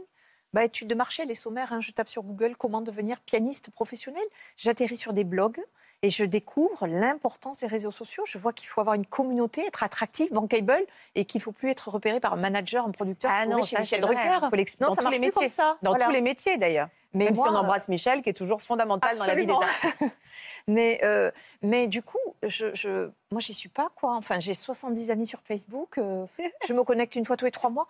Bah, 0.53 0.63
études 0.63 0.87
de 0.87 0.95
marché, 0.95 1.25
les 1.25 1.35
sommaires, 1.35 1.73
hein, 1.73 1.81
je 1.81 1.91
tape 1.91 2.07
sur 2.07 2.23
Google 2.23 2.55
comment 2.55 2.81
devenir 2.81 3.19
pianiste 3.19 3.69
professionnel. 3.69 4.23
J'atterris 4.55 4.95
sur 4.95 5.11
des 5.13 5.25
blogs 5.25 5.61
et 6.03 6.09
je 6.09 6.23
découvre 6.23 6.85
l'importance 6.87 7.61
des 7.61 7.67
réseaux 7.67 7.91
sociaux. 7.91 8.23
Je 8.25 8.37
vois 8.37 8.53
qu'il 8.53 8.67
faut 8.67 8.81
avoir 8.81 8.95
une 8.95 9.05
communauté, 9.05 9.65
être 9.65 9.83
attractif, 9.83 10.31
bankable 10.31 10.85
et 11.15 11.25
qu'il 11.25 11.41
faut 11.41 11.51
plus 11.51 11.69
être 11.69 11.89
repéré 11.89 12.19
par 12.19 12.33
un 12.33 12.37
manager, 12.37 12.85
un 12.85 12.91
producteur. 12.91 13.31
Ah 13.33 13.45
non, 13.45 13.61
chez 13.63 13.79
Michel. 13.79 14.01
Drucker. 14.01 14.39
Faut 14.49 14.55
non, 14.79 14.89
dans 14.89 14.95
ça 14.95 15.01
marche 15.01 15.15
les 15.15 15.19
plus 15.21 15.31
comme 15.31 15.43
métiers. 15.43 15.49
ça. 15.49 15.77
Dans 15.81 15.91
Voilà. 15.91 16.05
tous 16.05 16.11
les 16.11 16.21
métiers 16.21 16.57
d'ailleurs. 16.57 16.89
Mais 17.13 17.25
Même 17.25 17.35
moi, 17.35 17.47
si 17.47 17.53
on 17.53 17.57
embrasse 17.57 17.87
Michel, 17.89 18.21
qui 18.21 18.29
est 18.29 18.33
toujours 18.33 18.61
fondamental 18.61 19.17
dans 19.17 19.25
la 19.25 19.33
vie 19.33 19.45
des 19.47 19.53
Absolument. 19.53 19.73
artistes. 19.83 20.03
Mais, 20.69 20.99
euh, 21.03 21.31
mais 21.61 21.87
du 21.87 22.03
coup, 22.03 22.17
je, 22.43 22.75
je, 22.75 23.09
moi, 23.31 23.39
j'y 23.39 23.53
suis 23.53 23.69
pas, 23.69 23.89
quoi. 23.95 24.15
Enfin, 24.15 24.37
j'ai 24.41 24.53
70 24.53 25.11
amis 25.11 25.25
sur 25.25 25.39
Facebook. 25.39 25.97
euh, 25.97 26.25
je 26.67 26.73
me 26.73 26.83
connecte 26.83 27.15
une 27.15 27.23
fois 27.23 27.37
tous 27.37 27.45
les 27.45 27.51
trois 27.51 27.69
mois. 27.69 27.87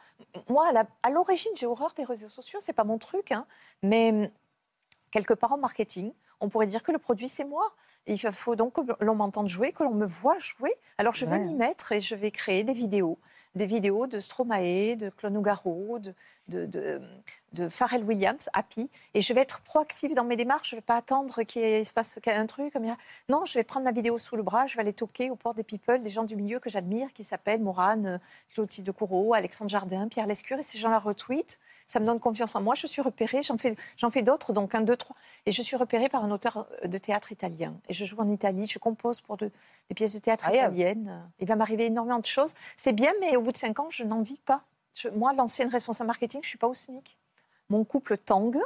Moi, 0.48 0.72
à 1.02 1.10
l'origine, 1.10 1.52
j'ai 1.56 1.66
horreur 1.66 1.94
des 1.98 2.04
réseaux 2.04 2.30
sociaux. 2.30 2.60
C'est 2.62 2.74
pas 2.74 2.84
mon 2.84 3.00
truc. 3.00 3.32
hein. 3.32 3.48
Mais 3.82 4.32
quelque 5.10 5.34
part 5.34 5.54
en 5.54 5.58
marketing, 5.58 6.14
on 6.40 6.50
pourrait 6.50 6.68
dire 6.68 6.84
que 6.84 6.92
le 6.92 7.00
produit, 7.00 7.28
c'est 7.30 7.46
moi. 7.46 7.72
Il 8.06 8.20
fa- 8.20 8.32
faut 8.32 8.56
donc 8.56 8.74
que 8.74 8.82
l'on 9.04 9.16
m'entende 9.16 9.50
jouer, 9.50 9.72
que 9.72 9.84
l'on 9.84 9.94
me 9.94 10.06
voit 10.06 10.38
jouer. 10.40 10.74
Alors, 10.98 11.14
je 11.16 11.26
vais 11.26 11.32
Ouais. 11.38 11.40
m'y 11.40 11.54
mettre 11.54 11.92
et 11.92 12.02
je 12.02 12.16
vais 12.16 12.32
créer 12.32 12.64
des 12.64 12.74
vidéos. 12.74 13.18
Des 13.56 13.66
vidéos 13.66 14.06
de 14.08 14.20
Stromae, 14.20 14.96
de 14.96 15.10
Claude 15.10 15.34
Nougaro, 15.34 15.98
de, 15.98 16.14
de, 16.48 16.66
de, 16.68 17.02
de 17.54 17.70
Pharrell 17.70 18.04
Williams, 18.04 18.50
Happy. 18.54 18.88
Et 19.16 19.22
je 19.22 19.34
vais 19.34 19.42
être 19.42 19.62
proactive 19.62 20.14
dans 20.14 20.24
mes 20.24 20.36
démarches. 20.36 20.70
Je 20.70 20.76
ne 20.76 20.82
vais 20.82 20.86
pas 20.86 20.98
attendre 20.98 21.42
qu'il 21.42 21.84
se 21.84 21.92
passe 21.92 22.20
un 22.28 22.46
truc. 22.46 22.76
Non, 23.30 23.46
je 23.46 23.56
vais 23.56 23.64
prendre 23.64 23.86
ma 23.86 23.92
vidéo 23.92 24.20
sous 24.20 24.36
le 24.36 24.44
bras. 24.44 24.68
Je 24.68 24.76
vais 24.76 24.82
aller 24.82 24.94
toquer 24.94 25.32
au 25.32 25.36
port 25.36 25.56
des 25.56 25.64
people, 25.64 26.04
des 26.04 26.10
gens 26.12 26.24
du 26.24 26.36
milieu 26.36 26.60
que 26.60 26.70
j'admire, 26.70 27.12
qui 27.14 27.24
s'appellent 27.24 27.62
Morane, 27.64 28.20
Clotilde 28.54 28.86
de 28.86 28.92
Courreau, 28.92 29.34
Alexandre 29.34 29.72
Jardin, 29.72 30.08
Pierre 30.08 30.28
Lescure. 30.28 30.60
Et 30.60 30.62
ces 30.62 30.78
gens-là 30.78 31.00
retweetent. 31.00 31.58
Ça 31.88 32.00
me 32.00 32.06
donne 32.06 32.20
confiance 32.20 32.56
en 32.56 32.62
moi. 32.62 32.76
Je 32.76 32.86
suis 32.86 33.02
repérée. 33.02 33.42
J'en 33.42 33.58
fais, 33.58 33.76
j'en 33.96 34.12
fais 34.12 34.22
d'autres, 34.22 34.54
donc 34.54 34.76
un, 34.76 34.82
deux, 34.82 34.98
trois. 34.98 35.16
Et 35.48 35.52
je 35.52 35.62
suis 35.64 35.78
repérée 35.78 36.10
par 36.10 36.27
un 36.28 36.32
auteur 36.32 36.68
de 36.84 36.98
théâtre 36.98 37.32
italien. 37.32 37.80
Et 37.90 37.94
je 37.94 38.06
joue 38.06 38.18
en 38.20 38.28
Italie. 38.28 38.68
Je 38.68 38.80
compose 38.80 39.22
pour 39.22 39.38
de- 39.38 39.52
des 39.90 39.96
pièces 39.96 40.14
de 40.14 40.20
théâtre 40.20 40.48
italiennes. 40.68 41.30
Il 41.40 41.48
va 41.48 41.56
m'arriver 41.56 41.86
énormément 41.86 42.20
de 42.20 42.26
choses. 42.26 42.54
C'est 42.76 42.94
bien, 42.94 43.14
mais 43.22 43.36
au 43.36 43.42
bout 43.42 43.52
de 43.52 43.58
cinq 43.58 43.80
ans, 43.80 43.90
je 43.90 44.04
n'en 44.04 44.22
vis 44.22 44.40
pas. 44.46 44.62
Je- 44.94 45.10
moi, 45.10 45.34
l'ancienne 45.34 45.70
responsable 45.70 46.08
marketing, 46.08 46.42
je 46.44 46.50
suis 46.50 46.58
pas 46.58 46.68
au 46.68 46.74
SMIC. 46.74 47.18
Mon 47.70 47.84
couple 47.84 48.18
tangue. 48.18 48.60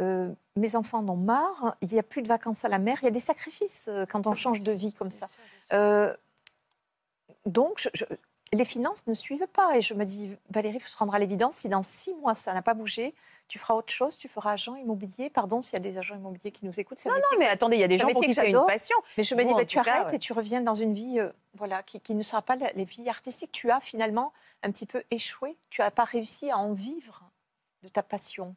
Euh, 0.00 0.32
mes 0.56 0.76
enfants 0.76 0.98
en 1.00 1.08
ont 1.10 1.16
marre. 1.16 1.76
Il 1.82 1.88
n'y 1.92 1.98
a 1.98 2.02
plus 2.02 2.22
de 2.22 2.28
vacances 2.28 2.64
à 2.64 2.68
la 2.68 2.78
mer. 2.78 2.98
Il 3.02 3.04
y 3.04 3.08
a 3.08 3.10
des 3.10 3.20
sacrifices 3.20 3.88
euh, 3.88 4.06
quand 4.06 4.26
on 4.26 4.32
change 4.32 4.62
de 4.62 4.72
vie 4.72 4.92
comme 4.94 5.10
ça. 5.10 5.26
Euh, 5.72 6.14
donc, 7.46 7.78
je- 7.80 7.88
je- 7.94 8.04
les 8.52 8.64
finances 8.64 9.06
ne 9.06 9.14
suivent 9.14 9.46
pas. 9.52 9.76
Et 9.76 9.80
je 9.80 9.94
me 9.94 10.04
dis, 10.04 10.36
Valérie, 10.50 10.76
il 10.76 10.80
faut 10.80 10.88
se 10.88 10.96
rendre 10.96 11.14
à 11.14 11.18
l'évidence, 11.18 11.56
si 11.56 11.68
dans 11.68 11.82
six 11.82 12.14
mois, 12.14 12.34
ça 12.34 12.52
n'a 12.52 12.62
pas 12.62 12.74
bougé, 12.74 13.14
tu 13.48 13.58
feras 13.58 13.74
autre 13.74 13.92
chose, 13.92 14.16
tu 14.16 14.28
feras 14.28 14.52
agent 14.52 14.74
immobilier. 14.76 15.30
Pardon 15.30 15.62
s'il 15.62 15.74
y 15.74 15.76
a 15.76 15.80
des 15.80 15.98
agents 15.98 16.16
immobiliers 16.16 16.50
qui 16.50 16.66
nous 16.66 16.80
écoutent. 16.80 16.98
métier 16.98 17.10
Non, 17.10 17.38
mais 17.38 17.46
attendez, 17.46 17.76
il 17.76 17.80
y 17.80 17.84
a 17.84 17.88
des 17.88 17.98
gens 17.98 18.08
pour 18.08 18.22
qui 18.22 18.34
c'est 18.34 18.50
une 18.50 18.66
passion. 18.66 18.96
mais 19.16 19.22
je 19.22 19.34
me 19.34 19.44
dis, 19.44 19.54
bah, 19.54 19.64
tu 19.64 19.78
arrêtes 19.78 20.08
ouais. 20.08 20.16
et 20.16 20.18
tu 20.18 20.32
reviens 20.32 20.60
dans 20.60 20.74
une 20.74 20.94
vie 20.94 21.20
euh, 21.20 21.30
voilà, 21.54 21.82
qui, 21.82 22.00
qui 22.00 22.14
ne 22.14 22.22
sera 22.22 22.42
pas 22.42 22.56
la, 22.56 22.72
les 22.72 22.84
vies 22.84 23.08
artistiques. 23.08 23.52
Tu 23.52 23.70
as 23.70 23.80
finalement 23.80 24.32
un 24.62 24.70
petit 24.70 24.86
peu 24.86 25.02
échoué. 25.10 25.56
Tu 25.70 25.80
n'as 25.80 25.90
pas 25.90 26.04
réussi 26.04 26.50
à 26.50 26.58
en 26.58 26.72
vivre 26.72 27.30
de 27.82 27.88
ta 27.88 28.02
passion. 28.02 28.54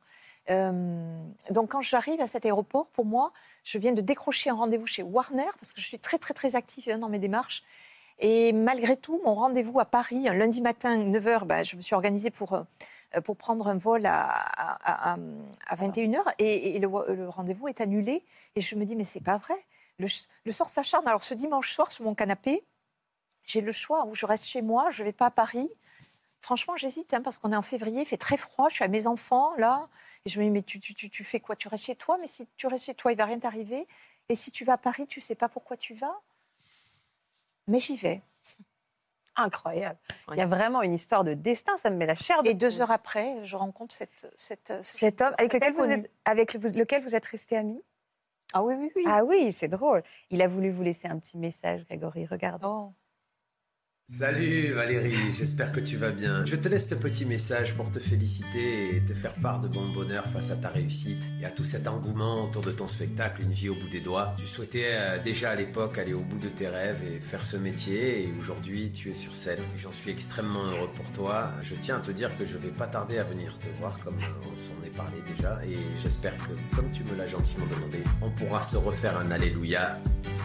Euh, 0.49 1.23
donc 1.51 1.71
quand 1.71 1.81
j'arrive 1.81 2.19
à 2.19 2.27
cet 2.27 2.45
aéroport, 2.45 2.87
pour 2.89 3.05
moi, 3.05 3.31
je 3.63 3.77
viens 3.77 3.93
de 3.93 4.01
décrocher 4.01 4.49
un 4.49 4.55
rendez-vous 4.55 4.87
chez 4.87 5.03
Warner, 5.03 5.49
parce 5.59 5.71
que 5.71 5.79
je 5.79 5.87
suis 5.87 5.99
très 5.99 6.17
très 6.17 6.33
très 6.33 6.55
active 6.55 6.89
hein, 6.89 6.97
dans 6.97 7.09
mes 7.09 7.19
démarches. 7.19 7.63
Et 8.19 8.53
malgré 8.53 8.95
tout, 8.97 9.19
mon 9.25 9.33
rendez-vous 9.35 9.79
à 9.79 9.85
Paris, 9.85 10.27
un 10.27 10.33
lundi 10.33 10.61
matin, 10.61 10.97
9h, 10.97 11.45
ben, 11.45 11.63
je 11.63 11.75
me 11.75 11.81
suis 11.81 11.95
organisée 11.95 12.31
pour, 12.31 12.53
euh, 12.53 13.21
pour 13.21 13.35
prendre 13.37 13.67
un 13.67 13.77
vol 13.77 14.05
à, 14.05 14.23
à, 14.29 15.13
à- 15.13 15.17
à 15.67 15.75
21h 15.75 16.23
et, 16.39 16.75
et 16.75 16.79
le, 16.79 16.87
le 17.13 17.27
rendez-vous 17.29 17.67
est 17.67 17.81
annulé. 17.81 18.23
Et 18.55 18.61
je 18.61 18.75
me 18.75 18.85
dis, 18.85 18.95
mais 18.95 19.03
c'est 19.03 19.21
pas 19.23 19.37
vrai. 19.37 19.55
Le, 19.99 20.07
sort 20.51 20.69
s'acharne. 20.69 21.07
Alors 21.07 21.23
ce 21.23 21.33
dimanche 21.33 21.71
soir, 21.71 21.91
sur 21.91 22.03
mon 22.05 22.15
canapé, 22.15 22.63
j'ai 23.45 23.61
le 23.61 23.71
choix 23.71 24.05
où 24.05 24.15
je 24.15 24.25
reste 24.25 24.45
chez 24.45 24.61
moi, 24.61 24.89
je 24.91 25.03
vais 25.03 25.11
pas 25.13 25.27
à 25.27 25.31
Paris. 25.31 25.69
Franchement, 26.41 26.75
j'hésite, 26.77 27.13
hein, 27.13 27.21
parce 27.21 27.37
qu'on 27.39 27.51
est 27.53 27.55
en 27.55 27.61
février, 27.61 28.01
il 28.01 28.05
fait 28.07 28.17
très 28.17 28.37
froid, 28.37 28.69
je 28.69 28.75
suis 28.75 28.83
à 28.83 28.89
mes 28.89 29.07
enfants, 29.07 29.53
là. 29.57 29.87
Et 30.25 30.29
je 30.29 30.39
me 30.39 30.45
dis, 30.45 30.51
mais 30.51 30.61
tu, 30.63 30.79
tu, 30.79 30.93
tu, 30.93 31.09
tu 31.09 31.23
fais 31.23 31.39
quoi? 31.39 31.55
Tu 31.55 31.67
restes 31.69 31.85
chez 31.85 31.95
toi? 31.95 32.17
Mais 32.19 32.27
si 32.27 32.47
tu 32.57 32.67
restes 32.67 32.85
chez 32.85 32.95
toi, 32.95 33.11
il 33.13 33.17
va 33.17 33.25
rien 33.25 33.39
t'arriver. 33.39 33.87
Et 34.29 34.35
si 34.35 34.51
tu 34.51 34.65
vas 34.65 34.73
à 34.73 34.77
Paris, 34.77 35.07
tu 35.07 35.21
sais 35.21 35.35
pas 35.35 35.49
pourquoi 35.49 35.77
tu 35.77 35.93
vas? 35.95 36.15
Mais 37.67 37.79
j'y 37.79 37.95
vais. 37.95 38.21
Incroyable. 39.35 39.97
Il 40.31 40.37
y 40.37 40.41
a 40.41 40.45
vraiment 40.45 40.83
une 40.83 40.93
histoire 40.93 41.23
de 41.23 41.33
destin, 41.33 41.75
ça 41.77 41.89
me 41.89 41.95
met 41.95 42.05
la 42.05 42.13
chair 42.13 42.43
de 42.43 42.49
Et 42.49 42.53
deux 42.53 42.81
heures 42.81 42.91
après, 42.91 43.43
je 43.43 43.55
rencontre 43.55 43.95
cette, 43.95 44.31
cette, 44.35 44.71
ce- 44.83 44.97
Cet 44.97 45.21
homme 45.21 45.33
avec 45.39 45.53
lequel 45.53 45.73
vous 45.73 45.83
êtes, 45.85 46.11
avec 46.25 46.53
le- 46.53 46.59
lequel 46.77 47.01
vous 47.01 47.15
êtes 47.15 47.25
resté 47.25 47.57
ami? 47.57 47.81
Ah 48.53 48.61
oui, 48.63 48.75
oui, 48.77 48.91
oui. 48.95 49.03
Ah 49.07 49.23
oui, 49.23 49.51
c'est 49.51 49.67
drôle. 49.67 50.03
Il 50.29 50.43
a 50.43 50.47
voulu 50.47 50.69
vous 50.69 50.83
laisser 50.83 51.07
un 51.07 51.17
petit 51.17 51.39
message, 51.39 51.83
Grégory. 51.85 52.27
Regarde. 52.27 52.63
Oh. 52.63 52.93
Salut 54.17 54.73
Valérie, 54.73 55.33
j'espère 55.35 55.71
que 55.71 55.79
tu 55.79 55.97
vas 55.97 56.11
bien. 56.11 56.45
Je 56.45 56.55
te 56.55 56.69
laisse 56.69 56.87
ce 56.87 56.93
petit 56.93 57.25
message 57.25 57.73
pour 57.73 57.89
te 57.91 57.97
féliciter 57.97 58.95
et 58.95 59.01
te 59.01 59.11
faire 59.13 59.33
part 59.33 59.59
de 59.59 59.67
mon 59.75 59.91
bonheur 59.91 60.25
face 60.27 60.51
à 60.51 60.55
ta 60.55 60.69
réussite 60.69 61.27
et 61.41 61.45
à 61.45 61.49
tout 61.49 61.65
cet 61.65 61.87
engouement 61.87 62.43
autour 62.45 62.61
de 62.61 62.71
ton 62.71 62.87
spectacle 62.87 63.41
Une 63.41 63.51
vie 63.51 63.69
au 63.69 63.73
bout 63.73 63.87
des 63.89 64.01
doigts. 64.01 64.35
Tu 64.37 64.45
souhaitais 64.45 64.89
euh, 64.91 65.17
déjà 65.23 65.49
à 65.51 65.55
l'époque 65.55 65.97
aller 65.97 66.13
au 66.13 66.19
bout 66.21 66.37
de 66.37 66.47
tes 66.49 66.67
rêves 66.67 66.99
et 67.11 67.19
faire 67.21 67.43
ce 67.43 67.57
métier 67.57 68.25
et 68.25 68.29
aujourd'hui 68.39 68.91
tu 68.93 69.09
es 69.09 69.15
sur 69.15 69.33
scène 69.35 69.59
et 69.75 69.79
j'en 69.79 69.91
suis 69.91 70.11
extrêmement 70.11 70.63
heureux 70.63 70.91
pour 70.95 71.11
toi. 71.13 71.49
Je 71.63 71.73
tiens 71.73 71.97
à 71.97 72.01
te 72.01 72.11
dire 72.11 72.37
que 72.37 72.45
je 72.45 72.57
vais 72.59 72.69
pas 72.69 72.85
tarder 72.85 73.17
à 73.17 73.23
venir 73.23 73.57
te 73.57 73.65
voir 73.79 73.97
comme 74.03 74.19
euh, 74.19 74.51
on 74.53 74.55
s'en 74.55 74.75
est 74.85 74.95
parlé 74.95 75.17
déjà 75.35 75.59
et 75.65 75.75
j'espère 76.03 76.33
que 76.37 76.75
comme 76.75 76.91
tu 76.91 77.03
me 77.03 77.17
l'as 77.17 77.27
gentiment 77.29 77.65
demandé, 77.65 77.97
on 78.21 78.29
pourra 78.29 78.61
se 78.61 78.77
refaire 78.77 79.17
un 79.17 79.31
Alléluia 79.31 79.97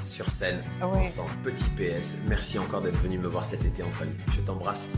sur 0.02 0.30
scène 0.30 0.56
Ouais. 0.80 1.00
ensemble. 1.00 1.32
Petit 1.44 1.64
PS, 1.76 2.14
merci 2.28 2.58
encore 2.58 2.80
d'être 2.80 2.98
venu 3.02 3.18
me 3.18 3.26
voir 3.28 3.44
cet 3.58 3.66
été 3.66 3.82
en 3.82 3.90
famille. 3.90 4.16
Je 4.34 4.40
t'embrasse 4.40 4.90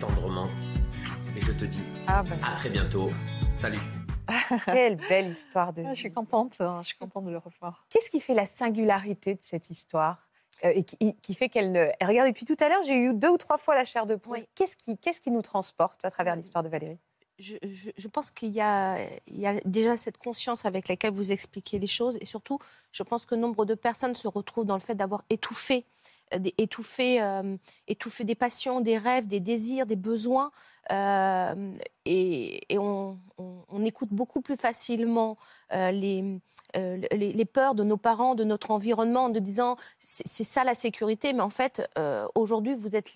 tendrement 0.00 0.48
et 1.36 1.40
je 1.40 1.52
te 1.52 1.64
dis 1.64 1.82
Ah, 2.06 2.22
ben, 2.22 2.38
à 2.42 2.54
très 2.56 2.70
bientôt. 2.70 3.10
Salut. 3.56 3.80
Quelle 4.66 4.96
belle 4.96 5.28
histoire 5.28 5.72
de 5.72 5.82
ah, 5.84 5.90
je 5.94 5.98
suis 6.00 6.08
vie. 6.08 6.14
contente, 6.14 6.60
hein, 6.60 6.80
je 6.82 6.88
suis 6.88 6.96
contente 6.98 7.24
de 7.24 7.30
le 7.30 7.38
revoir. 7.38 7.84
Qu'est-ce 7.90 8.10
qui 8.10 8.20
fait 8.20 8.34
la 8.34 8.44
singularité 8.44 9.34
de 9.34 9.40
cette 9.42 9.70
histoire 9.70 10.28
euh, 10.64 10.72
et 10.74 10.84
qui, 10.84 11.16
qui 11.20 11.34
fait 11.34 11.48
qu'elle 11.48 11.72
ne. 11.72 11.80
Et 12.00 12.04
Regardez, 12.04 12.30
depuis 12.32 12.44
tout 12.44 12.56
à 12.60 12.68
l'heure, 12.68 12.82
j'ai 12.86 12.96
eu 12.96 13.12
deux 13.14 13.28
ou 13.30 13.38
trois 13.38 13.58
fois 13.58 13.74
la 13.74 13.84
chair 13.84 14.06
de 14.06 14.14
poule. 14.16 14.38
Oui. 14.38 14.48
Qu'est-ce 14.54 14.76
qui, 14.76 14.96
qu'est-ce 14.98 15.20
qui 15.20 15.30
nous 15.30 15.42
transporte 15.42 16.04
à 16.04 16.10
travers 16.10 16.36
l'histoire 16.36 16.62
de 16.64 16.68
Valérie? 16.68 16.98
je, 17.38 17.54
je- 17.64 17.90
je 17.98 18.08
pense 18.08 18.30
qu'il 18.30 18.48
y 18.50 18.60
a, 18.62 18.98
il 19.26 19.38
y 19.38 19.46
a 19.46 19.60
déjà 19.66 19.96
cette 19.98 20.16
conscience 20.16 20.64
avec 20.64 20.88
laquelle 20.88 21.12
vous 21.12 21.32
expliquez 21.32 21.78
les 21.78 21.86
choses 21.86 22.16
et 22.22 22.24
surtout, 22.24 22.58
je 22.92 23.02
pense 23.02 23.26
que 23.26 23.34
nombre 23.34 23.66
de 23.66 23.74
personnes 23.74 24.14
se 24.14 24.26
retrouvent 24.26 24.64
dans 24.64 24.74
le 24.76 24.80
fait 24.80 24.94
d'avoir 24.94 25.22
étouffé, 25.28 25.84
euh, 26.34 26.38
étouffé, 26.58 27.22
euh, 27.22 27.56
étouffé 27.86 28.24
des 28.24 28.34
passions, 28.34 28.80
des 28.80 28.98
rêves, 28.98 29.26
des 29.26 29.40
désirs, 29.40 29.86
des 29.86 29.96
besoins. 29.96 30.50
euh, 30.90 31.72
et 32.04 32.78
on, 32.78 33.18
écoute 33.84 34.08
beaucoup 34.10 34.40
plus 34.40 34.56
facilement 34.56 35.36
les, 35.70 36.40
peurs 37.52 37.74
de 37.74 37.84
nos 37.84 37.96
parents, 37.96 38.34
de 38.34 38.44
notre 38.44 38.70
environnement, 38.70 39.24
en 39.24 39.28
nous 39.28 39.40
disant 39.40 39.76
c'est 40.00 40.44
ça 40.44 40.64
la 40.64 40.74
sécurité. 40.74 41.32
Mais 41.32 41.42
en 41.42 41.50
fait, 41.50 41.88
aujourd'hui, 42.34 42.74
vous 42.74 42.96
êtes 42.96 43.10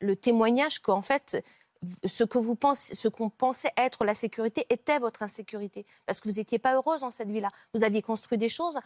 le 0.00 0.16
témoignage 0.16 0.80
qu'en 0.80 1.02
fait, 1.02 1.42
ce 2.04 2.24
que 2.24 2.38
vous 2.38 2.56
pensez, 2.56 2.94
ce 2.94 3.08
qu'on 3.08 3.30
pensait 3.30 3.72
être 3.76 4.04
la 4.04 4.14
sécurité 4.14 4.66
était 4.70 4.98
votre 4.98 5.22
insécurité, 5.22 5.86
parce 6.06 6.20
que 6.20 6.28
vous 6.28 6.36
n'étiez 6.36 6.58
pas 6.58 6.74
heureuse 6.74 7.02
dans 7.02 7.10
cette 7.10 7.30
vie-là. 7.30 7.50
Vous 7.74 7.84
aviez 7.84 8.02
construit 8.02 8.38
des 8.38 8.48
choses, 8.48 8.78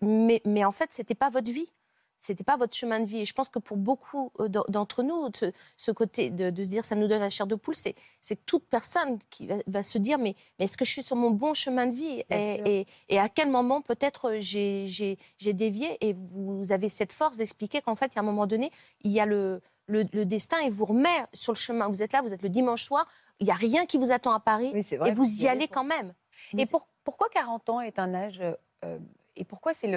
mais, 0.00 0.42
mais 0.44 0.64
en 0.64 0.72
fait, 0.72 0.92
c'était 0.92 1.14
pas 1.14 1.30
votre 1.30 1.50
vie. 1.50 1.72
C'était 2.18 2.44
pas 2.44 2.56
votre 2.56 2.74
chemin 2.76 3.00
de 3.00 3.04
vie. 3.06 3.18
Et 3.20 3.24
je 3.24 3.32
pense 3.34 3.48
que 3.48 3.58
pour 3.58 3.76
beaucoup 3.76 4.32
euh, 4.40 4.48
d'en- 4.48 4.64
d'entre 4.68 5.02
nous, 5.02 5.28
ce, 5.34 5.52
ce 5.76 5.90
côté 5.92 6.30
de, 6.30 6.50
de 6.50 6.62
se 6.64 6.68
dire 6.68 6.84
ça 6.84 6.94
nous 6.94 7.06
donne 7.08 7.20
la 7.20 7.30
chair 7.30 7.46
de 7.46 7.54
poule, 7.54 7.74
c'est 7.74 7.92
que 7.94 8.34
toute 8.46 8.64
personne 8.66 9.18
qui 9.30 9.46
va, 9.46 9.56
va 9.66 9.82
se 9.82 9.98
dire 9.98 10.18
mais, 10.18 10.34
mais 10.58 10.64
est-ce 10.64 10.76
que 10.76 10.84
je 10.84 10.90
suis 10.92 11.02
sur 11.02 11.16
mon 11.16 11.30
bon 11.30 11.52
chemin 11.54 11.86
de 11.86 11.94
vie? 11.94 12.22
Et, 12.30 12.40
sûr. 12.56 12.66
et- 12.66 12.86
et 13.08 13.18
à 13.18 13.28
quel 13.28 13.50
moment 13.50 13.82
peut-être 13.82 14.36
j'ai 14.40 14.86
j'ai- 14.86 15.18
dévié 15.52 15.96
et 16.00 16.12
vous 16.14 16.72
avez 16.72 16.88
cette 16.88 17.12
force 17.12 17.36
d'expliquer 17.36 17.80
qu'en 17.82 17.94
fait, 17.94 18.10
a 18.16 18.20
un 18.20 18.22
moment 18.22 18.46
donné, 18.46 18.70
il 19.02 19.10
y 19.12 19.20
a 19.20 19.26
le, 19.26 19.60
le, 19.86 20.04
le 20.12 20.24
destin 20.24 20.58
et 20.60 20.70
vous 20.70 20.84
remet 20.86 21.26
sur 21.34 21.52
le 21.52 21.58
chemin. 21.58 21.88
Vous 21.88 22.02
êtes 22.02 22.12
là, 22.12 22.22
vous 22.22 22.32
êtes 22.32 22.42
le 22.42 22.48
dimanche 22.48 22.82
soir, 22.84 23.06
il 23.40 23.44
n'y 23.44 23.50
a 23.52 23.54
rien 23.56 23.84
qui 23.86 23.98
vous 23.98 24.10
attend 24.12 24.32
à 24.32 24.40
Paris 24.40 24.70
Oui, 24.72 24.82
vrai, 24.96 25.10
et 25.10 25.12
vous 25.12 25.24
y 25.42 25.46
allez, 25.48 25.68
quand 25.68 25.84
même. 25.84 26.14
Et 26.56 26.66
pour- 26.66 26.88
pourquoi 27.02 27.28
40 27.28 27.68
ans 27.68 27.80
est 27.80 27.98
un 27.98 28.14
âge. 28.14 28.40
euh, 28.40 28.54
euh, 28.84 28.98
et 29.36 29.44
pourquoi 29.44 29.74
c'est 29.74 29.88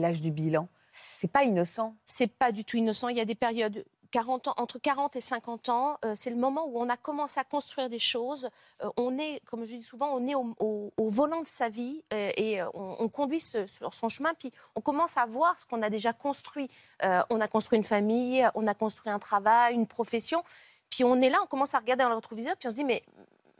l'âge 0.00 0.20
du 0.20 0.30
bilan? 0.30 0.68
C'est 1.18 1.30
pas 1.30 1.44
innocent. 1.44 1.94
c'est 2.04 2.26
pas 2.26 2.52
du 2.52 2.64
tout 2.64 2.76
innocent. 2.76 3.08
Il 3.08 3.16
y 3.16 3.20
a 3.20 3.24
des 3.24 3.34
périodes 3.34 3.84
40 4.16 4.48
ans, 4.48 4.54
entre 4.56 4.78
40 4.78 5.16
et 5.16 5.20
50 5.20 5.68
ans, 5.68 5.98
euh, 6.04 6.14
c'est 6.16 6.30
le 6.30 6.36
moment 6.36 6.66
où 6.66 6.80
on 6.80 6.88
a 6.88 6.96
commencé 6.96 7.38
à 7.38 7.44
construire 7.44 7.88
des 7.88 7.98
choses. 7.98 8.48
Euh, 8.82 8.88
on 8.96 9.18
est, 9.18 9.42
comme 9.44 9.64
je 9.64 9.76
dis 9.76 9.82
souvent, 9.82 10.08
on 10.14 10.26
est 10.26 10.34
au, 10.34 10.92
volant 11.10 11.42
de 11.42 11.46
sa 11.48 11.68
vie 11.68 12.02
euh, 12.12 12.30
et 12.36 12.62
on, 12.62 13.02
on 13.02 13.08
conduit 13.08 13.40
sur 13.40 13.92
son 13.92 14.08
chemin. 14.08 14.32
Puis 14.34 14.52
on 14.74 14.80
commence 14.80 15.16
à 15.16 15.26
voir 15.26 15.58
ce 15.58 15.66
qu'on 15.66 15.82
a 15.82 15.90
déjà 15.90 16.12
construit. 16.12 16.68
On 17.02 17.40
a 17.40 17.48
construit 17.48 17.76
une 17.76 17.84
famille, 17.84 18.48
on 18.54 18.66
a 18.66 18.74
construit 18.74 19.12
un 19.12 19.18
travail, 19.18 19.74
une 19.74 19.86
profession. 19.86 20.42
Puis 20.88 21.04
on 21.04 21.20
est 21.20 21.28
là, 21.28 21.38
on 21.42 21.46
commence 21.46 21.74
à 21.74 21.78
regarder 21.78 22.04
dans 22.04 22.10
le 22.10 22.16
rétroviseur, 22.16 22.56
puis 22.56 22.68
on 22.68 22.70
se 22.70 22.76
dit 22.76 22.84
mais, 22.84 23.02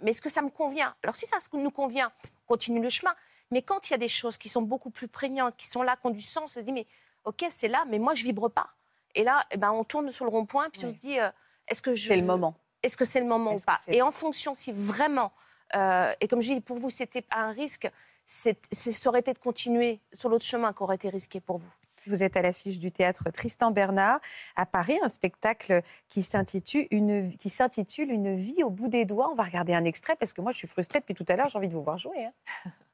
mais 0.00 0.12
est-ce 0.12 0.22
que 0.22 0.30
ça 0.30 0.42
me 0.42 0.50
convient? 0.50 0.94
Alors 1.02 1.16
si 1.16 1.26
ça 1.26 1.36
nous 1.52 1.70
convient, 1.70 2.12
on 2.24 2.54
continue 2.54 2.80
le 2.80 2.88
chemin. 2.88 3.14
Mais 3.50 3.62
quand 3.62 3.88
il 3.88 3.92
y 3.92 3.94
a 3.94 3.98
des 3.98 4.08
choses 4.08 4.38
qui 4.38 4.48
sont 4.48 4.62
beaucoup 4.62 4.90
plus 4.90 5.08
prégnantes, 5.08 5.54
qui 5.56 5.66
sont 5.66 5.82
là, 5.82 5.96
qui 5.96 6.06
ont 6.06 6.10
du 6.10 6.20
sens, 6.20 6.44
on 6.44 6.60
se 6.60 6.60
dit 6.60 6.72
mais 6.72 6.86
ok, 7.26 7.44
c'est 7.50 7.68
là, 7.68 7.84
mais 7.88 7.98
moi 7.98 8.14
je 8.14 8.24
vibre 8.24 8.48
pas. 8.50 8.68
Et 9.14 9.24
là, 9.24 9.44
eh 9.50 9.56
ben, 9.56 9.70
on 9.72 9.84
tourne 9.84 10.10
sur 10.10 10.24
le 10.24 10.30
rond-point, 10.30 10.68
puis 10.70 10.84
on 10.84 10.88
se 10.88 10.94
dit, 10.94 11.18
euh, 11.18 11.28
est-ce 11.68 11.82
que 11.82 11.94
je, 11.94 12.08
C'est 12.08 12.16
le 12.16 12.24
moment. 12.24 12.54
Est-ce 12.82 12.96
que 12.96 13.04
c'est 13.04 13.20
le 13.20 13.26
moment 13.26 13.54
ou 13.54 13.60
pas 13.60 13.78
Et 13.88 14.02
en 14.02 14.10
fonction, 14.10 14.54
si 14.54 14.72
vraiment, 14.72 15.32
euh, 15.74 16.12
et 16.20 16.28
comme 16.28 16.40
je 16.40 16.52
dis, 16.54 16.60
pour 16.60 16.78
vous, 16.78 16.90
c'était 16.90 17.24
un 17.30 17.50
risque, 17.50 17.90
ça 18.24 18.52
aurait 19.06 19.20
été 19.20 19.32
de 19.32 19.38
continuer 19.38 20.00
sur 20.12 20.28
l'autre 20.28 20.44
chemin 20.44 20.72
qui 20.72 20.82
aurait 20.82 20.96
été 20.96 21.08
risqué 21.08 21.40
pour 21.40 21.58
vous. 21.58 21.70
Vous 22.06 22.22
êtes 22.22 22.36
à 22.36 22.42
l'affiche 22.42 22.78
du 22.78 22.92
théâtre 22.92 23.30
Tristan 23.30 23.72
Bernard 23.72 24.20
à 24.54 24.64
Paris, 24.64 24.96
un 25.02 25.08
spectacle 25.08 25.82
qui 26.08 26.22
s'intitule 26.22 26.86
une, 26.92 27.36
qui 27.36 27.50
s'intitule 27.50 28.12
Une 28.12 28.36
vie 28.36 28.62
au 28.62 28.70
bout 28.70 28.86
des 28.86 29.04
doigts. 29.04 29.28
On 29.32 29.34
va 29.34 29.42
regarder 29.42 29.74
un 29.74 29.84
extrait 29.84 30.14
parce 30.14 30.32
que 30.32 30.40
moi 30.40 30.52
je 30.52 30.58
suis 30.58 30.68
frustrée 30.68 31.00
depuis 31.00 31.14
tout 31.14 31.24
à 31.28 31.34
l'heure, 31.34 31.48
j'ai 31.48 31.58
envie 31.58 31.66
de 31.68 31.74
vous 31.74 31.82
voir 31.82 31.98
jouer. 31.98 32.26
hein. 32.26 32.70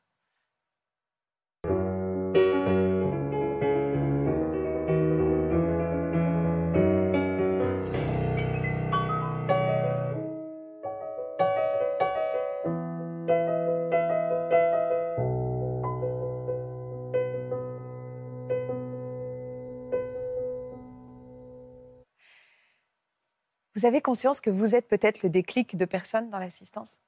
Vous 23.83 23.89
avez 23.89 24.01
conscience 24.01 24.41
que 24.41 24.49
vous 24.49 24.77
êtes 24.77 24.87
peut-être 24.87 25.25
le 25.25 25.29
déclic 25.29 25.77
de 25.77 25.85
personnes 25.85 26.31
dans 26.31 26.39
l'assistance? 26.39 27.01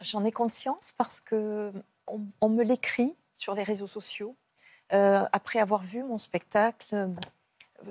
J'en 0.00 0.24
ai 0.24 0.32
conscience 0.32 0.92
parce 0.98 1.20
que 1.20 1.72
on, 2.08 2.48
me 2.48 2.64
l'écrit 2.64 3.14
sur 3.34 3.54
les 3.54 3.62
réseaux 3.62 3.86
sociaux. 3.86 4.34
Euh, 4.92 5.24
après 5.32 5.60
avoir 5.60 5.84
vu 5.84 6.02
mon 6.02 6.18
spectacle, 6.18 7.08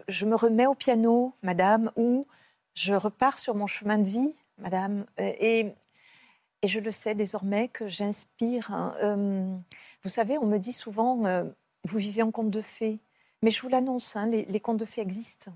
je 0.09 0.25
me 0.25 0.35
remets 0.35 0.65
au 0.65 0.75
piano, 0.75 1.33
madame, 1.41 1.89
ou 1.95 2.27
je 2.73 2.93
repars 2.93 3.39
sur 3.39 3.55
mon 3.55 3.67
chemin 3.67 3.97
de 3.97 4.09
vie, 4.09 4.35
madame. 4.57 5.05
Et, 5.17 5.73
je 6.65 6.81
le 6.81 6.91
sais 6.91 7.15
désormais 7.15 7.69
que 7.69 7.87
j'inspire. 7.87 8.71
hein. 8.73 8.93
Euh, 9.01 9.55
vous 10.03 10.09
savez, 10.09 10.37
on 10.37 10.45
me 10.45 10.57
dit 10.57 10.73
souvent, 10.73 11.25
euh, 11.27 11.45
vous 11.85 11.97
vivez 11.97 12.23
en 12.23 12.31
conte 12.31 12.51
de 12.51 12.61
fées. 12.61 12.99
Mais 13.41 13.51
je 13.51 13.61
vous 13.61 13.69
l'annonce, 13.69 14.17
hein, 14.17 14.27
les 14.29 14.59
contes 14.59 14.79
de 14.79 14.85
fées 14.85 14.99
existent. 14.99 15.53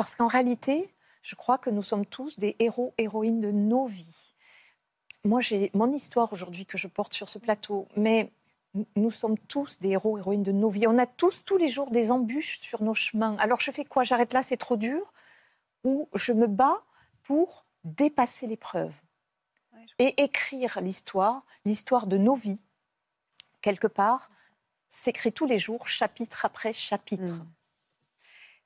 Parce 0.00 0.14
qu'en 0.14 0.28
réalité, 0.28 0.94
je 1.20 1.34
crois 1.34 1.58
que 1.58 1.68
nous 1.68 1.82
sommes 1.82 2.06
tous 2.06 2.38
des 2.38 2.56
héros, 2.58 2.94
héroïnes 2.96 3.42
de 3.42 3.50
nos 3.50 3.84
vies. 3.84 4.32
Moi, 5.26 5.42
j'ai 5.42 5.70
mon 5.74 5.92
histoire 5.92 6.32
aujourd'hui 6.32 6.64
que 6.64 6.78
je 6.78 6.88
porte 6.88 7.12
sur 7.12 7.28
ce 7.28 7.38
plateau, 7.38 7.86
mais 7.96 8.32
nous 8.96 9.10
sommes 9.10 9.36
tous 9.36 9.78
des 9.78 9.90
héros, 9.90 10.16
héroïnes 10.16 10.42
de 10.42 10.52
nos 10.52 10.70
vies. 10.70 10.86
On 10.86 10.96
a 10.96 11.04
tous, 11.04 11.44
tous 11.44 11.58
les 11.58 11.68
jours, 11.68 11.90
des 11.90 12.10
embûches 12.12 12.60
sur 12.60 12.82
nos 12.82 12.94
chemins. 12.94 13.36
Alors, 13.40 13.60
je 13.60 13.70
fais 13.70 13.84
quoi? 13.84 14.02
J'arrête 14.02 14.32
là, 14.32 14.42
c'est 14.42 14.56
trop 14.56 14.78
dur? 14.78 15.12
Ou 15.84 16.08
je 16.14 16.32
me 16.32 16.46
bats 16.46 16.82
pour 17.22 17.66
dépasser 17.84 18.46
l'épreuve 18.46 18.94
Ouais, 19.74 19.84
je 19.86 19.92
et 19.98 20.22
écrire 20.22 20.80
l'histoire, 20.80 21.44
l'histoire 21.66 22.06
de 22.06 22.16
nos 22.16 22.36
vies, 22.36 22.62
quelque 23.60 23.86
part, 23.86 24.30
s'écrit 24.88 25.30
tous 25.30 25.44
les 25.44 25.58
jours, 25.58 25.88
chapitre 25.88 26.46
après 26.46 26.72
chapitre. 26.72 27.34
Mm. 27.34 27.52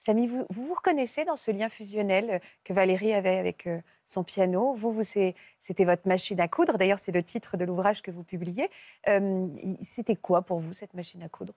Samy, 0.04 0.26
vous, 0.26 0.44
vous 0.50 0.66
vous 0.66 0.74
reconnaissez 0.74 1.24
dans 1.24 1.36
ce 1.36 1.50
lien 1.50 1.70
fusionnel 1.70 2.42
que 2.62 2.74
Valérie 2.74 3.14
avait 3.14 3.38
avec 3.38 3.66
euh, 3.66 3.80
son 4.04 4.22
piano? 4.22 4.74
Vous, 4.74 5.02
c'était 5.02 5.84
votre 5.86 6.06
machine 6.06 6.38
à 6.40 6.48
coudre. 6.48 6.76
D'ailleurs, 6.76 6.98
c'est 6.98 7.12
le 7.12 7.22
titre 7.22 7.56
de 7.56 7.64
l'ouvrage 7.64 8.02
que 8.02 8.10
vous 8.10 8.22
publiez. 8.22 8.68
Euh, 9.08 9.48
c'était 9.82 10.16
quoi 10.16 10.42
pour 10.42 10.58
vous, 10.58 10.74
cette 10.74 10.92
machine 10.92 11.22
à 11.22 11.30
coudre? 11.30 11.54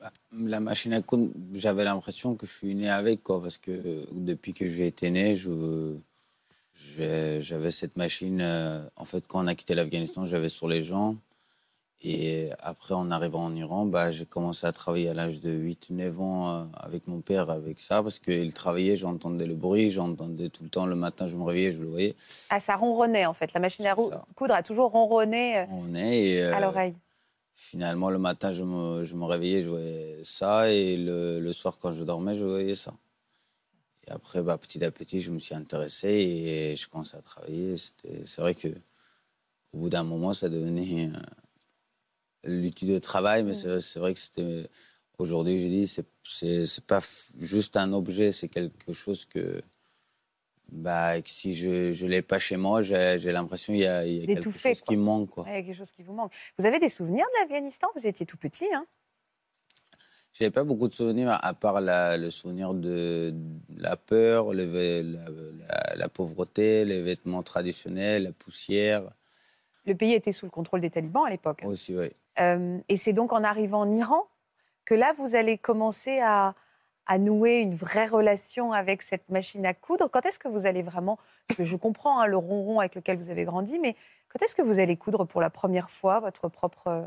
Bah, 0.00 0.10
La 0.32 0.58
machine 0.58 0.94
à 0.94 1.02
coudre, 1.02 1.34
j'avais 1.52 1.84
l'impression 1.84 2.34
que 2.34 2.46
je 2.46 2.52
suis 2.52 2.74
né 2.74 2.88
avec, 2.88 3.22
quoi, 3.22 3.42
parce 3.42 3.58
que 3.58 3.72
euh, 3.72 4.06
depuis 4.12 4.54
que 4.54 4.66
j'ai 4.66 4.86
été 4.86 5.10
né, 5.10 5.36
j'avais 5.36 6.00
cette 7.70 7.98
machine. 7.98 8.40
euh, 8.40 8.88
en 8.96 9.04
fait, 9.04 9.22
quand 9.26 9.44
on 9.44 9.48
a 9.48 9.54
quitté 9.54 9.74
l'Afghanistan, 9.74 10.24
j'avais 10.24 10.48
sur 10.48 10.66
les 10.66 10.80
gens. 10.80 11.16
Et 12.06 12.50
après, 12.60 12.92
en 12.92 13.10
arrivant 13.10 13.44
en 13.44 13.56
Iran, 13.56 13.86
bah, 13.86 14.10
j'ai 14.10 14.26
commencé 14.26 14.66
à 14.66 14.72
travailler 14.72 15.08
à 15.08 15.14
l'âge 15.14 15.40
de 15.40 15.50
8-9 15.50 16.18
ans 16.18 16.48
euh, 16.48 16.64
avec 16.74 17.06
mon 17.06 17.22
père, 17.22 17.48
avec 17.48 17.80
ça, 17.80 18.02
parce 18.02 18.18
qu'il 18.18 18.52
travaillait, 18.52 18.94
j'entendais 18.94 19.46
le 19.46 19.54
bruit, 19.54 19.90
j'entendais 19.90 20.50
tout 20.50 20.64
le 20.64 20.68
temps, 20.68 20.84
le 20.84 20.96
matin, 20.96 21.26
je 21.26 21.36
me 21.36 21.44
réveillais, 21.44 21.72
je 21.72 21.80
le 21.80 21.88
voyais. 21.88 22.14
Ah, 22.50 22.60
ça 22.60 22.76
ronronnait 22.76 23.24
en 23.24 23.32
fait. 23.32 23.54
La 23.54 23.60
machine 23.60 23.86
à 23.86 23.94
coudre 23.94 24.54
a 24.54 24.62
toujours 24.62 24.90
ronronné 24.90 25.60
euh, 25.60 25.94
et, 25.94 26.42
à 26.42 26.58
euh, 26.58 26.60
l'oreille. 26.60 26.94
Finalement, 27.54 28.10
le 28.10 28.18
matin, 28.18 28.52
je 28.52 28.64
me, 28.64 29.02
je 29.02 29.14
me 29.14 29.24
réveillais, 29.24 29.62
je 29.62 29.70
voyais 29.70 30.20
ça, 30.24 30.70
et 30.70 30.98
le, 30.98 31.40
le 31.40 31.52
soir, 31.54 31.78
quand 31.80 31.92
je 31.92 32.04
dormais, 32.04 32.34
je 32.34 32.44
voyais 32.44 32.74
ça. 32.74 32.92
Et 34.06 34.10
après, 34.10 34.42
bah, 34.42 34.58
petit 34.58 34.84
à 34.84 34.90
petit, 34.90 35.22
je 35.22 35.30
me 35.30 35.38
suis 35.38 35.54
intéressé 35.54 36.08
et 36.08 36.76
je 36.76 36.86
commençais 36.86 37.16
à 37.16 37.22
travailler. 37.22 37.76
C'est 37.78 38.40
vrai 38.42 38.54
que 38.54 38.68
au 39.72 39.78
bout 39.78 39.88
d'un 39.88 40.04
moment, 40.04 40.34
ça 40.34 40.50
devenait 40.50 41.06
euh, 41.06 41.18
l'outil 42.46 42.86
de 42.86 42.98
travail, 42.98 43.42
mais 43.44 43.54
c'est 43.54 43.80
c'est 43.80 43.98
vrai 44.00 44.14
que 44.14 44.20
c'était. 44.20 44.68
Aujourd'hui, 45.18 45.62
je 45.62 45.68
dis, 45.68 45.86
c'est- 45.86 46.80
pas 46.86 47.00
juste 47.38 47.76
un 47.76 47.92
objet, 47.92 48.32
c'est 48.32 48.48
quelque 48.48 48.92
chose 48.92 49.24
que. 49.24 49.62
Bah, 50.72 51.20
que 51.20 51.30
si 51.30 51.54
je 51.54 52.02
ne 52.04 52.08
l'ai 52.08 52.22
pas 52.22 52.38
chez 52.38 52.56
moi, 52.56 52.82
j'ai 52.82 53.16
j'ai 53.18 53.30
l'impression 53.32 53.72
qu'il 53.72 53.82
y 53.82 53.86
a, 53.86 54.04
il 54.06 54.14
y 54.14 54.22
a 54.24 54.26
quelque 54.26 54.50
chose 54.50 54.80
qui 54.80 54.84
quoi. 54.84 54.96
me 54.96 55.02
manque. 55.02 55.30
Quoi. 55.30 55.44
Ouais, 55.44 55.50
Il 55.50 55.54
y 55.54 55.58
a 55.58 55.62
quelque 55.62 55.76
chose 55.76 55.92
qui 55.92 56.02
vous 56.02 56.14
manque. 56.14 56.32
Vous 56.58 56.66
avez 56.66 56.78
des 56.80 56.88
souvenirs 56.88 57.26
de 57.26 57.40
l'Afghanistan 57.42 57.88
Vous 57.94 58.06
étiez 58.06 58.26
tout 58.26 58.38
petit, 58.38 58.66
hein? 58.74 58.86
J'avais 60.32 60.50
pas 60.50 60.64
beaucoup 60.64 60.88
de 60.88 60.94
souvenirs, 60.94 61.38
à 61.40 61.54
part 61.54 61.80
la- 61.80 62.16
le 62.16 62.28
souvenir 62.28 62.74
de, 62.74 63.32
de 63.32 63.80
la 63.80 63.96
peur, 63.96 64.52
le 64.52 64.64
la, 65.02 65.28
la- 65.30 65.94
la 65.94 66.08
pauvreté, 66.08 66.84
les 66.84 67.02
vêtements 67.02 67.44
traditionnels, 67.44 68.24
la 68.24 68.32
poussière. 68.32 69.12
Le 69.86 69.94
pays 69.94 70.12
était 70.14 70.32
sous 70.32 70.46
le 70.46 70.50
contrôle 70.50 70.80
des 70.80 70.90
talibans 70.90 71.24
à 71.24 71.30
l'époque. 71.30 71.60
Aussi, 71.64 71.96
oui. 71.96 72.08
Euh, 72.40 72.78
et 72.88 72.96
c'est 72.96 73.12
donc 73.12 73.32
en 73.32 73.44
arrivant 73.44 73.80
en 73.80 73.90
Iran 73.92 74.26
que 74.84 74.94
là, 74.94 75.12
vous 75.16 75.34
allez 75.34 75.56
commencer 75.56 76.20
à, 76.20 76.54
à 77.06 77.18
nouer 77.18 77.60
une 77.60 77.74
vraie 77.74 78.06
relation 78.06 78.72
avec 78.72 79.02
cette 79.02 79.28
machine 79.30 79.64
à 79.66 79.74
coudre. 79.74 80.08
Quand 80.10 80.26
est-ce 80.26 80.38
que 80.38 80.48
vous 80.48 80.66
allez 80.66 80.82
vraiment, 80.82 81.18
parce 81.46 81.58
que 81.58 81.64
je 81.64 81.76
comprends 81.76 82.20
hein, 82.20 82.26
le 82.26 82.36
ronron 82.36 82.80
avec 82.80 82.94
lequel 82.94 83.16
vous 83.16 83.30
avez 83.30 83.44
grandi, 83.44 83.78
mais 83.78 83.94
quand 84.28 84.44
est-ce 84.44 84.56
que 84.56 84.62
vous 84.62 84.78
allez 84.78 84.96
coudre 84.96 85.24
pour 85.24 85.40
la 85.40 85.50
première 85.50 85.90
fois 85.90 86.20
votre 86.20 86.48
propre 86.48 86.88
euh, 86.88 87.06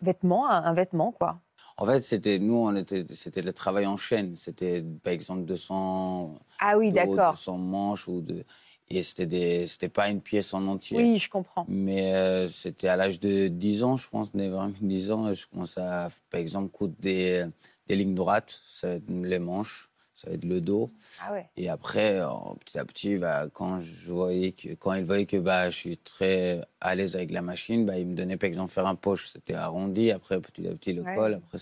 vêtement, 0.00 0.48
un, 0.50 0.64
un 0.64 0.74
vêtement, 0.74 1.12
quoi? 1.12 1.40
En 1.76 1.86
fait, 1.86 2.00
c'était 2.02 2.38
nous, 2.38 2.56
on 2.56 2.74
était, 2.74 3.04
c'était 3.14 3.42
le 3.42 3.52
travail 3.52 3.86
en 3.86 3.96
chaîne. 3.96 4.36
C'était 4.36 4.82
par 5.02 5.12
exemple 5.12 5.44
200, 5.44 6.38
Ah 6.60 6.76
oui, 6.76 6.90
dos, 6.90 6.96
d'accord. 6.96 7.32
200 7.32 7.58
manches 7.58 8.08
ou 8.08 8.20
de, 8.20 8.44
et 8.92 9.02
c'était 9.02 9.66
c'était 9.66 9.88
pas 9.88 10.08
une 10.08 10.20
pièce 10.20 10.52
en 10.54 10.66
entier. 10.66 10.98
Oui, 10.98 11.18
je 11.18 11.28
comprends. 11.28 11.64
Mais 11.68 12.14
euh, 12.14 12.48
c'était 12.48 12.88
à 12.88 12.96
l'âge 12.96 13.20
de 13.20 13.48
10 13.48 13.84
ans, 13.84 13.96
je 13.96 14.08
pense, 14.08 14.34
9 14.34 14.54
ans, 14.54 14.70
10 14.80 15.10
ans, 15.10 15.32
je 15.32 15.46
commençais 15.46 15.80
à, 15.80 16.08
par 16.30 16.40
exemple, 16.40 16.70
coudre 16.70 16.94
des, 16.98 17.46
des 17.86 17.96
lignes 17.96 18.14
droites, 18.14 18.60
ça 18.68 18.88
va 18.88 18.94
être 18.94 19.10
les 19.10 19.38
manches, 19.38 19.90
ça 20.14 20.28
va 20.28 20.36
être 20.36 20.44
le 20.44 20.60
dos. 20.60 20.92
Ah 21.22 21.32
ouais. 21.32 21.48
Et 21.56 21.68
après, 21.68 22.20
petit 22.60 22.78
à 22.78 22.84
petit, 22.84 23.16
bah, 23.16 23.48
quand, 23.52 23.80
je 23.80 24.12
voyais 24.12 24.52
que, 24.52 24.74
quand 24.74 24.92
il 24.94 25.04
voyait 25.04 25.26
que 25.26 25.36
bah, 25.38 25.70
je 25.70 25.76
suis 25.76 25.96
très 25.96 26.60
à 26.80 26.94
l'aise 26.94 27.16
avec 27.16 27.30
la 27.30 27.42
machine, 27.42 27.86
bah, 27.86 27.98
il 27.98 28.06
me 28.06 28.14
donnait 28.14 28.36
par 28.36 28.46
exemple 28.48 28.72
faire 28.72 28.86
un 28.86 28.94
poche, 28.94 29.28
c'était 29.28 29.54
arrondi, 29.54 30.10
après 30.10 30.40
petit 30.40 30.66
à 30.66 30.72
petit 30.74 30.92
le 30.92 31.02
Ouais. 31.02 31.14
col, 31.14 31.34
après 31.34 31.58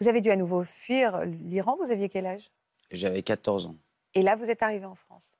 Vous 0.00 0.08
avez 0.08 0.20
dû 0.20 0.30
à 0.30 0.36
nouveau 0.36 0.62
fuir 0.62 1.24
l'Iran. 1.24 1.76
Vous 1.82 1.90
aviez 1.90 2.08
quel 2.08 2.26
âge? 2.26 2.50
J'avais 2.90 3.22
14 3.22 3.66
ans. 3.66 3.76
Et 4.14 4.22
là, 4.22 4.36
vous 4.36 4.50
êtes 4.50 4.62
arrivé 4.62 4.84
en 4.84 4.94
France. 4.94 5.38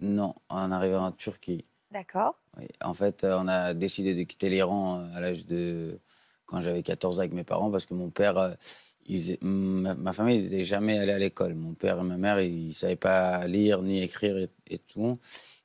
Non, 0.00 0.34
en 0.48 0.72
arrivant 0.72 1.04
en 1.06 1.12
Turquie. 1.12 1.64
D'accord. 1.90 2.34
Oui. 2.56 2.66
En 2.82 2.94
fait, 2.94 3.24
euh, 3.24 3.36
on 3.38 3.48
a 3.48 3.74
décidé 3.74 4.14
de 4.14 4.22
quitter 4.22 4.48
l'Iran 4.50 5.00
euh, 5.00 5.16
à 5.16 5.20
l'âge 5.20 5.46
de. 5.46 5.98
quand 6.46 6.60
j'avais 6.60 6.82
14 6.82 7.16
ans 7.18 7.20
avec 7.20 7.32
mes 7.32 7.44
parents, 7.44 7.70
parce 7.70 7.86
que 7.86 7.94
mon 7.94 8.10
père. 8.10 8.38
euh, 8.38 8.50
ils- 9.06 9.38
ma, 9.42 10.12
famille 10.12 10.42
n'était 10.42 10.62
jamais 10.64 10.98
allée 10.98 11.12
à 11.12 11.18
l'école. 11.18 11.54
Mon 11.54 11.74
père 11.74 11.98
et 11.98 12.02
ma 12.02 12.16
mère, 12.16 12.40
ils 12.40 12.68
ne 12.68 12.72
savaient 12.72 12.96
pas 12.96 13.46
lire 13.48 13.82
ni 13.82 14.00
écrire 14.02 14.36
et, 14.38 14.48
et 14.68 14.78
tout. 14.78 15.16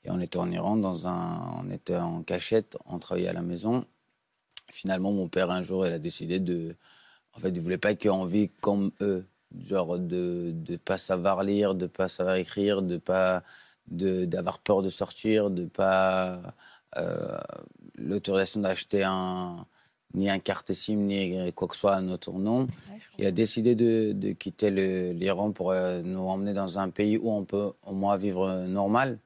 Et 0.04 0.10
on 0.10 0.20
était 0.20 0.38
en 0.38 0.52
Iran, 0.52 0.78
dans 0.78 1.06
un, 1.08 1.62
on 1.64 1.70
était 1.70 1.96
en 1.98 2.24
cachette, 2.24 2.78
on 2.86 2.98
travaillait 3.00 3.28
à 3.28 3.34
la 3.34 3.42
maison. 3.42 3.86
Finalement, 4.72 5.12
mon 5.12 5.28
père, 5.28 5.52
un 5.52 5.62
jour, 5.62 5.86
il 5.86 5.94
a 5.94 6.00
décidé 6.00 6.40
de. 6.40 6.76
En 7.34 7.40
fait, 7.40 7.50
il 7.50 7.56
ne 7.56 7.62
voulait 7.62 7.78
pas 7.78 7.94
qu'on 7.96 8.26
vive 8.26 8.50
comme 8.62 8.92
eux. 9.02 9.26
Genre 9.68 10.00
de 10.00 10.54
ne 10.70 10.78
pas 10.78 10.98
savoir 10.98 11.44
lire, 11.44 11.76
de 11.76 11.84
ne 11.84 11.88
pas 11.88 12.08
savoir 12.08 12.36
écrire, 12.36 12.82
de 12.82 12.98
pas 12.98 13.40
de- 13.40 13.44
d'avoir 13.88 14.60
peur 14.60 14.82
de 14.82 14.90
sortir, 14.90 15.50
de 15.50 15.66
pas 15.66 16.42
euh, 16.98 17.38
l'autorisation 17.96 18.62
d'acheter 18.62 19.04
un 19.04 19.66
ni 20.14 20.30
un 20.30 20.40
carte 20.40 20.72
SIM 20.72 20.96
ni 21.08 21.52
quoi 21.54 21.68
que 21.68 21.74
ce 21.76 21.82
soit 21.82 21.96
à 21.96 22.02
notre 22.02 22.32
nom. 22.32 22.62
Ouais, 22.62 23.00
Il 23.18 23.26
a 23.26 23.32
décidé 23.32 23.76
de, 23.76 24.14
de 24.14 24.32
quitter 24.32 24.72
l'Iran 25.14 25.52
pour 25.52 25.72
euh, 25.72 26.02
nous 26.04 26.22
emmener 26.22 26.54
dans 26.54 26.80
un 26.80 26.90
pays 26.90 27.18
où 27.18 27.32
on 27.32 27.44
peut 27.44 27.74
au 27.86 27.94
moins 27.94 28.16
vivre 28.16 28.48
euh, 28.48 28.66
normal. 28.68 29.20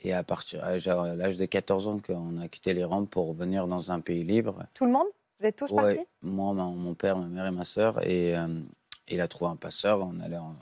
Et 0.00 0.12
à 0.12 0.22
partir 0.22 0.62
à 0.64 0.68
à 0.70 1.14
l'âge 1.14 1.36
de 1.38 1.44
14 1.44 1.86
ans 1.88 1.98
qu'on 1.98 2.36
a 2.38 2.48
quitté 2.48 2.72
l'Iran 2.74 3.04
pour 3.04 3.32
venir 3.32 3.66
dans 3.66 3.90
un 3.92 4.00
pays 4.00 4.24
libre. 4.24 4.64
Tout 4.74 4.86
le 4.86 4.92
monde? 4.92 5.06
Vous 5.40 5.46
êtes 5.46 5.56
tous 5.56 5.70
Ouais, 5.72 5.94
partis? 5.94 6.06
moi, 6.22 6.52
ma- 6.54 6.64
mon 6.64 6.94
père, 6.94 7.16
ma 7.18 7.26
mère 7.26 7.46
et 7.46 7.50
ma 7.52 7.64
sœur. 7.64 8.04
Et 8.04 8.36
euh, 8.36 8.46
il 9.08 9.20
a 9.20 9.28
trouvé 9.28 9.50
un 9.52 9.56
passeur. 9.56 10.00
On 10.00 10.18
allait 10.20 10.36
en- 10.38 10.56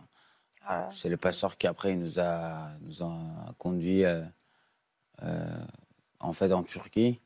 C'est 0.93 1.09
le 1.09 1.17
passeur 1.17 1.57
qui 1.59 1.67
après 1.67 1.95
nous 1.97 2.19
a, 2.19 2.71
nous 2.81 3.03
a 3.03 3.13
conduit 3.59 4.05
euh, 4.05 4.23
euh, 5.23 5.65
en 6.21 6.33
fait 6.33 6.53
en 6.53 6.63
Turquie. 6.63 7.21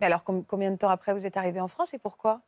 Mais 0.00 0.06
alors, 0.06 0.24
com- 0.24 0.44
combien 0.44 0.70
de 0.70 0.76
temps 0.76 0.88
après 0.90 1.12
vous 1.14 1.26
êtes 1.26 1.36
arrivé 1.36 1.60
en 1.60 1.68
France 1.68 1.94
et 1.94 1.98
pourquoi? 1.98 2.42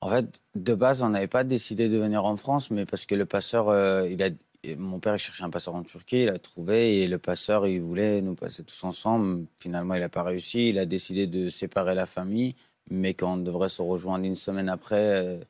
En 0.00 0.08
fait, 0.08 0.40
de 0.54 0.74
base, 0.74 1.02
on 1.02 1.10
n'avait 1.10 1.28
pas 1.28 1.44
décidé 1.44 1.88
de 1.88 1.98
venir 1.98 2.24
en 2.24 2.36
France, 2.36 2.70
mais 2.70 2.86
parce 2.86 3.04
que 3.04 3.14
le 3.14 3.26
passeur, 3.26 3.68
euh, 3.68 4.08
il 4.08 4.22
a, 4.22 4.30
mon 4.76 4.98
père 4.98 5.14
il 5.14 5.18
cherchait 5.18 5.44
un 5.44 5.50
passeur 5.50 5.74
en 5.74 5.82
Turquie, 5.82 6.22
il 6.22 6.28
a 6.30 6.38
trouvé 6.38 7.02
et 7.02 7.06
le 7.06 7.18
passeur 7.18 7.66
il 7.66 7.80
voulait 7.80 8.22
nous 8.22 8.34
passer 8.34 8.64
tous 8.64 8.84
ensemble. 8.84 9.46
Finalement, 9.58 9.94
il 9.94 10.00
n'a 10.00 10.08
pas 10.08 10.22
réussi. 10.22 10.70
Il 10.70 10.78
a 10.78 10.86
décidé 10.86 11.26
de 11.26 11.50
séparer 11.50 11.94
la 11.94 12.06
famille, 12.06 12.54
mais 12.90 13.14
qu'on 13.14 13.36
devrait 13.36 13.68
se 13.68 13.82
rejoindre 13.82 14.24
une 14.24 14.34
semaine 14.34 14.68
après 14.70 15.22
euh, 15.22 15.40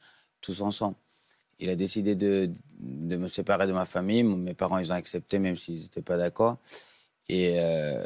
tous 0.41 0.63
ensemble. 0.63 0.97
Il 1.61 1.71
a 1.71 1.77
décidé 1.77 2.15
de, 2.15 2.51
de 2.81 3.17
me 3.17 3.29
séparer 3.29 3.67
de 3.67 3.73
ma 3.73 3.85
famille. 3.85 4.23
Mes 4.23 4.55
parents, 4.55 4.79
ils 4.79 4.91
ont 4.93 4.95
accepté, 4.97 5.39
même 5.39 5.57
s'ils 5.57 5.83
n'étaient 5.83 6.03
pas 6.03 6.17
d'accord. 6.17 6.59
Et, 7.29 7.61
euh, 7.61 8.05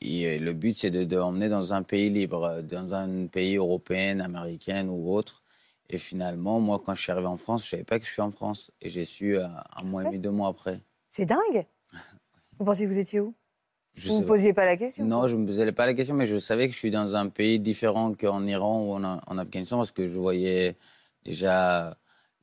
et 0.00 0.38
le 0.38 0.52
but, 0.52 0.78
c'est 0.78 0.90
de, 0.90 1.04
de 1.04 1.16
emmener 1.18 1.48
dans 1.48 1.72
un 1.72 1.82
pays 1.82 2.10
libre, 2.10 2.62
dans 2.62 2.94
un 2.94 3.26
pays 3.26 3.56
européen, 3.56 4.20
américain 4.20 4.88
ou 4.88 5.12
autre. 5.14 5.42
Et 5.90 5.98
finalement, 5.98 6.60
moi, 6.60 6.82
quand 6.84 6.94
je 6.94 7.02
suis 7.02 7.12
arrivé 7.12 7.26
en 7.28 7.38
France, 7.38 7.64
je 7.64 7.70
savais 7.70 7.84
pas 7.84 7.98
que 7.98 8.04
je 8.06 8.10
suis 8.12 8.22
en 8.22 8.30
France. 8.30 8.70
Et 8.80 8.88
j'ai 8.90 9.04
su 9.04 9.38
euh, 9.38 9.46
un 9.76 9.84
mois 9.84 10.02
et 10.02 10.06
demi, 10.06 10.18
deux 10.18 10.30
mois 10.30 10.48
après. 10.48 10.80
C'est 11.10 11.24
dingue 11.24 11.66
Vous 12.58 12.64
pensiez 12.64 12.86
que 12.86 12.92
vous 12.92 12.98
étiez 12.98 13.20
où? 13.20 13.34
Je 13.94 14.08
Vous 14.08 14.14
ne 14.14 14.18
vous 14.18 14.22
pas. 14.22 14.28
posiez 14.28 14.52
pas 14.52 14.66
la 14.66 14.76
question 14.76 15.04
Non, 15.06 15.26
je 15.26 15.36
ne 15.36 15.42
me 15.42 15.46
posais 15.46 15.72
pas 15.72 15.86
la 15.86 15.94
question, 15.94 16.14
mais 16.14 16.26
je 16.26 16.38
savais 16.38 16.68
que 16.68 16.74
je 16.74 16.78
suis 16.78 16.90
dans 16.90 17.16
un 17.16 17.28
pays 17.28 17.58
différent 17.58 18.12
qu'en 18.14 18.44
Iran 18.46 18.82
ou 18.84 18.92
en, 18.94 19.04
en 19.04 19.38
Afghanistan 19.38 19.76
parce 19.78 19.92
que 19.92 20.06
je 20.06 20.18
voyais 20.18 20.76
déjà. 21.24 21.96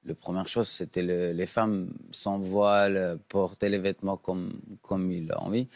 La 0.05 0.13
première 0.15 0.47
chose, 0.47 0.67
c'était 0.67 1.01
le- 1.01 1.31
les 1.31 1.47
femmes 1.47 1.91
sans 2.11 2.37
voile, 2.37 3.17
porter 3.27 3.69
les 3.69 3.79
vêtements 3.79 4.17
comme, 4.17 4.53
comme 4.83 5.11
ils 5.11 5.31
ont 5.33 5.45
envie. 5.47 5.67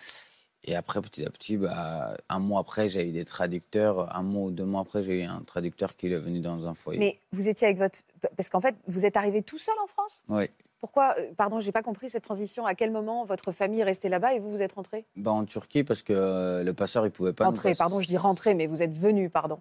Et 0.65 0.75
après, 0.75 1.01
petit 1.01 1.25
à 1.25 1.29
petit, 1.31 1.57
bah, 1.57 2.15
un 2.27 2.39
mois 2.39 2.59
après, 2.59 2.89
j'ai 2.89 3.07
eu 3.07 3.11
des 3.11 3.25
traducteurs. 3.25 4.15
Un 4.15 4.21
mois 4.23 4.47
ou 4.47 4.51
deux 4.51 4.65
mois 4.65 4.81
après, 4.81 5.01
j'ai 5.01 5.21
eu 5.21 5.23
un 5.23 5.41
traducteur 5.41 5.95
qui 5.95 6.07
est 6.07 6.19
venu 6.19 6.41
dans 6.41 6.67
un 6.67 6.73
foyer. 6.75 6.99
Mais 6.99 7.19
vous 7.31 7.49
étiez 7.49 7.65
avec 7.67 7.79
votre. 7.79 7.99
Parce 8.37 8.49
qu'en 8.49 8.61
fait, 8.61 8.75
vous 8.87 9.05
êtes 9.05 9.17
arrivé 9.17 9.41
tout 9.41 9.57
seul 9.57 9.73
en 9.83 9.87
France? 9.87 10.21
Oui. 10.27 10.45
Pourquoi 10.79 11.15
euh, 11.17 11.31
Pardon, 11.35 11.59
j'ai 11.59 11.71
pas 11.71 11.81
compris 11.81 12.09
cette 12.09 12.23
transition. 12.23 12.65
À 12.65 12.75
quel 12.75 12.91
moment 12.91 13.25
votre 13.25 13.51
famille 13.51 13.79
est 13.79 13.83
restée 13.85 14.09
là-bas 14.09 14.33
et 14.35 14.39
vous, 14.39 14.51
vous 14.51 14.61
êtes 14.61 14.73
rentré 14.73 15.05
Bah, 15.15 15.31
en 15.31 15.45
Turquie, 15.45 15.83
parce 15.83 16.03
que 16.03 16.13
euh, 16.13 16.63
le 16.63 16.73
passeur, 16.73 17.05
il 17.05 17.11
pouvait 17.11 17.33
pas 17.33 17.45
nous 17.45 17.49
Rentré, 17.51 17.69
passer- 17.69 17.77
pardon, 17.79 17.99
je 18.01 18.07
dis 18.07 18.17
rentré, 18.17 18.53
mais 18.53 18.67
vous 18.67 18.81
êtes 18.83 18.93
venu, 18.95 19.29
pardon. 19.29 19.59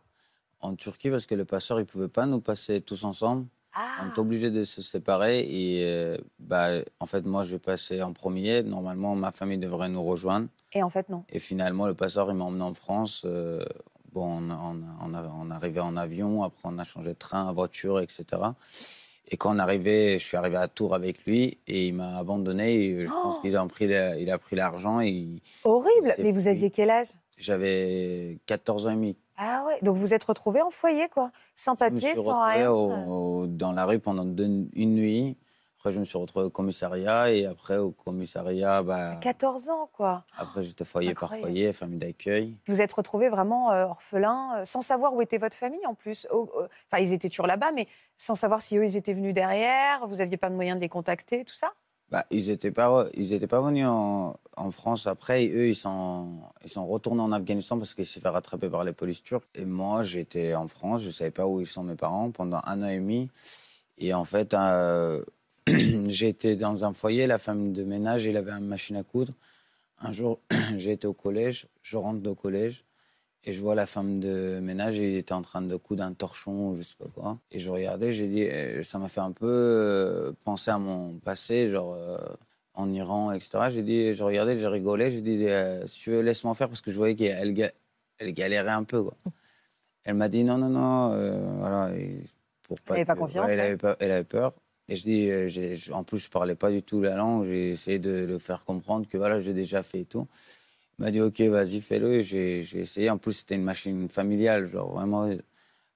En 0.61 0.75
Turquie, 0.75 1.11
parce 1.11 1.27
que 1.27 1.35
le 1.37 1.45
passeur, 1.45 1.81
il 1.81 1.87
pouvait 1.87 2.09
pas 2.09 2.27
nous 2.27 2.41
passer 2.41 2.81
tous 2.81 3.05
ensemble. 3.05 3.47
Ah 3.75 4.01
On 4.05 4.09
est 4.09 4.19
obligé 4.19 4.51
de 4.51 4.65
se 4.65 4.83
séparer. 4.83 5.41
Et 5.41 5.85
euh, 5.85 6.17
bah, 6.39 6.69
en 7.01 7.07
fait, 7.07 7.25
moi, 7.27 7.45
je 7.45 7.53
vais 7.53 7.59
passer 7.59 8.03
en 8.03 8.13
premier. 8.13 8.63
Normalement, 8.63 9.15
ma 9.15 9.31
famille 9.33 9.59
devrait 9.59 9.89
nous 9.89 10.03
rejoindre. 10.03 10.49
Et 10.73 10.83
en 10.83 10.91
fait, 10.91 11.09
non. 11.09 11.25
Et 11.29 11.39
finalement, 11.39 11.87
le 11.87 11.95
passeur, 11.95 12.29
il 12.31 12.35
m'a 12.37 12.45
emmené 12.45 12.63
en 12.65 12.75
France. 12.75 13.23
Euh, 13.25 13.63
bon, 14.13 14.39
on, 14.43 14.51
on, 14.51 14.83
on, 15.03 15.15
a- 15.15 15.33
on 15.41 15.51
est 15.51 15.55
arrivé 15.55 15.81
en 15.81 15.97
avion. 15.97 16.43
Après, 16.43 16.63
on 16.65 16.79
a 16.79 16.85
changé 16.85 17.11
de 17.11 17.19
train, 17.19 17.53
voiture, 17.53 18.01
etc. 18.01 18.25
Et 19.31 19.37
quand 19.37 19.55
on 19.55 19.59
arrivait, 19.59 20.19
je 20.19 20.25
suis 20.25 20.39
arrivé 20.39 20.57
à 20.57 20.69
Tours 20.69 20.95
avec 20.95 21.25
lui 21.27 21.59
et 21.67 21.89
il 21.89 21.95
m'a 21.95 22.17
abandonné. 22.17 22.75
Et 22.75 23.05
je 23.07 23.11
pense 23.11 23.37
Oh 23.37 23.41
qu'il 23.43 23.55
a 23.57 23.67
pris, 23.67 23.85
il 23.85 24.31
a 24.31 24.39
pris 24.39 24.57
l'argent. 24.57 25.01
il- 25.01 25.41
Horrible 25.65 26.15
Mais 26.19 26.33
vous 26.33 26.49
aviez 26.49 26.71
quel 26.71 26.89
âge? 26.91 27.09
J'avais 27.37 28.39
14 28.47 28.87
ans 28.87 28.91
et 28.91 28.95
demi. 28.95 29.17
Ah 29.41 29.65
ouais, 29.67 29.79
donc 29.83 29.97
vous 29.97 30.15
êtes 30.15 30.25
retrouvé 30.25 30.61
en 30.63 30.71
foyer, 30.71 31.09
quoi. 31.09 31.31
Sans 31.55 31.77
Je 31.79 31.85
me 31.85 31.91
papier, 31.91 32.09
suis 32.09 32.17
sans 32.17 32.25
retrouvé 32.25 32.55
rien. 32.57 32.71
au- 32.73 33.43
au- 33.43 33.47
dans 33.47 33.73
la 33.73 33.85
rue 33.85 34.01
pendant 34.01 34.25
deux- 34.25 34.69
une 34.75 34.95
nuit 34.95 35.37
Après, 35.79 35.93
je 35.93 36.01
me 36.01 36.05
suis 36.05 36.19
retrouvé 36.19 36.45
au 36.47 36.51
commissariat 36.51 37.31
et 37.31 37.47
après, 37.47 37.77
au 37.77 37.93
commissariat, 37.93 38.83
bah, 38.83 39.15
14 39.21 39.69
ans, 39.69 39.89
quoi. 39.93 40.25
après 40.37 40.65
j'étais 40.65 40.85
foyer 40.85 41.15
par 41.15 41.33
foyer, 41.37 41.73
famille 41.73 41.99
d'accueil. 41.99 42.57
Vous 42.67 42.81
êtes 42.83 42.93
retrouvé 42.93 43.29
vraiment 43.29 43.71
euh, 43.71 43.85
orphelin, 43.87 44.57
euh, 44.59 44.65
sans 44.65 44.81
savoir 44.81 45.15
où 45.15 45.23
était 45.23 45.39
votre 45.39 45.57
famille 45.57 45.87
en 45.87 45.95
plus. 45.95 46.27
Enfin, 46.33 46.99
ils 47.01 47.13
étaient 47.13 47.29
toujours 47.29 47.47
là-bas, 47.47 47.71
mais 47.71 47.87
sans 48.17 48.35
savoir 48.35 48.61
si 48.61 48.77
eux, 48.77 48.85
ils 48.85 48.97
étaient 48.97 49.13
venus 49.13 49.33
derrière. 49.33 50.05
Vous 50.09 50.17
n'aviez 50.17 50.37
pas 50.37 50.51
de 50.51 50.57
moyen 50.57 50.75
de 50.75 50.81
les 50.81 50.89
contacter, 50.89 51.45
tout 51.45 51.55
ça? 51.55 51.71
Bah, 52.11 52.25
ils 52.31 52.49
n'étaient 52.49 52.71
pas, 52.71 53.07
ils 53.15 53.35
étaient 53.35 53.47
pas 53.47 53.61
venus 53.61 53.87
en, 53.87 54.35
France 54.71 55.07
après. 55.07 55.47
Eux, 55.49 55.69
ils 55.69 55.77
sont, 55.77 56.41
ils 56.65 56.71
sont 56.71 56.87
retournés 56.87 57.23
en 57.23 57.33
Afghanistan 57.33 57.79
parce 57.79 57.95
qu'ils 57.95 58.07
s'est 58.07 58.21
fait 58.21 58.29
rattraper 58.29 58.69
par 58.69 58.85
les 58.85 58.93
polices 58.93 59.23
turques. 59.23 59.49
Et 59.55 59.65
moi, 59.65 60.03
j'étais 60.03 60.55
en 60.55 60.69
France, 60.69 61.03
je 61.03 61.09
ne 61.09 61.13
savais 61.13 61.31
pas 61.31 61.47
où 61.47 61.61
ils 61.61 61.67
sont 61.67 61.85
mes 61.85 61.95
parents 61.95 62.31
pendant 62.31 62.61
un 62.65 62.83
an 62.83 62.89
et 62.89 62.97
demi. 62.99 63.31
Et 63.99 64.15
en 64.15 64.25
fait, 64.25 64.55
euh, 64.55 65.23
j'étais 66.07 66.57
dans 66.57 66.85
un 66.85 66.93
foyer, 66.93 67.27
la 67.27 67.39
femme 67.39 67.73
de 67.73 67.85
ménage, 67.85 68.25
il 68.25 68.37
avait 68.37 68.53
une 68.53 68.67
machine 68.67 68.97
à 68.97 69.03
coudre. 69.03 69.33
Un 70.01 70.13
jour, 70.13 70.41
j'ai 70.77 70.93
été 70.93 71.07
au 71.07 71.15
collège, 71.15 71.67
je 71.83 71.97
rentre 71.97 72.29
au 72.29 72.35
collège 72.35 72.85
et 73.45 73.53
je 73.53 73.61
vois 73.61 73.75
la 73.75 73.87
femme 73.87 74.21
de 74.21 74.59
ménage, 74.61 74.97
il 74.99 75.17
était 75.17 75.33
en 75.33 75.43
train 75.43 75.63
de 75.63 75.77
coudre 75.77 76.03
un 76.03 76.13
torchon 76.13 76.71
ou 76.71 76.75
je 76.77 76.83
sais 76.83 76.97
pas 76.99 77.07
quoi. 77.15 77.39
Et 77.51 77.59
je 77.59 77.71
regardais, 77.71 78.13
j'ai 78.13 78.29
dit, 78.29 78.45
euh, 78.45 78.83
ça 78.83 78.99
m'a 78.99 79.09
fait 79.09 79.21
un 79.21 79.33
peu 79.33 79.47
euh, 79.49 80.33
penser 80.45 80.71
à 80.71 80.79
mon 80.79 81.15
passé, 81.19 81.69
genre 81.69 81.95
euh, 81.95 82.19
en 82.75 82.93
Iran, 82.93 83.33
etc. 83.33 83.71
J'ai 83.71 83.83
dit, 83.83 84.13
je 84.15 84.23
regardais, 84.25 84.57
j'ai 84.57 84.67
rigolé, 84.67 85.11
j'ai 85.11 85.21
dit, 85.21 85.47
euh, 85.47 85.87
si 85.87 86.01
tu 86.01 86.11
veux, 86.11 86.21
laisse-moi 86.21 86.55
faire 86.55 86.69
parce 86.69 86.81
que 86.81 86.91
je 86.91 86.97
voyais 86.97 87.15
qu'elle 87.15 87.55
ga- 87.55 87.73
elle 88.19 88.33
galérait 88.33 88.71
un 88.71 88.85
peu. 88.85 89.03
Quoi. 89.03 89.15
Elle 90.05 90.15
m'a 90.15 90.29
dit, 90.29 90.45
non, 90.45 90.59
non, 90.59 90.69
non, 90.69 91.13
euh, 91.13 91.59
voilà. 91.59 91.91
pour 92.63 92.77
Elle 92.89 92.93
avait 92.95 93.05
pas 93.05 93.15
confiance, 93.15 93.47
ouais, 93.47 93.53
elle, 93.53 93.61
avait 93.61 93.77
pas- 93.77 93.97
elle 94.01 94.11
avait 94.11 94.25
peur. 94.25 94.53
Et 94.91 94.97
je 94.97 95.03
dis, 95.03 95.93
en 95.93 96.03
plus, 96.03 96.19
je 96.19 96.31
parlais 96.31 96.55
pas 96.55 96.71
du 96.71 96.83
tout 96.83 97.03
la 97.03 97.15
langue. 97.15 97.45
J'ai 97.45 97.71
essayé 97.71 97.99
de 97.99 98.25
le 98.25 98.39
faire 98.39 98.65
comprendre 98.65 99.07
que 99.07 99.19
voilà, 99.19 99.39
j'ai 99.39 99.53
déjà 99.53 99.83
fait 99.83 100.01
et 100.01 100.05
tout. 100.07 100.27
Il 100.99 101.05
m'a 101.05 101.11
dit, 101.11 101.21
OK, 101.21 101.41
vas-y, 101.43 101.81
fais-le. 101.81 102.15
Et 102.15 102.23
J'ai 102.23 102.63
j'ai 102.63 102.81
essayé. 102.81 103.11
En 103.11 103.19
plus, 103.19 103.33
c'était 103.35 103.55
une 103.55 103.63
machine 103.63 104.09
familiale. 104.09 104.67
Genre, 104.67 104.91
vraiment, 104.93 105.31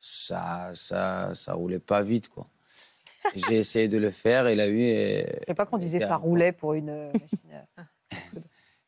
ça, 0.01 0.71
ça, 0.75 1.35
ça 1.35 1.53
roulait 1.55 1.81
pas 1.81 2.03
vite, 2.03 2.29
quoi. 2.29 2.47
Et 3.35 3.39
J'ai 3.39 3.57
essayé 3.59 3.89
de 3.89 3.99
le 3.99 4.11
faire 4.11 4.47
et 4.47 4.55
la 4.55 4.67
lui. 4.69 4.93
Je 4.95 5.19
ne 5.23 5.25
savais 5.47 5.55
pas 5.55 5.67
qu'on 5.67 5.79
disait 5.79 6.01
ça 6.01 6.17
roulait 6.17 6.53
pour 6.53 6.75
une 6.75 6.91
euh, 6.91 7.13
machine. 7.21 7.39
euh, 7.53 8.41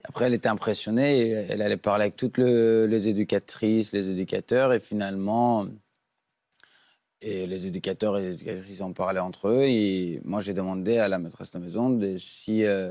Après, 0.04 0.26
elle 0.26 0.34
était 0.34 0.48
impressionnée 0.48 1.18
et 1.20 1.30
elle 1.30 1.62
allait 1.62 1.76
parler 1.76 2.02
avec 2.04 2.16
toutes 2.16 2.38
le- 2.38 2.86
les 2.86 3.08
éducatrices, 3.08 3.92
les 3.92 4.08
éducateurs. 4.08 4.72
Et 4.72 4.78
finalement, 4.80 5.66
et 7.22 7.46
les 7.46 7.66
éducateurs 7.66 8.18
et 8.18 8.22
les 8.22 8.32
éducatrices 8.34 8.80
en 8.82 8.92
parlaient 8.92 9.18
entre 9.20 9.48
eux. 9.48 9.62
Et 9.64 10.20
moi, 10.24 10.40
j'ai 10.40 10.52
demandé 10.52 10.98
à 10.98 11.08
la 11.08 11.18
maîtresse 11.18 11.50
de 11.50 11.58
maison 11.58 11.90
de, 11.90 12.18
si 12.18 12.64
euh, 12.64 12.90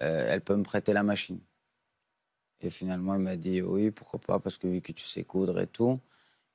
euh, 0.00 0.26
elle 0.28 0.42
peut 0.42 0.56
me 0.56 0.62
prêter 0.62 0.92
la 0.92 1.02
machine. 1.02 1.40
Et 2.62 2.70
finalement, 2.70 3.14
elle 3.14 3.20
m'a 3.22 3.36
dit 3.36 3.62
oui, 3.62 3.90
pourquoi 3.90 4.20
pas, 4.20 4.38
parce 4.38 4.58
que 4.58 4.66
vu 4.68 4.80
que 4.82 4.92
tu 4.92 5.04
sais 5.04 5.24
coudre 5.24 5.58
et 5.60 5.66
tout. 5.66 5.98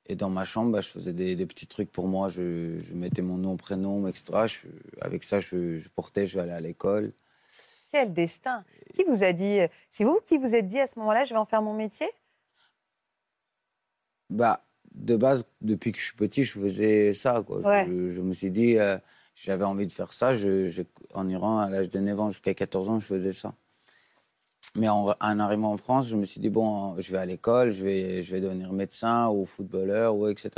Et 0.08 0.15
dans 0.15 0.30
ma 0.30 0.44
chambre, 0.46 0.72
bah, 0.72 0.82
je 0.82 0.89
faisais 0.89 1.13
des, 1.13 1.36
des 1.36 1.46
petits 1.48 1.68
trucs 1.68 1.91
pour 1.91 2.08
moi. 2.08 2.28
Je, 2.30 2.80
je 2.80 2.94
mettais 2.94 3.22
mon 3.24 3.38
nom, 3.38 3.58
prénom, 3.58 4.08
etc. 4.08 4.48
Je- 4.48 4.68
avec 5.02 5.24
ça, 5.24 5.39
je, 5.39 5.78
je 5.78 5.89
portais, 5.89 6.26
je 6.28 6.36
vais 6.36 6.44
aller 6.44 6.52
à 6.54 6.62
l'école. 6.62 7.12
Quel 7.91 8.13
destin 8.13 8.63
Qui 8.94 9.04
vous 9.06 9.24
a 9.24 9.34
dit 9.34 9.60
C'est 9.89 10.04
vous 10.04 10.20
qui 10.26 10.38
vous 10.38 10.54
êtes 10.56 10.68
dit 10.68 10.80
à 10.80 10.88
ce 10.88 11.00
moment-là, 11.00 11.24
je 11.24 11.34
vais 11.34 11.39
en 11.39 11.46
faire 11.46 11.62
mon 11.63 11.74
métier? 11.74 12.08
Bah, 14.30 14.65
de 14.94 15.15
base, 15.15 15.46
depuis 15.62 15.91
que 15.91 16.00
je 16.00 16.06
suis 16.06 16.15
petit, 16.15 16.44
je 16.44 16.60
faisais 16.60 17.13
ça. 17.13 17.44
Quoi. 17.46 17.62
Je- 17.62 17.68
Ouais. 17.68 17.86
Je, 17.86 18.22
me 18.22 18.34
suis 18.34 18.52
dit, 18.52 18.78
euh, 18.78 18.98
j'avais 19.36 19.65
envie 19.65 19.88
de 19.88 19.94
faire 19.94 20.13
ça. 20.13 20.32
En 21.13 21.30
Iran, 21.30 21.60
à 21.60 21.70
l'âge 21.70 21.89
de 21.89 22.00
9 22.00 22.20
ans 22.20 22.30
jusqu'à 22.30 22.54
14 22.54 22.89
ans, 22.89 23.00
je 23.00 23.06
faisais 23.06 23.34
ça. 23.34 23.54
Mais 24.76 24.90
en, 24.90 25.08
en 25.20 25.40
arrivant 25.40 25.72
en 25.72 25.78
France, 25.78 26.08
je 26.10 26.16
me 26.18 26.26
suis 26.26 26.42
dit, 26.42 26.50
bon, 26.50 27.00
je 27.00 27.12
vais 27.12 27.18
à 27.18 27.26
l'école, 27.26 27.70
je 27.72 27.84
vais, 27.84 28.24
je 28.24 28.32
vais 28.32 28.42
devenir 28.42 28.74
médecin 28.74 29.30
ou 29.30 29.46
footballeur, 29.46 30.16
ou 30.16 30.28
etc. 30.28 30.50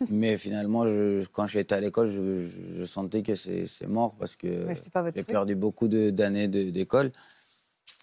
Mais 0.10 0.36
finalement, 0.36 0.86
je- 0.86 1.26
quand 1.28 1.46
j'étais 1.46 1.74
à 1.74 1.80
l'école, 1.80 2.06
je, 2.08 2.84
sentais 2.84 3.22
que 3.22 3.34
c'est 3.34 3.86
mort 3.86 4.14
parce 4.16 4.36
que 4.36 4.66
j'ai 5.14 5.24
perdu 5.24 5.54
beaucoup 5.54 5.88
d'années 5.88 6.48
d'école. 6.48 7.12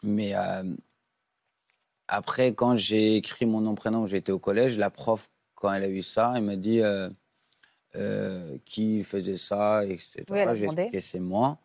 Mais 0.02 0.34
euh, 0.36 0.63
après, 2.08 2.54
quand 2.54 2.76
j'ai 2.76 3.16
écrit 3.18 3.46
mon 3.46 3.62
nom, 3.62 3.76
prénom, 3.76 4.06
j'étais 4.06 4.32
au 4.32 4.39
collège, 4.39 4.78
la 4.78 4.89
prof, 4.89 5.30
quand 5.56 5.72
elle 5.72 5.84
a 5.84 5.89
eu 5.89 6.02
ça, 6.02 6.34
elle 6.36 6.44
m'a 6.44 6.56
dit 6.56 6.82
euh, 6.82 7.10
euh, 7.96 8.58
qui 8.66 9.04
faisait 9.04 9.38
ça, 9.38 9.86
etc. 9.86 10.24
Oui, 10.32 10.38
j'ai 10.56 10.66
expliqué 10.66 11.00
c'est 11.00 11.20
moi. 11.20 11.60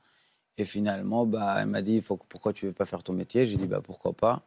Et 0.59 0.65
finalement, 0.65 1.25
bah, 1.25 1.57
elle 1.61 1.69
m'a 1.69 1.83
dit 1.83 2.01
faut, 2.01 2.17
pourquoi 2.17 2.53
tu 2.53 2.67
veux 2.67 2.73
pas 2.73 2.85
faire 2.85 3.03
ton 3.03 3.13
métier? 3.13 3.47
J'ai 3.47 3.57
dit 3.57 3.67
bah, 3.69 3.81
pourquoi 3.81 4.13
pas? 4.13 4.43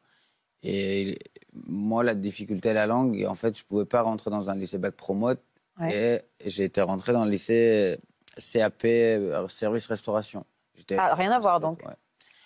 Et 0.62 1.18
moi, 1.54 2.04
la 2.04 2.14
difficulté 2.14 2.70
à 2.70 2.74
la 2.74 2.86
langue, 2.86 3.26
en 3.28 3.34
fait, 3.34 3.58
je 3.58 3.64
pouvais 3.66 3.86
pas 3.86 4.02
rentrer 4.02 4.30
dans 4.30 4.50
un 4.50 4.56
lycée 4.56 4.78
bac 4.78 4.94
pro 4.96 5.14
mode. 5.14 5.40
Ouais. 5.80 6.22
Et 6.44 6.50
j'ai 6.50 6.66
été 6.66 6.82
rentré 6.82 7.14
dans 7.14 7.24
le 7.26 7.32
lycée 7.32 7.98
CAP, 8.38 8.84
euh, 8.86 9.48
service 9.48 9.88
restauration. 9.88 10.46
Ah, 10.98 11.16
rien 11.16 11.32
à 11.32 11.40
voir, 11.40 11.60
donc. 11.60 11.82
Ouais. 11.86 11.96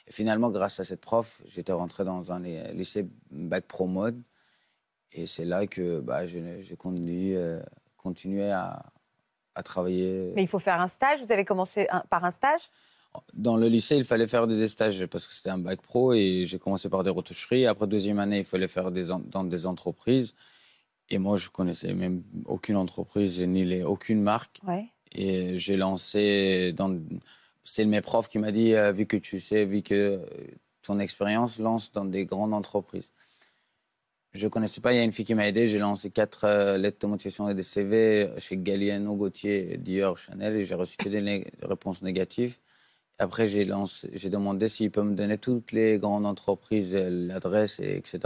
Et 0.08 0.12
finalement, 0.12 0.51
grâce 0.51 0.80
à 0.80 0.84
cette 0.84 1.01
prof, 1.01 1.41
j'étais 1.45 1.73
rentré 1.73 2.06
dans 2.06 2.32
un 2.32 2.39
ly- 2.39 2.73
lycée 2.73 3.08
bac 3.32 3.65
pro 3.65 3.88
mode. 3.88 4.21
Et 5.12 5.25
c'est 5.25 5.45
là 5.45 5.65
que 5.65 5.99
bah, 6.01 6.21
continué, 6.78 7.36
euh, 7.36 7.60
continué 7.97 8.51
à, 8.51 8.84
à 9.56 9.63
travailler. 9.63 10.32
Mais 10.36 10.43
il 10.43 10.47
faut 10.47 10.60
faire 10.60 10.80
un 10.80 10.88
stage? 10.88 11.23
Vous 11.23 11.32
avez 11.32 11.45
commencé 11.45 11.88
un- 11.89 12.04
par 12.10 12.23
un 12.23 12.32
stage? 12.32 12.69
Dans 13.34 13.58
le 13.58 13.67
lycée, 13.67 13.97
il 13.97 14.04
fallait 14.04 14.28
faire 14.28 14.47
des 14.47 14.67
stages 14.67 15.06
parce 15.08 15.28
que 15.28 15.34
c'était 15.34 15.49
un 15.49 15.58
bac 15.58 15.82
pro 15.82 16.13
et 16.13 16.45
j'ai 16.45 16.60
commencé 16.60 16.89
par 16.89 17.04
des 17.04 17.10
retoucheries. 17.10 17.65
Après 17.65 17.88
deuxième 17.88 18.19
année, 18.19 18.39
il 18.39 18.45
fallait 18.45 18.67
faire 18.67 18.91
des 18.91 19.06
dans 19.06 19.43
des 19.43 19.65
entreprises. 19.65 20.34
Et 21.10 21.17
moi, 21.17 21.38
je 21.38 21.49
connaissais 21.49 21.93
même 21.93 22.23
aucune 22.45 22.78
entreprise 22.78 23.41
ni 23.41 23.63
les, 23.63 23.84
aucune 23.84 24.21
marque. 24.21 24.60
Ouais. 24.67 24.86
Et 25.12 25.58
j'ai 25.58 25.78
lancé 25.78 26.73
dans. 26.73 26.99
C'est 27.63 27.86
mes 27.86 28.01
profs 28.01 28.30
qui 28.30 28.39
m'a 28.39 28.51
dit, 28.51 28.73
euh, 28.73 28.91
vu 28.91 29.06
que 29.06 29.17
tu 29.17 29.39
sais, 29.39 29.65
vu 29.65 29.82
que 29.82 30.19
ton 30.84 30.99
expérience, 30.99 31.60
lance 31.60 31.91
dans 31.91 32.06
des 32.06 32.25
grandes 32.25 32.54
entreprises. 32.54 33.10
Je 34.34 34.47
connaissais 34.47 34.82
pas, 34.82 34.93
il 34.93 34.97
y 34.97 34.99
a 34.99 35.04
une 35.04 35.13
fille 35.13 35.25
qui 35.25 35.34
m'a 35.34 35.47
aidé. 35.47 35.67
J'ai 35.67 35.80
lancé 35.80 36.12
quatre 36.12 36.43
euh, 36.43 36.78
lettres 36.78 36.99
de 36.99 37.08
motivation 37.08 37.49
et 37.49 37.56
des 37.56 37.63
CV 37.63 38.30
chez 38.38 38.58
Galliano, 38.58 39.15
Gauthier, 39.15 39.78
Dior, 39.78 40.17
Chanel 40.17 40.58
et 40.58 40.65
j'ai 40.65 40.75
reçu 40.75 40.97
que 40.97 41.08
des 41.08 41.21
né- 41.21 41.47
réponses 41.62 42.01
négatives. 42.01 42.58
Après, 43.17 43.47
j'ai 43.47 43.65
lancé, 43.65 44.10
j'ai 44.13 44.30
demandé 44.30 44.67
s'il 44.67 44.91
peut 44.91 45.04
me 45.04 45.15
donner 45.15 45.38
toutes 45.38 45.71
les 45.71 45.99
grandes 45.99 46.25
entreprises, 46.25 46.93
euh, 46.93 47.10
l'adresse, 47.10 47.80
et 47.80 47.95
etc. 47.97 48.19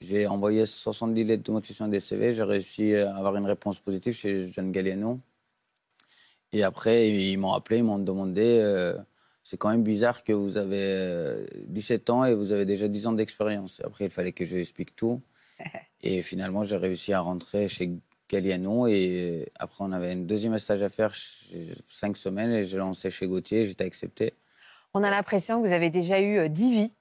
J'ai 0.00 0.26
envoyé 0.26 0.66
70 0.66 1.24
lettres 1.24 1.44
de 1.44 1.52
motivation 1.52 1.88
des 1.88 2.00
CV. 2.00 2.32
J'ai 2.32 2.42
réussi 2.42 2.94
à 2.94 3.16
avoir 3.16 3.36
une 3.36 3.46
réponse 3.46 3.78
positive 3.78 4.14
chez 4.14 4.48
John 4.48 4.72
Galliano. 4.72 5.20
Et 6.52 6.62
après, 6.64 7.08
ils 7.10 7.36
m'ont 7.38 7.52
appelé, 7.52 7.78
ils 7.78 7.84
m'ont 7.84 7.98
demandé 7.98 8.58
euh, 8.60 8.98
c'est 9.44 9.56
quand 9.56 9.70
même 9.70 9.82
bizarre 9.82 10.22
que 10.24 10.32
vous 10.32 10.56
avez 10.56 10.76
euh, 10.78 11.46
17 11.66 12.10
ans 12.10 12.24
et 12.24 12.34
vous 12.34 12.52
avez 12.52 12.64
déjà 12.64 12.88
10 12.88 13.06
ans 13.08 13.12
d'expérience. 13.12 13.80
Après, 13.84 14.04
il 14.04 14.10
fallait 14.10 14.32
que 14.32 14.44
je 14.44 14.56
explique 14.56 14.94
tout. 14.96 15.22
Et 16.02 16.22
finalement, 16.22 16.64
j'ai 16.64 16.76
réussi 16.76 17.12
à 17.12 17.20
rentrer 17.20 17.68
chez 17.68 17.92
Galliano. 18.32 18.86
Et 18.86 19.46
après, 19.58 19.84
on 19.84 19.92
avait 19.92 20.12
un 20.12 20.16
deuxième 20.16 20.58
stage 20.58 20.82
à 20.82 20.88
faire, 20.88 21.12
cinq 21.88 22.16
semaines, 22.16 22.50
et 22.52 22.64
j'ai 22.64 22.78
lancé 22.78 23.10
chez 23.10 23.26
Gauthier. 23.26 23.66
J'étais 23.66 23.84
accepté. 23.84 24.32
On 24.94 25.02
a 25.04 25.10
l'impression 25.10 25.60
que 25.62 25.66
vous 25.68 25.72
avez 25.72 25.90
déjà 25.90 26.20
eu 26.20 26.38
euh, 26.38 26.48
10 26.48 26.72
vies. 26.72 26.94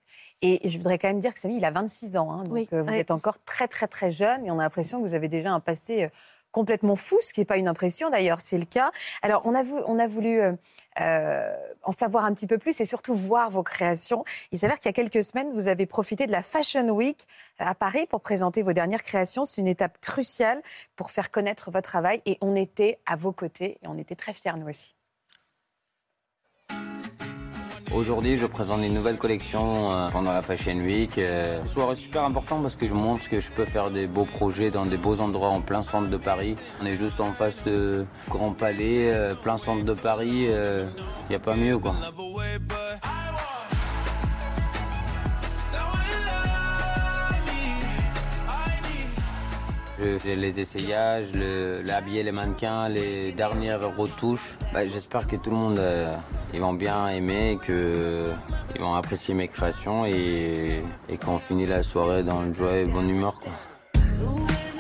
Et 0.44 0.68
je 0.68 0.78
voudrais 0.78 0.98
quand 0.98 1.08
même 1.08 1.20
dire 1.20 1.34
que 1.34 1.40
Samy, 1.40 1.58
il 1.58 1.66
a 1.66 1.72
26 1.72 2.18
ans. 2.18 2.32
hein, 2.32 2.44
donc 2.44 2.54
Oui, 2.54 2.68
euh, 2.74 2.82
vous 2.82 2.90
oui. 2.92 2.98
êtes 2.98 3.12
encore 3.12 3.38
très, 3.46 3.68
très, 3.68 3.88
très 3.88 4.10
jeune. 4.12 4.46
Et 4.46 4.52
on 4.52 4.58
a 4.60 4.64
l'impression 4.64 5.00
que 5.02 5.08
vous 5.08 5.14
avez 5.14 5.28
déjà 5.28 5.52
un 5.52 5.60
passé 5.60 6.04
euh, 6.06 6.10
complètement 6.52 6.96
fou, 6.96 7.18
ce 7.22 7.34
qui 7.34 7.42
n'est 7.42 7.46
pas 7.46 7.58
une 7.58 7.68
impression 7.68 8.10
d'ailleurs, 8.10 8.42
c'est 8.42 8.58
le 8.58 8.66
cas. 8.66 8.92
Alors, 9.22 9.42
on 9.46 9.56
a, 9.56 9.64
on 9.64 10.00
a 10.00 10.08
voulu 10.08 10.42
euh, 10.42 10.54
euh, 11.00 11.56
en 11.84 11.92
savoir 11.92 12.26
un 12.26 12.34
petit 12.34 12.48
peu 12.48 12.58
plus 12.58 12.80
et 12.82 12.86
surtout 12.86 13.16
voir 13.16 13.50
vos 13.50 13.64
créations. 13.64 14.24
Il 14.52 14.60
s'avère 14.60 14.80
qu'il 14.80 14.90
y 14.90 14.90
a 14.90 14.94
quelques 14.94 15.24
semaines, 15.24 15.52
vous 15.54 15.68
avez 15.68 15.86
profité 15.86 16.28
de 16.28 16.32
la 16.32 16.42
Fashion 16.42 16.88
Week 16.90 17.28
à 17.60 17.76
Paris 17.76 18.06
pour 18.08 18.22
présenter 18.22 18.62
vos 18.62 18.74
dernières 18.74 19.04
créations. 19.04 19.46
C'est 19.46 19.62
une 19.62 19.68
étape 19.68 20.00
cruciale 20.02 20.62
pour 20.96 21.12
faire 21.12 21.32
connaître 21.32 21.72
votre 21.72 21.90
travail 21.90 22.22
et 22.26 22.38
on 22.42 22.56
était 22.56 23.00
à 23.06 23.16
vos 23.16 23.32
côtés 23.32 23.78
et 23.82 23.88
on 23.88 23.98
était 23.98 24.16
très 24.16 24.34
fiers, 24.34 24.54
nous 24.58 24.68
aussi. 24.68 24.96
Aujourd'hui, 27.94 28.38
je 28.38 28.46
présente 28.46 28.82
une 28.84 28.94
nouvelle 28.94 29.18
collection 29.18 29.92
euh, 29.92 30.10
pendant 30.10 30.32
la 30.32 30.42
Fashion 30.42 30.76
Week. 30.78 31.18
Euh, 31.18 31.60
une 31.62 31.68
soirée 31.68 31.96
super 31.96 32.24
important 32.24 32.62
parce 32.62 32.78
que 32.78 32.88
je 32.88 32.94
montre 32.94 33.28
que 33.28 33.42
je 33.42 33.52
peux 33.52 33.66
faire 33.66 33.90
des 33.90 34.08
beaux 34.08 34.24
projets 34.24 34.72
dans 34.72 34.86
des 34.86 34.96
beaux 34.96 35.20
endroits 35.20 35.50
en 35.50 35.60
plein 35.60 35.82
centre 35.82 36.10
de 36.10 36.16
Paris. 36.16 36.56
On 36.82 36.86
est 36.86 36.96
juste 36.96 37.20
en 37.20 37.34
face 37.34 37.62
de 37.66 38.06
Grand 38.30 38.52
Palais, 38.52 39.12
euh, 39.12 39.36
plein 39.36 39.58
centre 39.58 39.84
de 39.84 39.94
Paris. 39.94 40.48
Il 40.48 41.30
n'y 41.30 41.36
a 41.36 41.40
pas 41.40 41.56
mieux, 41.56 41.78
quoi. 41.80 41.96
Je 50.04 50.18
fais 50.18 50.36
les 50.36 50.60
essayages, 50.60 51.32
le, 51.34 51.84
le 51.84 51.94
habiller 51.94 52.24
les 52.24 52.32
mannequins, 52.32 52.90
les 52.90 53.32
dernières 53.34 53.96
retouches. 53.96 54.58
Bah, 54.74 54.88
J'espère 54.88 55.28
que 55.28 55.36
tout 55.36 55.52
le 55.52 55.56
monde 55.56 55.78
euh, 55.78 56.18
ils 56.56 56.60
vont 56.60 56.74
bien 56.74 57.08
aimer, 57.10 57.60
que 57.64 58.32
ils 58.74 58.82
vont 58.82 58.96
apprécier 58.96 59.36
mes 59.36 59.48
créations 59.48 60.06
et, 60.06 60.84
qu'on 61.24 61.38
finit 61.38 61.68
la 61.68 61.84
soirée 61.84 62.24
dans 62.24 62.44
une 62.44 62.56
joie 62.56 62.78
et 62.78 62.86
bonne 62.86 63.10
humeur. 63.10 63.40
Quoi. 63.40 63.52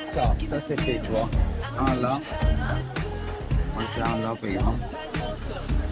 Ça, 0.05 0.35
ça 0.49 0.59
c'est 0.59 0.79
fait, 0.81 0.99
tu 1.03 1.11
vois. 1.11 1.29
Un 1.77 2.01
là. 2.01 2.19
On 3.77 3.79
faire 3.79 4.09
un 4.09 4.21
là, 4.21 4.33
exemple. 4.33 4.79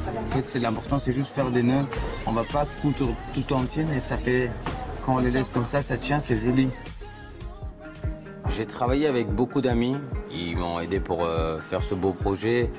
En 0.08 0.36
fait, 0.36 0.46
c'est 0.48 0.60
l'important, 0.60 0.98
c'est 0.98 1.14
juste 1.14 1.36
faire 1.36 1.52
des 1.52 1.62
nœuds. 1.62 1.86
On 2.26 2.32
va 2.32 2.44
pas 2.46 2.66
tout 2.82 3.54
entier, 3.54 3.86
mais 3.88 4.00
ça 4.00 4.18
fait. 4.18 4.50
Quand 5.06 5.16
on 5.16 5.20
les 5.20 5.30
laisse 5.30 5.50
comme 5.50 5.66
ça, 5.66 5.84
ça 5.84 5.98
tient, 5.98 6.20
c'est 6.20 6.38
joli. 6.38 6.70
J'ai 8.60 8.66
travaillé 8.66 9.08
avec 9.08 9.34
beaucoup 9.34 9.62
d'amis. 9.62 9.96
Ils 10.30 10.58
m'ont 10.58 10.82
aidé 10.82 11.00
pour 11.00 11.24
euh, 11.24 11.62
faire 11.62 11.82
ce 11.82 11.96
beau 11.96 12.12
projet. 12.12 12.70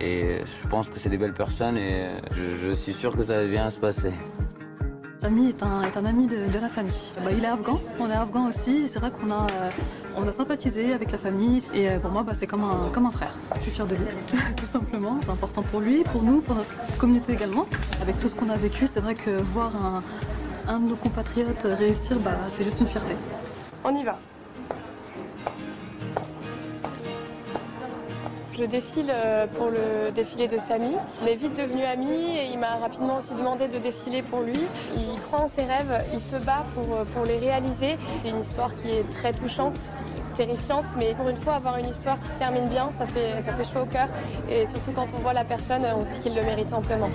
Et 0.00 0.38
je 0.46 0.66
pense 0.66 0.88
que 0.88 0.98
c'est 0.98 1.10
des 1.10 1.18
belles 1.18 1.34
personnes 1.34 1.76
et 1.76 2.06
je, 2.30 2.56
je 2.66 2.72
suis 2.72 2.94
sûr 2.94 3.14
que 3.14 3.22
ça 3.22 3.42
va 3.42 3.46
bien 3.46 3.68
se 3.68 3.78
passer. 3.78 4.14
Samy 5.20 5.50
est 5.50 5.62
un, 5.62 5.82
est 5.82 5.94
un 5.94 6.06
ami 6.06 6.26
de, 6.26 6.50
de 6.50 6.58
la 6.58 6.70
famille. 6.70 7.10
Bah, 7.22 7.32
il 7.36 7.44
est 7.44 7.48
afghan, 7.48 7.78
on 8.00 8.08
est 8.08 8.14
afghan 8.14 8.48
aussi, 8.48 8.84
et 8.84 8.88
c'est 8.88 8.98
vrai 8.98 9.10
qu'on 9.10 9.30
a, 9.30 9.46
euh, 9.52 9.70
on 10.16 10.26
a 10.26 10.32
sympathisé 10.32 10.94
avec 10.94 11.12
la 11.12 11.18
famille, 11.18 11.62
et 11.74 11.90
euh, 11.90 11.98
pour 11.98 12.12
moi, 12.12 12.22
bah, 12.22 12.32
c'est 12.34 12.46
comme 12.46 12.64
un, 12.64 12.88
comme 12.90 13.04
un 13.04 13.10
frère. 13.10 13.36
Je 13.56 13.60
suis 13.60 13.72
fière 13.72 13.86
de 13.86 13.94
lui, 13.94 14.06
tout 14.56 14.64
simplement. 14.64 15.18
C'est 15.22 15.30
important 15.30 15.62
pour 15.64 15.80
lui, 15.80 16.02
pour 16.04 16.22
nous, 16.22 16.40
pour 16.40 16.54
notre 16.54 16.96
communauté 16.96 17.34
également. 17.34 17.66
Avec 18.00 18.18
tout 18.20 18.30
ce 18.30 18.34
qu'on 18.34 18.48
a 18.48 18.56
vécu, 18.56 18.86
c'est 18.86 19.00
vrai 19.00 19.14
que 19.14 19.30
voir 19.52 19.70
un, 19.76 20.72
un 20.72 20.80
de 20.80 20.88
nos 20.88 20.96
compatriotes 20.96 21.66
réussir, 21.78 22.18
bah, 22.20 22.38
c'est 22.48 22.64
juste 22.64 22.80
une 22.80 22.86
fierté. 22.86 23.14
On 23.84 23.94
y 23.94 24.02
va. 24.02 24.18
Je 28.58 28.64
défile 28.64 29.10
euh, 29.10 29.46
pour 29.46 29.66
le 29.66 30.10
défilé 30.12 30.48
de 30.48 30.56
Samy. 30.56 30.92
On 31.22 31.26
est 31.26 31.34
vite 31.34 31.54
devenus 31.58 31.84
amis 31.84 32.38
et 32.38 32.46
il 32.50 32.58
m'a 32.58 32.76
rapidement 32.76 33.18
aussi 33.18 33.34
demandé 33.34 33.68
de 33.68 33.76
défiler 33.76 34.22
pour 34.22 34.40
lui. 34.40 34.58
Il 34.96 35.20
croit 35.22 35.40
en 35.40 35.48
ses 35.48 35.62
rêves, 35.62 36.04
il 36.14 36.20
se 36.20 36.36
bat 36.42 36.64
pour, 36.74 36.94
euh, 36.94 37.04
pour 37.12 37.24
les 37.24 37.38
réaliser. 37.38 37.98
C'est 38.22 38.30
une 38.30 38.40
histoire 38.40 38.74
qui 38.76 38.88
est 38.88 39.08
très 39.10 39.34
touchante, 39.34 39.78
terrifiante, 40.36 40.86
mais 40.98 41.14
pour 41.14 41.28
une 41.28 41.36
fois, 41.36 41.54
avoir 41.54 41.76
une 41.76 41.88
histoire 41.88 42.18
qui 42.18 42.28
se 42.28 42.38
termine 42.38 42.68
bien, 42.68 42.90
ça 42.90 43.06
fait, 43.06 43.42
ça 43.42 43.52
fait 43.52 43.64
chaud 43.64 43.82
au 43.82 43.86
cœur. 43.86 44.08
Et 44.50 44.64
surtout 44.64 44.92
quand 44.92 45.08
on 45.14 45.18
voit 45.18 45.34
la 45.34 45.44
personne, 45.44 45.82
on 45.94 46.02
se 46.04 46.14
dit 46.14 46.20
qu'il 46.20 46.34
le 46.34 46.42
mérite 46.42 46.72
amplement. 46.72 47.10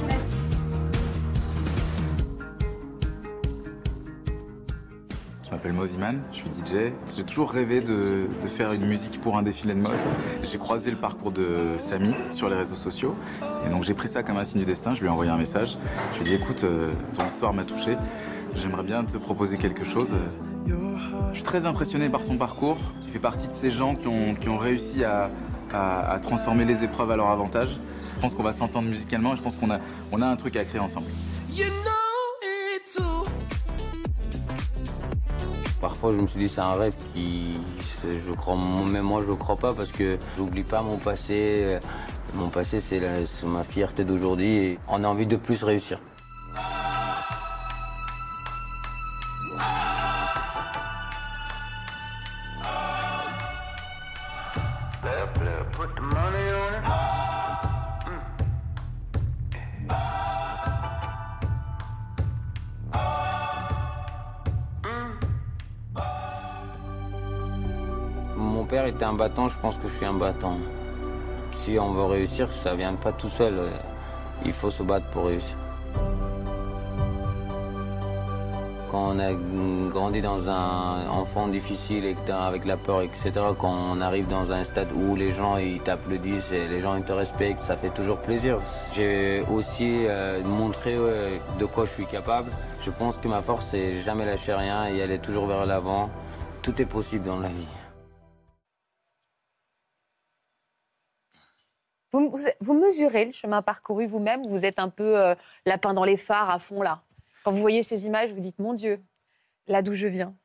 M'appelle 5.62 5.74
Moziman, 5.74 6.20
je 6.32 6.38
suis 6.38 6.47
DJ. 6.47 6.91
J'ai 7.16 7.24
toujours 7.24 7.51
rêvé 7.51 7.82
de, 7.82 8.26
faire 8.47 8.74
une 8.74 8.88
musique 8.88 9.22
pour 9.22 9.38
un 9.38 9.43
défilé 9.43 9.76
de 9.76 9.80
mode. 9.80 9.93
J'ai 10.41 10.57
croisé 10.57 10.89
le 10.89 10.97
parcours 10.97 11.32
de 11.32 11.76
Samy 11.78 12.16
sur 12.32 12.49
les 12.49 12.55
réseaux 12.55 12.76
sociaux. 12.76 13.14
Et 13.68 13.70
donc 13.70 13.84
j'ai 13.84 13.93
pris 13.93 14.07
ça 14.07 14.24
comme 14.24 14.38
un 14.38 14.43
signe 14.43 14.62
du 14.62 14.66
destin. 14.66 14.95
Je 14.95 15.01
lui 15.01 15.07
ai 15.07 15.12
envoyé 15.12 15.30
un 15.30 15.38
message. 15.38 15.78
Je 16.14 16.24
lui 16.24 16.34
ai 16.34 16.38
dit 16.38 16.43
écoute, 16.43 16.64
euh, 16.64 16.91
ton 17.16 17.28
histoire 17.28 17.53
m'a 17.53 17.64
touché. 17.64 17.95
J'aimerais 18.55 18.82
bien 18.82 19.03
te 19.03 19.18
proposer 19.18 19.57
quelque 19.57 19.86
chose. 19.86 20.12
Je 20.66 21.36
suis 21.36 21.43
très 21.43 21.68
impressionné 21.68 22.09
par 22.09 22.24
son 22.24 22.38
parcours. 22.38 22.78
Il 23.03 23.12
fait 23.12 23.20
partie 23.20 23.47
de 23.47 23.53
ces 23.53 23.70
gens 23.70 23.93
qui 23.93 24.07
ont, 24.07 24.57
réussi 24.57 25.03
à, 25.03 25.30
transformer 26.24 26.66
les 26.66 26.84
épreuves 26.84 27.12
à 27.12 27.16
leur 27.16 27.28
avantage. 27.28 27.70
Je 28.16 28.20
pense 28.20 28.34
qu'on 28.34 28.43
va 28.43 28.53
s'entendre 28.53 28.89
musicalement 28.89 29.34
et 29.34 29.38
je 29.38 29.43
pense 29.43 29.57
qu'on 29.57 29.70
a, 29.70 29.78
on 30.12 30.24
a 30.24 30.26
un 30.26 30.36
truc 30.38 30.55
à 30.55 30.64
créer 30.64 30.82
ensemble. 30.82 31.05
Parfois, 35.82 36.13
je 36.13 36.21
me 36.21 36.27
suis 36.27 36.39
dit, 36.39 36.47
c'est 36.47 36.61
un 36.61 36.73
rêve 36.73 36.93
qui. 37.11 37.57
Je 38.05 38.32
crois, 38.34 38.55
même 38.55 39.03
moi, 39.03 39.23
je 39.27 39.34
crois 39.34 39.55
pas 39.55 39.73
parce 39.73 39.91
que 39.91 40.17
j'oublie 40.38 40.63
pas 40.63 40.84
mon 40.84 40.97
passé. 40.97 41.79
Mon 42.36 42.49
passé, 42.49 42.79
c'est 42.79 43.01
ma 43.43 43.63
fierté 43.63 44.03
d'aujourd'hui 44.03 44.51
et 44.57 44.79
on 44.88 45.03
a 45.03 45.07
envie 45.07 45.25
de 45.25 45.36
plus 45.36 45.63
réussir. 45.63 45.99
Battant, 69.22 69.47
je 69.47 69.59
pense 69.59 69.76
que 69.78 69.88
je 69.88 69.93
suis 69.97 70.05
un 70.07 70.15
battant. 70.15 70.57
Si 71.59 71.78
on 71.78 71.91
veut 71.91 72.05
réussir, 72.05 72.51
ça 72.51 72.74
vient 72.74 72.95
pas 72.95 73.11
tout 73.11 73.30
seul. 73.30 73.53
Il 74.43 74.51
faut 74.51 74.72
se 74.72 74.82
battre 74.82 75.05
pour 75.13 75.26
réussir. 75.26 75.55
Quand 78.89 79.13
on 79.13 79.19
a 79.19 79.32
grandi 79.89 80.24
dans 80.24 80.49
un 80.49 81.07
enfant 81.07 81.47
difficile 81.49 82.03
et 82.05 82.15
avec 82.32 82.65
la 82.65 82.78
peur, 82.78 83.03
etc., 83.03 83.32
quand 83.59 83.76
on 83.93 84.01
arrive 84.01 84.28
dans 84.28 84.51
un 84.51 84.63
stade 84.63 84.91
où 84.91 85.15
les 85.15 85.32
gens 85.32 85.57
t'applaudissent 85.86 86.51
et 86.51 86.67
les 86.67 86.82
gens 86.82 86.99
te 86.99 87.13
respectent, 87.13 87.61
ça 87.61 87.78
fait 87.78 87.91
toujours 87.91 88.17
plaisir. 88.17 88.57
J'ai 88.95 89.43
aussi 89.55 90.07
euh, 90.07 90.43
montré 90.43 90.97
ouais, 90.97 91.39
de 91.59 91.65
quoi 91.65 91.86
je 91.86 91.91
suis 91.91 92.07
capable. 92.07 92.49
Je 92.82 92.89
pense 92.89 93.17
que 93.17 93.28
ma 93.28 93.43
force, 93.43 93.67
c'est 93.69 93.99
jamais 93.99 94.26
lâcher 94.26 94.55
rien 94.55 94.88
et 94.88 94.99
aller 95.03 95.19
toujours 95.19 95.45
vers 95.45 95.67
l'avant. 95.67 96.09
Tout 96.63 96.82
est 96.82 96.89
possible 96.97 97.26
dans 97.26 97.39
la 97.39 97.49
vie. 97.49 97.80
Vous, 102.12 102.74
mesurez 102.74 103.26
le 103.26 103.32
chemin 103.32 103.62
parcouru 103.62 104.05
vous-même 104.05 104.41
Vous 104.47 104.66
êtes 104.66 104.80
un 104.80 104.89
peu 104.89 105.18
euh, 105.18 105.36
lapin 105.66 105.93
dans 105.93 106.03
les 106.03 106.18
phares 106.18 106.49
à 106.49 106.59
fond 106.59 106.82
là. 106.82 107.03
Quand 107.43 107.51
vous 107.51 107.62
voyez 107.62 107.84
ces 107.84 108.05
images, 108.05 108.32
vous 108.32 108.41
dites 108.41 108.59
mon 108.59 108.74
Dieu, 108.74 109.01
là 109.68 109.82
d'où 109.82 109.93
je 109.93 110.07
viens. 110.07 110.36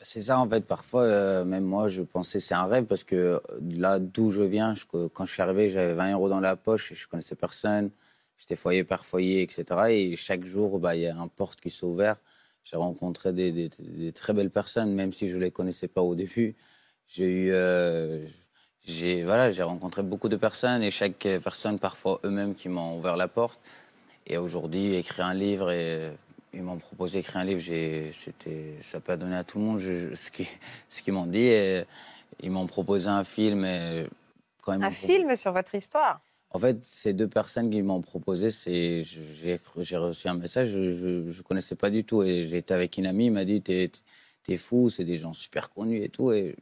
C'est 0.00 0.22
ça, 0.22 0.38
en 0.38 0.48
fait. 0.48 0.60
Parfois, 0.62 1.02
euh, 1.02 1.44
même 1.44 1.64
moi, 1.64 1.88
je 1.88 2.02
pensais 2.02 2.40
c'est 2.40 2.54
un 2.54 2.66
rêve 2.66 2.84
parce 2.84 3.04
que 3.04 3.16
euh, 3.16 3.40
là 3.60 3.98
d'où 3.98 4.30
je 4.30 4.42
viens, 4.42 4.74
quand 5.12 5.24
je 5.24 5.32
suis 5.32 5.42
arrivé, 5.42 5.70
j'avais 5.70 5.94
20 5.94 6.12
euros 6.12 6.28
dans 6.28 6.40
la 6.40 6.56
poche 6.56 6.92
et 6.92 6.94
je 6.94 7.06
connaissais 7.08 7.36
personne. 7.36 7.90
J'étais 8.36 8.56
foyer 8.56 8.84
par 8.84 9.04
foyer, 9.06 9.42
etc. 9.42 9.64
Et 9.90 10.16
chaque 10.16 10.44
jour, 10.44 10.78
bah, 10.78 10.96
il 10.96 11.02
y 11.02 11.06
a 11.06 11.16
un 11.16 11.28
porte 11.28 11.60
qui 11.60 11.70
s'est 11.70 11.86
ouvert. 11.86 12.16
J'ai 12.64 12.76
rencontré 12.76 13.32
des, 13.32 13.70
très 14.12 14.32
belles 14.34 14.50
personnes, 14.50 14.92
même 14.94 15.12
si 15.12 15.28
je 15.28 15.36
ne 15.36 15.42
les 15.42 15.50
connaissais 15.50 15.88
pas 15.88 16.02
au 16.02 16.14
début. 16.14 16.56
J'ai 17.06 17.28
eu. 17.28 17.52
J'ai 18.88 19.22
voilà, 19.22 19.52
j'ai 19.52 19.62
rencontré 19.62 20.02
beaucoup 20.02 20.28
de 20.28 20.36
personnes 20.36 20.82
et 20.82 20.90
chaque 20.90 21.18
personne, 21.44 21.78
parfois 21.78 22.18
eux-mêmes, 22.24 22.54
qui 22.54 22.68
m'ont 22.68 22.96
ouvert 22.98 23.16
la 23.16 23.28
porte. 23.28 23.60
Et 24.26 24.36
aujourd'hui, 24.38 24.94
écrire 24.94 25.26
un 25.26 25.34
livre 25.34 25.70
et 25.70 26.10
ils 26.54 26.62
m'ont 26.62 26.78
proposé 26.78 27.18
d'écrire 27.18 27.36
un 27.38 27.44
livre. 27.44 27.60
J'ai, 27.60 28.10
c'était, 28.12 28.74
ça 28.80 29.00
peut 29.00 29.16
donner 29.16 29.36
à 29.36 29.44
tout 29.44 29.58
le 29.58 29.64
monde 29.64 29.78
je- 29.78 30.10
je- 30.10 30.14
ce 30.14 30.30
qu'ils, 30.30 30.46
ce 30.88 31.02
qu'ils 31.02 31.12
m'ont 31.12 31.26
dit. 31.26 31.38
Et 31.38 31.84
ils 32.42 32.50
m'ont 32.50 32.66
proposé 32.66 33.08
un 33.08 33.24
film. 33.24 33.64
Et 33.64 34.06
quand 34.62 34.72
m'ont 34.80 34.86
Un 34.86 34.90
proposé- 34.90 35.06
film 35.06 35.36
sur 35.36 35.52
votre 35.52 35.74
histoire? 35.74 36.20
En 36.50 36.58
fait, 36.58 36.78
ces 36.82 37.12
deux 37.12 37.28
personnes 37.28 37.68
qui 37.70 37.82
m'ont 37.82 38.00
proposé, 38.00 38.50
c'est, 38.50 39.02
j'ai, 39.04 39.60
reçu 39.98 40.28
un 40.28 40.34
message, 40.34 40.68
je, 40.68 40.90
je, 40.92 41.30
je 41.30 41.42
connaissais 41.42 41.74
pas 41.74 41.90
du 41.90 42.04
tout. 42.04 42.22
Et 42.22 42.42
été 42.58 42.72
avec 42.72 42.96
une 42.96 43.06
amie, 43.06 43.26
il 43.26 43.32
m'a 43.32 43.44
dit, 43.44 43.60
t'es, 43.60 43.90
t'es 44.44 44.56
fou, 44.56 44.88
c'est 44.88 45.04
des 45.04 45.18
gens 45.18 45.34
super 45.34 45.70
connus 45.70 46.02
et 46.02 46.08
tout. 46.08 46.32
Et 46.32 46.56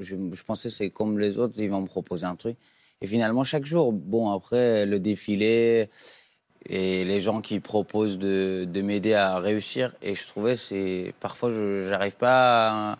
je, 0.00 0.16
je 0.32 0.42
pensais, 0.44 0.70
c'est 0.70 0.90
comme 0.90 1.18
les 1.18 1.38
autres, 1.38 1.54
ils 1.58 1.70
vont 1.70 1.80
me 1.82 1.86
proposer 1.86 2.24
un 2.26 2.36
truc. 2.36 2.56
Et 3.00 3.06
finalement, 3.06 3.42
chaque 3.44 3.64
jour, 3.64 3.92
bon, 3.92 4.30
après 4.30 4.86
le 4.86 5.00
défilé 5.00 5.90
et 6.66 7.04
les 7.04 7.20
gens 7.20 7.40
qui 7.40 7.58
proposent 7.58 8.18
de, 8.18 8.64
de 8.64 8.82
m'aider 8.82 9.14
à 9.14 9.38
réussir. 9.38 9.94
Et 10.02 10.14
je 10.14 10.26
trouvais, 10.26 10.56
c'est, 10.56 11.12
parfois, 11.20 11.50
je 11.50 11.90
n'arrive 11.90 12.16
pas 12.16 12.92
à, 12.92 12.98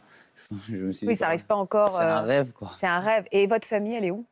je 0.68 0.76
me 0.76 0.92
suis 0.92 1.06
Oui, 1.06 1.12
dit, 1.14 1.18
ça 1.18 1.26
n'arrive 1.26 1.46
pas 1.46 1.54
encore. 1.54 1.92
C'est 1.92 2.02
un 2.02 2.22
euh, 2.24 2.26
rêve, 2.26 2.52
quoi. 2.52 2.72
C'est 2.76 2.88
un 2.88 2.98
rêve. 2.98 3.24
Et 3.30 3.46
votre 3.46 3.66
famille, 3.66 3.94
elle 3.94 4.04
est 4.06 4.10
où 4.10 4.26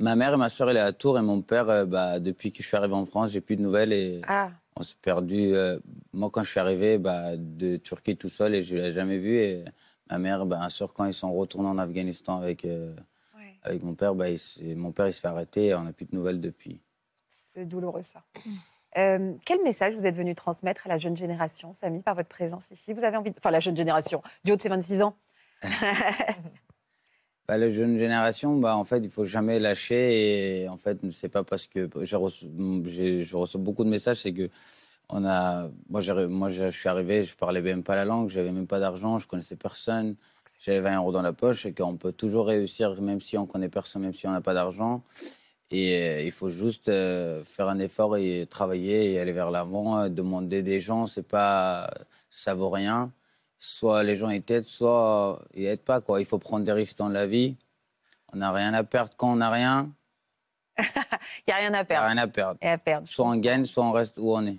Ma 0.00 0.16
mère 0.16 0.32
et 0.32 0.36
ma 0.38 0.48
soeur, 0.48 0.70
elle 0.70 0.78
est 0.78 0.80
à 0.80 0.92
Tours 0.94 1.18
et 1.18 1.22
mon 1.22 1.42
père, 1.42 1.68
euh, 1.68 1.84
bah, 1.84 2.18
depuis 2.18 2.50
que 2.50 2.62
je 2.62 2.68
suis 2.68 2.76
arrivé 2.78 2.94
en 2.94 3.04
France, 3.04 3.32
j'ai 3.32 3.42
plus 3.42 3.56
de 3.56 3.62
nouvelles 3.62 3.92
et 3.92 4.22
Ah, 4.26 4.50
on 4.74 4.82
s'est 4.82 4.94
perdu. 5.02 5.54
euh, 5.54 5.78
moi, 6.14 6.30
quand 6.32 6.42
je 6.42 6.48
suis 6.50 6.60
arrivé 6.60 6.96
bah, 6.96 7.36
de 7.36 7.76
Turquie 7.76 8.16
tout 8.16 8.30
seul 8.30 8.54
et 8.54 8.62
je 8.62 8.76
l'ai 8.76 8.92
jamais 8.92 9.18
vu. 9.18 9.36
Et 9.36 9.64
ma 10.10 10.18
mère, 10.18 10.46
ma 10.46 10.68
soeur, 10.68 10.92
quand 10.92 11.04
ils 11.04 11.14
sont 11.14 11.32
retournés 11.32 11.68
en 11.68 11.78
Afghanistan 11.78 12.38
avec, 12.40 12.64
euh, 12.64 12.94
ouais, 13.36 13.54
avec 13.62 13.82
mon 13.82 13.94
père, 13.94 14.14
bah, 14.14 14.28
il 14.30 14.76
mon 14.76 14.92
père, 14.92 15.06
il 15.08 15.12
se 15.12 15.20
fait 15.20 15.28
arrêter 15.28 15.66
et 15.66 15.74
on 15.74 15.82
n'a 15.82 15.92
plus 15.92 16.06
de 16.06 16.14
nouvelles 16.14 16.40
depuis. 16.40 16.80
c'est 17.52 17.66
douloureux 17.66 18.02
ça. 18.02 18.22
Euh, 18.96 19.34
quel 19.44 19.62
message 19.62 19.94
vous 19.94 20.06
êtes 20.06 20.14
venu 20.14 20.34
transmettre 20.34 20.86
à 20.86 20.88
la 20.88 20.96
jeune 20.96 21.18
génération, 21.18 21.70
Samy, 21.74 22.00
par 22.00 22.14
votre 22.14 22.30
présence 22.30 22.70
ici? 22.70 22.94
Vous 22.94 23.04
avez 23.04 23.18
envie, 23.18 23.30
de... 23.30 23.36
enfin 23.36 23.50
la 23.50 23.60
jeune 23.60 23.76
génération, 23.76 24.22
du 24.42 24.52
haut 24.52 24.56
de 24.56 24.62
ses 24.62 24.70
26 24.70 25.02
ans. 25.02 25.18
Bah, 27.48 27.58
la 27.58 27.68
jeune 27.70 27.96
génération, 27.98 28.56
bah, 28.56 28.76
en 28.76 28.84
fait, 28.84 28.98
il 28.98 29.10
faut 29.10 29.24
jamais 29.24 29.60
lâcher. 29.60 30.62
Et 30.62 30.68
en 30.68 30.76
fait, 30.76 30.98
c'est 31.12 31.28
pas 31.28 31.44
parce 31.44 31.66
que 31.66 31.88
reçu, 32.16 32.46
j'ai- 32.86 33.22
je 33.22 33.36
reçois 33.36 33.60
beaucoup 33.60 33.84
de 33.84 33.90
messages, 33.90 34.16
c'est 34.16 34.32
que 34.32 34.48
On 35.08 35.24
a, 35.24 35.68
moi, 35.88 36.00
moi, 36.28 36.48
je 36.48 36.70
suis 36.70 36.88
arrivé, 36.88 37.22
je 37.22 37.36
parlais 37.36 37.62
même 37.62 37.84
pas 37.84 37.94
la 37.94 38.04
langue, 38.04 38.28
j'avais 38.28 38.50
même 38.50 38.66
pas 38.66 38.80
d'argent, 38.80 39.18
je 39.18 39.28
connaissais 39.28 39.56
personne. 39.56 40.16
J'avais 40.58 40.80
20 40.80 40.96
euros 40.96 41.12
dans 41.12 41.22
la 41.22 41.32
poche 41.32 41.66
et 41.66 41.72
qu'on 41.74 41.96
peut 41.96 42.12
toujours 42.12 42.46
réussir, 42.46 43.00
même 43.00 43.20
si 43.20 43.38
on 43.38 43.46
connaît 43.46 43.68
personne, 43.68 44.02
même 44.02 44.14
si 44.14 44.26
on 44.26 44.32
n'a 44.32 44.40
pas 44.40 44.54
d'argent. 44.54 45.02
Et 45.70 45.96
euh, 45.96 46.22
il 46.22 46.32
faut 46.32 46.48
juste 46.48 46.88
euh, 46.88 47.44
faire 47.44 47.68
un 47.68 47.78
effort 47.78 48.16
et 48.16 48.46
travailler 48.48 49.12
et 49.12 49.20
aller 49.20 49.32
vers 49.32 49.50
l'avant, 49.50 49.98
euh, 49.98 50.08
demander 50.08 50.62
des 50.62 50.80
gens, 50.80 51.06
c'est 51.06 51.26
pas, 51.26 51.90
ça 52.30 52.54
vaut 52.54 52.70
rien. 52.70 53.12
Soit 53.58 54.02
les 54.02 54.14
gens 54.16 54.28
ils 54.30 54.42
t'aident, 54.42 54.64
soit 54.66 55.40
ils 55.54 55.66
aident 55.66 55.80
pas 55.80 56.00
quoi. 56.00 56.20
Il 56.20 56.24
faut 56.26 56.38
prendre 56.38 56.64
des 56.64 56.72
risques 56.72 56.98
dans 56.98 57.08
la 57.08 57.26
vie. 57.26 57.56
On 58.32 58.38
n'a 58.38 58.52
rien 58.52 58.74
à 58.74 58.84
perdre 58.84 59.12
quand 59.16 59.32
on 59.32 59.36
n'a 59.36 59.50
rien. 59.50 59.90
Il 60.78 60.84
n'y 61.48 61.52
a 61.54 61.56
rien 61.56 61.68
à 61.68 61.68
Il 61.68 61.70
n'y 61.72 61.76
a 61.78 61.84
perdre. 61.84 62.06
rien 62.06 62.18
à 62.18 62.26
perdre. 62.28 62.58
Et 62.62 62.68
à 62.68 62.78
perdre. 62.78 63.08
Soit 63.08 63.26
on 63.26 63.36
gagne, 63.36 63.64
soit 63.64 63.84
on 63.84 63.92
reste 63.92 64.18
où 64.18 64.32
on 64.32 64.46
est. 64.46 64.58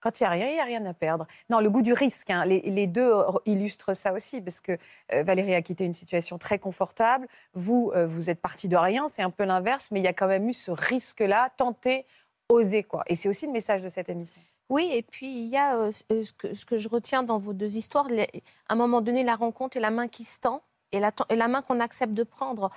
Quand 0.00 0.18
il 0.18 0.24
n'y 0.24 0.26
a 0.26 0.30
rien, 0.30 0.48
il 0.48 0.54
n'y 0.54 0.60
a 0.60 0.64
rien 0.64 0.84
à 0.86 0.94
perdre. 0.94 1.28
Non, 1.48 1.60
le 1.60 1.70
goût 1.70 1.80
du 1.82 1.92
risque, 1.92 2.28
hein, 2.30 2.44
les, 2.44 2.60
les 2.62 2.88
deux 2.88 3.12
euh, 3.12 3.30
illustrent 3.46 3.94
ça 3.94 4.12
aussi, 4.12 4.40
parce 4.40 4.60
que 4.60 4.76
euh, 5.12 5.22
Valérie 5.22 5.54
a 5.54 5.62
quitté 5.62 5.84
une 5.84 5.94
situation 5.94 6.38
très 6.38 6.58
confortable. 6.58 7.28
Vous, 7.52 7.92
euh, 7.94 8.04
vous 8.04 8.28
êtes 8.28 8.40
parti 8.40 8.66
de 8.66 8.76
rien, 8.76 9.06
c'est 9.08 9.22
un 9.22 9.30
peu 9.30 9.44
l'inverse, 9.44 9.92
mais 9.92 10.00
il 10.00 10.04
y 10.04 10.08
a 10.08 10.12
quand 10.12 10.26
même 10.26 10.48
eu 10.48 10.54
ce 10.54 10.72
risque-là, 10.72 11.50
tenter, 11.56 12.04
oser, 12.48 12.82
quoi. 12.82 13.04
Et 13.06 13.14
c'est 13.14 13.28
aussi 13.28 13.46
le 13.46 13.52
message 13.52 13.80
de 13.80 13.88
cette 13.88 14.08
émission. 14.08 14.40
Oui, 14.68 14.90
et 14.92 15.02
puis 15.02 15.30
il 15.44 15.46
y 15.46 15.56
a 15.56 15.92
ce- 15.92 16.02
euh, 16.10 16.22
ce, 16.24 16.32
que, 16.32 16.52
ce 16.52 16.66
que 16.66 16.76
je 16.76 16.88
retiens 16.88 17.22
dans 17.22 17.38
vos 17.38 17.52
deux 17.52 17.76
histoires, 17.76 18.08
les- 18.08 18.28
à 18.68 18.72
un 18.72 18.76
moment 18.76 19.02
donné, 19.02 19.22
la 19.22 19.36
rencontre 19.36 19.76
et 19.76 19.80
la 19.80 19.92
main 19.92 20.08
qui 20.08 20.24
se 20.24 20.40
tend, 20.40 20.62
et 20.92 21.00
la, 21.00 21.48
main 21.48 21.62
qu'on 21.62 21.80
accepte 21.80 22.14
de 22.14 22.22
prendre. 22.22 22.70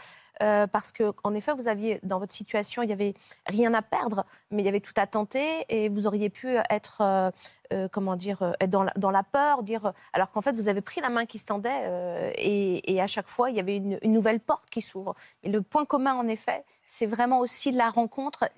Euh, 0.44 0.68
parce 0.68 0.92
que, 0.92 1.14
en 1.24 1.34
effet, 1.34 1.54
vous 1.54 1.68
aviez, 1.68 2.00
dans 2.04 2.20
votre 2.20 2.34
situation, 2.34 2.84
il 2.84 2.88
n'y 2.88 2.94
avait 2.94 3.14
rien 3.46 3.74
à 3.74 3.82
perdre, 3.82 4.26
mais 4.52 4.62
il 4.62 4.66
y 4.66 4.68
avait 4.68 4.82
tout 4.82 4.94
à 4.98 5.08
tenter, 5.08 5.66
et 5.70 5.88
vous 5.88 6.08
auriez 6.08 6.30
pu 6.30 6.58
être, 6.70 6.98
euh, 7.02 7.32
euh, 7.72 7.88
comment 7.90 8.18
dire, 8.18 8.54
être 8.60 8.70
dans 8.70 9.12
la, 9.12 9.24
peur, 9.24 9.64
dire, 9.64 9.94
alors 10.14 10.32
qu'en 10.32 10.42
fait, 10.42 10.52
vous 10.52 10.68
avez 10.68 10.82
pris 10.82 11.00
la 11.00 11.10
main 11.10 11.26
qui 11.26 11.38
se 11.38 11.46
tendait, 11.46 12.34
et, 12.38 13.02
à 13.02 13.08
chaque 13.08 13.28
fois, 13.28 13.50
il 13.50 13.56
y 13.56 13.60
avait 13.60 13.78
une, 13.78 14.00
nouvelle 14.04 14.40
porte 14.40 14.70
qui 14.70 14.82
s'ouvre. 14.82 15.16
Et 15.44 15.50
le 15.50 15.62
point 15.62 15.86
commun, 15.86 16.16
en 16.16 16.28
effet, 16.28 16.64
c'est 16.86 17.06
vraiment 17.06 17.40
aussi 17.40 17.72
la 17.72 17.90
rencontre, 17.90 18.50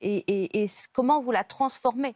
et, 0.00 0.66
comment 0.92 1.20
vous 1.20 1.30
la 1.30 1.44
transformez 1.44 2.14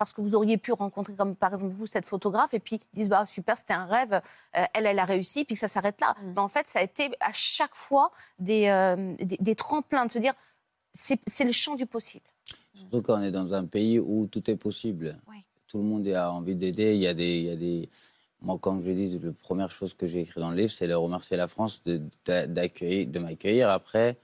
parce 0.00 0.14
que 0.14 0.22
vous 0.22 0.34
auriez 0.34 0.56
pu 0.56 0.72
rencontrer, 0.72 1.14
comme 1.14 1.36
par 1.36 1.52
exemple 1.52 1.74
vous, 1.74 1.86
cette 1.86 2.06
photographe, 2.06 2.54
et 2.54 2.58
puis 2.58 2.80
ils 2.94 3.00
disent 3.00 3.10
bah, 3.10 3.26
super, 3.26 3.54
c'était 3.54 3.74
un 3.74 3.84
rêve, 3.84 4.14
euh, 4.14 4.64
elle, 4.72 4.86
elle 4.86 4.98
a 4.98 5.04
réussi, 5.04 5.44
puis 5.44 5.54
que 5.56 5.60
ça 5.60 5.68
s'arrête 5.68 6.00
là. 6.00 6.16
Mais 6.24 6.38
en 6.40 6.48
fait, 6.48 6.66
ça 6.66 6.78
a 6.78 6.82
été 6.82 7.10
à 7.20 7.32
chaque 7.32 7.74
fois 7.74 8.10
des, 8.38 8.68
euh, 8.68 9.14
des, 9.18 9.36
des 9.38 9.54
tremplins 9.54 10.06
de 10.06 10.10
se 10.10 10.18
dire 10.18 10.32
c'est 10.94 11.20
c'est 11.26 11.44
le 11.44 11.52
champ 11.52 11.74
du 11.76 11.84
possible. 11.84 12.24
Surtout 12.74 13.02
quand 13.02 13.18
on 13.20 13.22
est 13.22 13.30
dans 13.30 13.52
un 13.52 13.66
pays 13.66 13.98
où 13.98 14.26
tout 14.26 14.50
est 14.50 14.56
possible. 14.56 15.18
Tout 15.66 15.78
le 15.78 15.84
monde 15.84 16.08
a 16.08 16.32
envie 16.32 16.56
d'aider. 16.56 16.94
Il 16.94 17.00
y 17.02 17.06
a 17.06 17.14
des, 17.14 17.36
il 17.36 17.44
y 17.44 17.50
a 17.50 17.56
des... 17.56 17.88
Moi, 18.40 18.58
comme 18.58 18.80
je 18.80 18.90
dis, 18.90 19.18
la 19.18 19.32
première 19.32 19.70
chose 19.70 19.92
que 19.92 20.06
j'ai 20.06 20.20
écrit 20.20 20.40
dans 20.40 20.50
le 20.50 20.56
livre, 20.56 20.72
c'est 20.72 20.88
de 20.88 20.94
remercier 20.94 21.36
la 21.36 21.46
France 21.46 21.84
de, 21.84 22.00
d'a- 22.24 22.46
d'accueillir, 22.46 23.06
de 23.06 23.18
m'accueillir. 23.18 23.68
Après, 23.68 24.16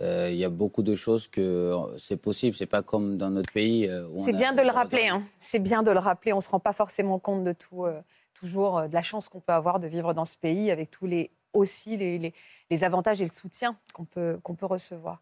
euh, 0.00 0.28
il 0.30 0.36
y 0.36 0.44
a 0.44 0.48
beaucoup 0.50 0.82
de 0.82 0.94
choses 0.94 1.28
que 1.28 1.40
euh, 1.40 1.96
c'est 1.98 2.16
possible. 2.16 2.56
C'est 2.56 2.66
pas 2.66 2.82
comme 2.82 3.16
dans 3.16 3.30
notre 3.30 3.52
pays. 3.52 3.88
euh, 3.88 4.06
C'est 4.18 4.34
a- 4.34 4.36
bien 4.36 4.52
de 4.52 4.62
le 4.62 4.70
rappeler. 4.70 5.08
hein. 5.08 5.22
C'est 5.40 5.58
bien 5.58 5.82
de 5.82 5.90
le 5.90 5.98
rappeler. 5.98 6.32
On 6.32 6.36
ne 6.36 6.40
se 6.42 6.48
rend 6.50 6.60
pas 6.60 6.72
forcément 6.72 7.18
compte 7.18 7.44
de 7.44 7.52
tout, 7.52 7.84
euh, 7.84 8.00
toujours 8.34 8.78
euh, 8.78 8.88
de 8.88 8.94
la 8.94 9.02
chance 9.02 9.28
qu'on 9.28 9.40
peut 9.40 9.52
avoir 9.52 9.80
de 9.80 9.86
vivre 9.86 10.14
dans 10.14 10.24
ce 10.24 10.38
pays, 10.38 10.70
avec 10.70 10.90
tous 10.90 11.06
les 11.06 11.30
aussi 11.52 11.96
les, 11.98 12.18
les- 12.18 12.32
les 12.70 12.84
avantages 12.84 13.20
et 13.20 13.24
le 13.24 13.30
soutien 13.30 13.76
qu'on 13.92 14.04
peut, 14.06 14.38
qu'on 14.42 14.54
peut 14.54 14.64
recevoir. 14.66 15.20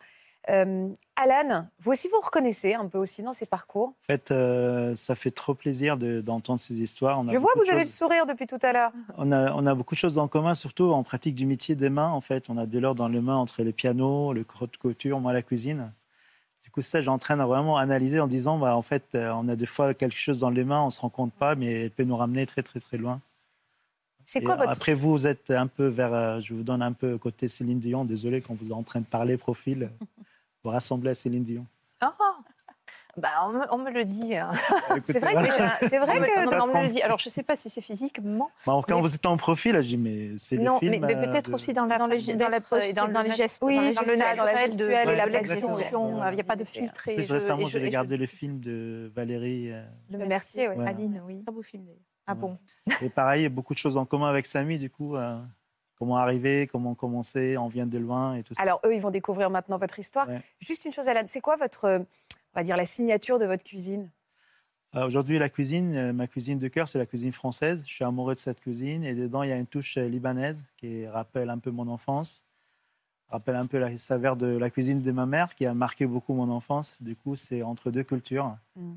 Euh, 0.49 0.89
Alan, 1.17 1.67
vous 1.81 1.93
aussi 1.93 2.09
vous 2.09 2.19
reconnaissez 2.21 2.73
un 2.75 2.87
peu 2.89 2.97
aussi 2.97 3.23
dans 3.23 3.35
ces 3.35 3.45
parcours? 3.45 3.89
En 3.89 4.07
fait, 4.07 4.31
euh, 4.31 4.95
ça 4.95 5.15
fait 5.15 5.31
trop 5.31 5.55
plaisir 5.55 5.99
de- 5.99 6.23
d'entendre 6.23 6.59
ces 6.59 6.81
histoires. 6.81 7.21
On 7.21 7.29
a 7.29 7.33
Je 7.33 7.37
vois, 7.37 7.51
vous 7.57 7.71
avez 7.71 7.83
le 7.83 7.87
sourire 7.87 8.25
depuis 8.27 8.47
tout 8.47 8.59
à 8.63 8.73
l'heure. 8.73 8.91
On 9.19 9.31
a, 9.33 9.53
on 9.53 9.67
a 9.67 9.75
beaucoup 9.75 9.95
de 9.95 9.99
choses 10.01 10.17
en 10.17 10.29
commun, 10.29 10.55
surtout 10.55 10.91
en 10.93 11.03
pratique 11.03 11.35
du 11.35 11.45
métier 11.45 11.75
des 11.75 11.91
mains. 11.91 12.09
En 12.09 12.23
fait, 12.23 12.49
on 12.49 12.57
a 12.57 12.65
de 12.67 12.79
l'or 12.79 12.95
dans 12.95 13.09
les 13.09 13.21
mains 13.21 13.37
entre 13.37 13.63
le 13.63 13.73
piano, 13.73 14.33
le 14.33 14.43
crotte 14.45 14.79
couture, 14.79 15.21
moi 15.21 15.33
la 15.35 15.43
cuisine. 15.43 15.93
Du 16.65 16.71
coup, 16.71 16.81
ça, 16.83 17.03
j'entraîne 17.03 17.41
à 17.41 17.47
vraiment 17.47 17.77
analyser 17.77 18.19
en 18.21 18.27
disant, 18.27 18.59
bah, 18.59 18.77
en 18.77 18.83
fait, 18.83 19.15
euh, 19.15 19.33
on 19.35 19.47
a 19.49 19.57
des 19.57 19.67
fois 19.67 19.93
quelque 19.93 20.17
chose 20.17 20.41
dans 20.41 20.51
les 20.51 20.65
mains, 20.65 20.83
on 20.83 20.91
se 20.91 21.01
rend 21.01 21.11
compte 21.11 21.33
pas, 21.35 21.55
mais 21.55 21.85
elle 21.85 21.91
peut 21.91 22.05
nous 22.05 22.17
ramener 22.17 22.47
très, 22.47 22.63
très, 22.63 22.81
très 22.81 22.97
loin. 22.97 23.21
C'est 24.25 24.41
quoi 24.43 24.55
votre 24.57 24.71
Après, 24.71 24.95
vous, 24.95 25.11
vous 25.11 25.27
êtes 25.27 25.51
un 25.51 25.67
peu 25.67 25.87
vers, 25.89 26.41
je 26.41 26.55
vous 26.55 26.63
donne 26.63 26.83
un 26.83 26.93
peu 26.93 27.19
côté 27.19 27.49
Céline 27.49 27.81
Dion. 27.81 28.05
Désolé 28.05 28.41
quand 28.41 28.55
vous 28.55 28.67
êtes 28.67 28.73
en 28.73 28.85
train 28.85 29.01
de 29.01 29.05
parler 29.07 29.37
profil, 29.37 29.91
vous 30.65 30.71
rassemblez 30.71 31.11
à 31.11 31.15
Céline 31.15 31.43
Dion. 31.45 31.67
Ah 32.01 32.15
bah, 33.17 33.29
on, 33.45 33.49
me, 33.53 33.61
on 33.73 33.79
me 33.79 33.91
le 33.91 34.05
dit. 34.05 34.37
hein. 34.37 34.53
C'est 35.05 35.19
vrai 35.19 35.35
que- 35.35 35.53
c'est 35.89 35.99
vrai 35.99 36.21
que- 36.21 36.45
non, 36.45 36.51
mais 36.51 36.61
on 36.79 36.79
me 36.79 36.85
le 36.87 36.91
dit. 36.93 37.03
Alors, 37.03 37.19
je 37.19 37.29
ne 37.29 37.33
sais 37.33 37.43
pas 37.43 37.57
si 37.57 37.69
c'est 37.69 37.81
physiquement. 37.81 38.51
Bon, 38.65 38.83
quand 38.83 38.95
mais- 38.95 39.01
vous 39.03 39.15
êtes 39.17 39.27
en 39.27 39.37
profil, 39.37 39.75
je 39.75 39.81
dis, 39.81 39.97
mais 39.99 40.39
c'est 40.39 40.57
le 40.57 40.63
Non, 40.63 40.79
film. 40.79 40.93
mais, 40.93 41.01
mais 41.01 41.17
euh, 41.17 41.27
peut-être 41.31 41.51
de- 41.51 41.55
aussi 41.55 41.73
dans 41.73 41.87
la 41.87 41.99
Dans 41.99 42.07
les- 42.07 42.35
dans 42.35 42.49
la 42.49 42.61
dans 42.61 43.31
gestes, 43.33 43.59
Oui, 43.63 43.75
dans 43.75 43.83
les 43.83 43.95
dans 43.95 44.03
dans 44.03 44.11
le 44.13 44.17
naturel, 44.17 44.37
dans 44.37 44.45
la 44.45 44.53
naturel 44.53 44.77
de, 44.77 44.85
de 44.85 45.17
la 45.17 45.27
l'expression. 45.27 46.31
Il 46.31 46.35
n'y 46.37 46.41
a 46.41 46.45
pas 46.45 46.57
de 46.57 46.65
filtre. 46.65 47.03
Plus, 47.03 47.25
je- 47.25 47.33
récemment, 47.35 47.67
j'ai 47.67 47.81
je- 47.81 47.85
regardé 47.85 48.17
le 48.17 48.27
film 48.27 48.61
de 48.61 49.11
Valérie. 49.15 49.73
euh, 49.73 49.83
Le 50.11 50.25
Mercier, 50.27 50.69
oui. 50.69 50.77
Voilà. 50.77 50.91
Aline, 50.91 51.21
oui. 51.27 51.43
Très 51.43 51.53
beau 51.53 51.63
film 51.63 51.83
d'ailleurs. 51.85 51.99
Ah 52.29 52.35
bon 52.37 52.53
Et 53.03 53.11
pareil, 53.11 53.41
il 53.41 53.43
y 53.43 53.47
a 53.47 53.51
beaucoup 53.51 53.75
de 53.75 53.79
choses 53.81 53.97
en 53.97 54.07
commun 54.07 54.29
avec 54.29 54.47
Samy, 54.47 54.79
du 54.79 54.89
coup. 54.89 55.17
euh, 55.17 55.37
comment 56.01 56.17
arriver, 56.17 56.67
comment 56.67 56.95
commencer, 56.95 57.59
on 57.59 57.69
vient 57.69 57.87
de 57.87 57.99
loin 57.99 58.35
et 58.35 58.43
tout 58.43 58.55
ça. 58.55 58.63
Alors 58.63 58.81
eux, 58.87 58.95
ils 58.95 59.03
vont 59.03 59.11
découvrir 59.11 59.51
maintenant 59.51 59.77
votre 59.77 59.99
histoire. 59.99 60.27
Ouais. 60.29 60.41
Juste 60.59 60.87
une 60.87 60.93
chose, 60.93 61.07
Alan, 61.09 61.25
c'est 61.27 61.43
quoi 61.43 61.57
votre, 61.57 61.87
on 61.87 62.59
va 62.59 62.65
dire, 62.65 62.79
la 62.79 62.87
signature 62.87 63.39
de 63.39 63.45
votre 63.45 63.63
cuisine? 63.63 64.09
Euh, 64.97 65.07
Aujourd'hui, 65.07 65.39
la 65.39 65.51
cuisine, 65.51 65.95
euh, 65.95 66.13
ma 66.15 66.27
cuisine 66.27 66.59
de 66.59 66.69
cœur, 66.69 66.89
c'est 66.89 66.97
la 66.97 67.05
cuisine 67.05 67.33
française. 67.33 67.85
Je 67.87 67.93
suis 67.93 68.03
amoureux 68.03 68.33
de 68.33 68.39
cette 68.39 68.61
cuisine 68.61 69.05
et 69.05 69.15
dedans, 69.15 69.43
il 69.43 69.51
y 69.51 69.53
a 69.53 69.59
une 69.59 69.67
touche 69.67 69.99
euh, 69.99 70.09
libanaise 70.09 70.67
qui 70.79 71.07
rappelle 71.07 71.51
un 71.51 71.59
peu 71.59 71.71
mon 71.71 71.87
enfance, 71.87 72.47
rappelle 73.29 73.57
un 73.57 73.67
peu 73.67 73.79
la 73.79 73.97
saveur 73.99 74.37
de 74.37 74.47
la 74.47 74.71
cuisine 74.71 75.03
de 75.03 75.13
ma 75.13 75.27
mère 75.27 75.55
qui 75.55 75.67
a 75.67 75.75
marqué 75.75 76.07
beaucoup 76.07 76.33
mon 76.33 76.49
enfance. 76.51 76.97
Du 77.01 77.15
coup, 77.15 77.37
c'est 77.37 77.63
entre 77.63 77.91
deux 77.91 78.05
cultures. 78.05 78.57
Mm. 78.75 78.95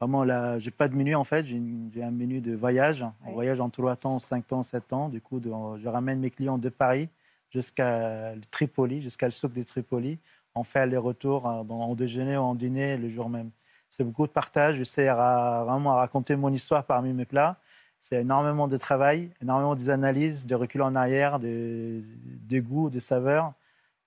Vraiment, 0.00 0.22
là, 0.22 0.58
j'ai 0.60 0.70
pas 0.70 0.88
de 0.88 0.94
menu 0.94 1.14
en 1.16 1.24
fait, 1.24 1.44
j'ai 1.44 1.56
un 2.02 2.10
menu 2.12 2.40
de 2.40 2.54
voyage. 2.54 3.04
On 3.24 3.32
voyage 3.32 3.60
en 3.60 3.68
trois 3.68 3.96
temps, 3.96 4.18
cinq 4.20 4.46
temps, 4.46 4.62
sept 4.62 4.92
ans. 4.92 5.08
Du 5.08 5.20
coup, 5.20 5.40
de- 5.40 5.50
je 5.78 5.88
ramène 5.88 6.20
mes 6.20 6.30
clients 6.30 6.58
de 6.58 6.68
Paris 6.68 7.08
jusqu'à 7.50 8.34
Tripoli, 8.52 9.02
jusqu'à 9.02 9.26
le 9.26 9.32
souk 9.32 9.52
de 9.52 9.62
Tripoli. 9.64 10.18
On 10.54 10.62
fait 10.62 10.80
aller-retour 10.80 11.48
euh, 11.48 11.62
en 11.68 11.94
déjeuner 11.96 12.36
ou 12.36 12.40
en 12.42 12.54
dîner 12.54 12.96
le 12.96 13.08
jour 13.08 13.28
même. 13.28 13.50
C'est 13.90 14.04
beaucoup 14.04 14.26
de 14.26 14.32
partage. 14.32 14.76
J'essaie 14.76 15.08
à- 15.08 15.64
vraiment 15.66 15.92
à 15.92 15.96
raconter 15.96 16.36
mon 16.36 16.52
histoire 16.52 16.84
parmi 16.84 17.12
mes 17.12 17.24
plats. 17.24 17.56
C'est 17.98 18.20
énormément 18.20 18.68
de 18.68 18.76
travail, 18.76 19.30
énormément 19.42 19.74
d'analyses, 19.74 20.46
de 20.46 20.54
recul 20.54 20.82
en 20.82 20.94
arrière, 20.94 21.40
de, 21.40 22.02
de 22.48 22.60
goût, 22.60 22.90
de 22.90 23.00
saveurs 23.00 23.52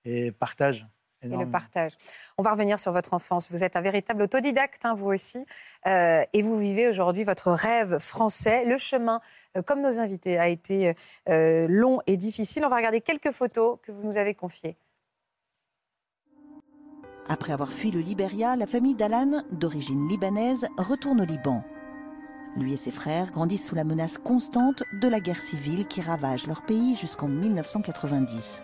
et 0.06 0.32
partage. 0.32 0.86
Et 1.22 1.36
le 1.36 1.50
partage. 1.50 1.92
On 2.38 2.42
va 2.42 2.52
revenir 2.52 2.78
sur 2.78 2.92
votre 2.92 3.14
enfance. 3.14 3.50
Vous 3.50 3.62
êtes 3.62 3.76
un 3.76 3.80
véritable 3.80 4.22
autodidacte, 4.22 4.84
hein, 4.84 4.94
vous 4.94 5.08
aussi, 5.08 5.44
Euh, 5.86 6.24
et 6.32 6.42
vous 6.42 6.56
vivez 6.56 6.88
aujourd'hui 6.88 7.24
votre 7.24 7.50
rêve 7.50 7.98
français. 7.98 8.64
Le 8.64 8.78
chemin, 8.78 9.20
euh, 9.56 9.62
comme 9.62 9.80
nos 9.80 9.98
invités, 9.98 10.38
a 10.38 10.48
été 10.48 10.94
euh, 11.28 11.66
long 11.68 12.00
et 12.06 12.16
difficile. 12.16 12.64
On 12.64 12.68
va 12.68 12.76
regarder 12.76 13.00
quelques 13.00 13.32
photos 13.32 13.78
que 13.82 13.92
vous 13.92 14.04
nous 14.04 14.16
avez 14.16 14.34
confiées. 14.34 14.76
Après 17.28 17.52
avoir 17.52 17.72
fui 17.72 17.90
le 17.90 18.00
Libéria, 18.00 18.56
la 18.56 18.66
famille 18.66 18.94
d'Alan, 18.94 19.42
d'origine 19.50 20.08
libanaise, 20.08 20.66
retourne 20.76 21.20
au 21.20 21.24
Liban. 21.24 21.64
Lui 22.56 22.74
et 22.74 22.76
ses 22.76 22.90
frères 22.90 23.30
grandissent 23.30 23.66
sous 23.66 23.74
la 23.74 23.84
menace 23.84 24.18
constante 24.18 24.82
de 24.92 25.08
la 25.08 25.20
guerre 25.20 25.40
civile 25.40 25.86
qui 25.86 26.00
ravage 26.00 26.46
leur 26.46 26.62
pays 26.62 26.94
jusqu'en 26.96 27.28
1990. 27.28 28.62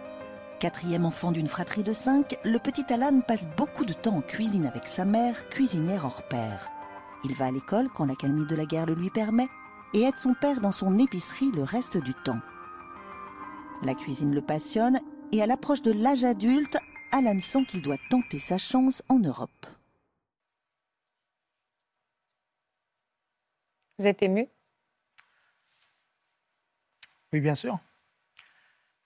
Quatrième 0.60 1.04
enfant 1.04 1.30
d'une 1.30 1.46
fratrie 1.46 1.84
de 1.84 1.92
cinq, 1.92 2.36
le 2.44 2.58
petit 2.58 2.92
Alan 2.92 3.20
passe 3.20 3.48
beaucoup 3.56 3.84
de 3.84 3.92
temps 3.92 4.16
en 4.16 4.22
cuisine 4.22 4.66
avec 4.66 4.88
sa 4.88 5.04
mère, 5.04 5.48
cuisinière 5.50 6.04
hors 6.04 6.26
pair. 6.26 6.68
Il 7.22 7.32
va 7.36 7.46
à 7.46 7.50
l'école 7.52 7.88
quand 7.90 8.06
l'accalmie 8.06 8.44
de 8.44 8.56
la 8.56 8.66
guerre 8.66 8.86
le 8.86 8.94
lui 8.94 9.08
permet 9.08 9.46
et 9.94 10.02
aide 10.02 10.18
son 10.18 10.34
père 10.34 10.60
dans 10.60 10.72
son 10.72 10.98
épicerie 10.98 11.52
le 11.52 11.62
reste 11.62 11.96
du 11.96 12.12
temps. 12.12 12.40
La 13.84 13.94
cuisine 13.94 14.34
le 14.34 14.42
passionne 14.42 15.00
et 15.30 15.40
à 15.40 15.46
l'approche 15.46 15.82
de 15.82 15.92
l'âge 15.92 16.24
adulte, 16.24 16.76
Alan 17.12 17.38
sent 17.38 17.64
qu'il 17.66 17.80
doit 17.80 17.96
tenter 18.10 18.40
sa 18.40 18.58
chance 18.58 19.04
en 19.08 19.20
Europe. 19.20 19.66
Vous 24.00 24.08
êtes 24.08 24.24
ému? 24.24 24.48
Oui, 27.32 27.40
bien 27.40 27.54
sûr. 27.54 27.78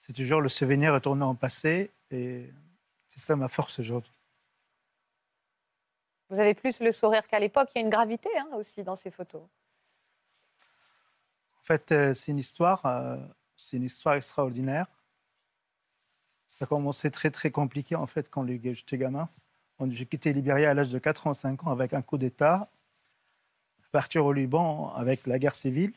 C'est 0.04 0.12
toujours 0.12 0.40
le 0.40 0.48
souvenir 0.48 0.92
retourné 0.92 1.22
en 1.22 1.36
passé 1.36 1.92
et 2.10 2.50
c'est 3.06 3.20
ça 3.20 3.36
ma 3.36 3.46
force 3.46 3.78
aujourd'hui. 3.78 4.10
Vous 6.28 6.40
avez 6.40 6.54
plus 6.54 6.80
le 6.80 6.90
sourire 6.90 7.24
qu'à 7.28 7.38
l'époque. 7.38 7.68
Il 7.72 7.78
y 7.78 7.82
a 7.82 7.84
une 7.84 7.90
gravité 7.90 8.28
hein, 8.36 8.48
aussi 8.54 8.82
dans 8.82 8.96
ces 8.96 9.12
photos. 9.12 9.42
En 11.56 11.62
fait, 11.62 11.92
euh, 11.92 12.14
c'est 12.14 12.32
une 12.32 12.38
histoire, 12.38 12.84
euh, 12.84 13.16
c'est 13.56 13.76
une 13.76 13.84
histoire 13.84 14.16
extraordinaire. 14.16 14.86
Ça 16.48 16.64
a 16.64 16.66
commencé 16.66 17.08
très 17.12 17.30
très 17.30 17.52
compliqué 17.52 17.94
en 17.94 18.08
fait 18.08 18.28
quand 18.28 18.44
j'étais 18.44 18.98
gamin. 18.98 19.28
J'ai 19.86 20.06
quitté 20.06 20.32
Libéria 20.32 20.70
à 20.70 20.74
l'âge 20.74 20.90
de 20.90 20.98
4 20.98 21.28
ans, 21.28 21.34
5 21.34 21.64
ans 21.64 21.70
avec 21.70 21.92
un 21.92 22.02
coup 22.02 22.18
d'État. 22.18 22.68
Partir 23.92 24.26
au 24.26 24.32
Liban 24.32 24.92
avec 24.94 25.28
la 25.28 25.38
guerre 25.38 25.54
civile. 25.54 25.92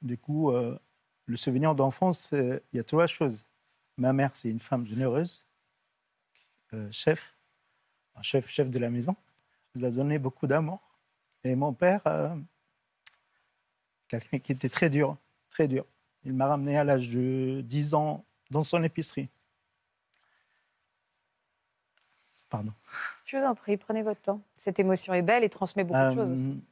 Du 0.00 0.16
coup, 0.16 0.52
euh, 0.52 0.78
le 1.26 1.36
souvenir 1.36 1.74
d'enfance, 1.74 2.32
euh, 2.32 2.60
il 2.72 2.76
y 2.76 2.80
a 2.80 2.84
trois 2.84 3.06
choses. 3.06 3.48
Ma 3.96 4.12
mère, 4.12 4.30
c'est 4.34 4.48
une 4.48 4.60
femme 4.60 4.86
généreuse, 4.86 5.44
euh, 6.72 6.88
chef, 6.90 7.36
un 8.16 8.22
chef, 8.22 8.48
chef 8.48 8.70
de 8.70 8.78
la 8.78 8.90
maison. 8.90 9.14
Elle 9.74 9.82
nous 9.82 9.86
a 9.86 9.90
donné 9.90 10.18
beaucoup 10.18 10.46
d'amour. 10.46 10.80
Et 11.44 11.54
mon 11.54 11.72
père, 11.72 12.00
euh, 12.06 12.34
quelqu'un 14.08 14.38
qui 14.38 14.52
était 14.52 14.68
très 14.68 14.90
dur, 14.90 15.16
très 15.50 15.68
dur. 15.68 15.84
Il 16.24 16.34
m'a 16.34 16.46
ramené 16.46 16.76
à 16.76 16.84
l'âge 16.84 17.10
de 17.10 17.62
10 17.62 17.94
ans 17.94 18.24
dans 18.50 18.62
son 18.62 18.82
épicerie. 18.82 19.28
Pardon. 22.48 22.72
Je 23.24 23.38
vous 23.38 23.44
en 23.44 23.54
prie, 23.54 23.76
prenez 23.76 24.02
votre 24.02 24.20
temps. 24.20 24.42
Cette 24.56 24.78
émotion 24.78 25.14
est 25.14 25.22
belle 25.22 25.42
et 25.42 25.48
transmet 25.48 25.84
beaucoup 25.84 25.98
de 25.98 26.14
choses. 26.14 26.32
Aussi. 26.32 26.62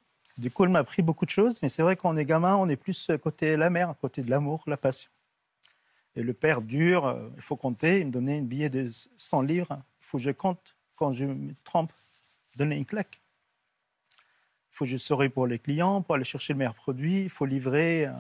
Du 0.41 0.51
coup, 0.51 0.65
elle 0.65 0.71
m'a 0.71 0.79
appris 0.79 1.03
beaucoup 1.03 1.27
de 1.27 1.31
choses, 1.31 1.61
mais 1.61 1.69
c'est 1.69 1.83
vrai 1.83 1.97
qu'on 1.97 2.17
est 2.17 2.25
gamin, 2.25 2.57
on 2.57 2.67
est 2.67 2.77
plus 2.77 3.11
côté 3.23 3.59
la 3.59 3.69
mère, 3.69 3.95
côté 4.01 4.23
de 4.23 4.31
l'amour, 4.31 4.65
la 4.67 4.79
passion. 4.79 5.11
Et 6.17 6.23
le 6.23 6.33
père 6.33 6.63
dur, 6.63 7.05
euh, 7.05 7.29
il 7.37 7.43
faut 7.43 7.57
compter, 7.57 8.01
il 8.01 8.07
me 8.07 8.11
donnait 8.11 8.39
un 8.39 8.43
billet 8.43 8.71
de 8.71 8.91
100 9.19 9.43
livres, 9.43 9.83
il 10.01 10.07
faut 10.07 10.17
que 10.17 10.25
je 10.25 10.31
compte 10.31 10.79
quand 10.97 11.13
je 11.13 11.27
me 11.27 11.55
trompe, 11.63 11.93
donner 12.57 12.77
une 12.77 12.87
claque. 12.87 13.21
Il 14.23 14.77
faut 14.77 14.87
que 14.87 14.91
je 14.91 14.97
souris 14.97 15.29
pour 15.29 15.47
les 15.47 15.59
clients, 15.59 16.01
pour 16.01 16.15
aller 16.15 16.25
chercher 16.25 16.55
le 16.55 16.61
meilleur 16.61 16.75
produit, 16.75 17.25
il 17.25 17.31
faut 17.31 17.45
livrer 17.45 18.07
euh, 18.07 18.13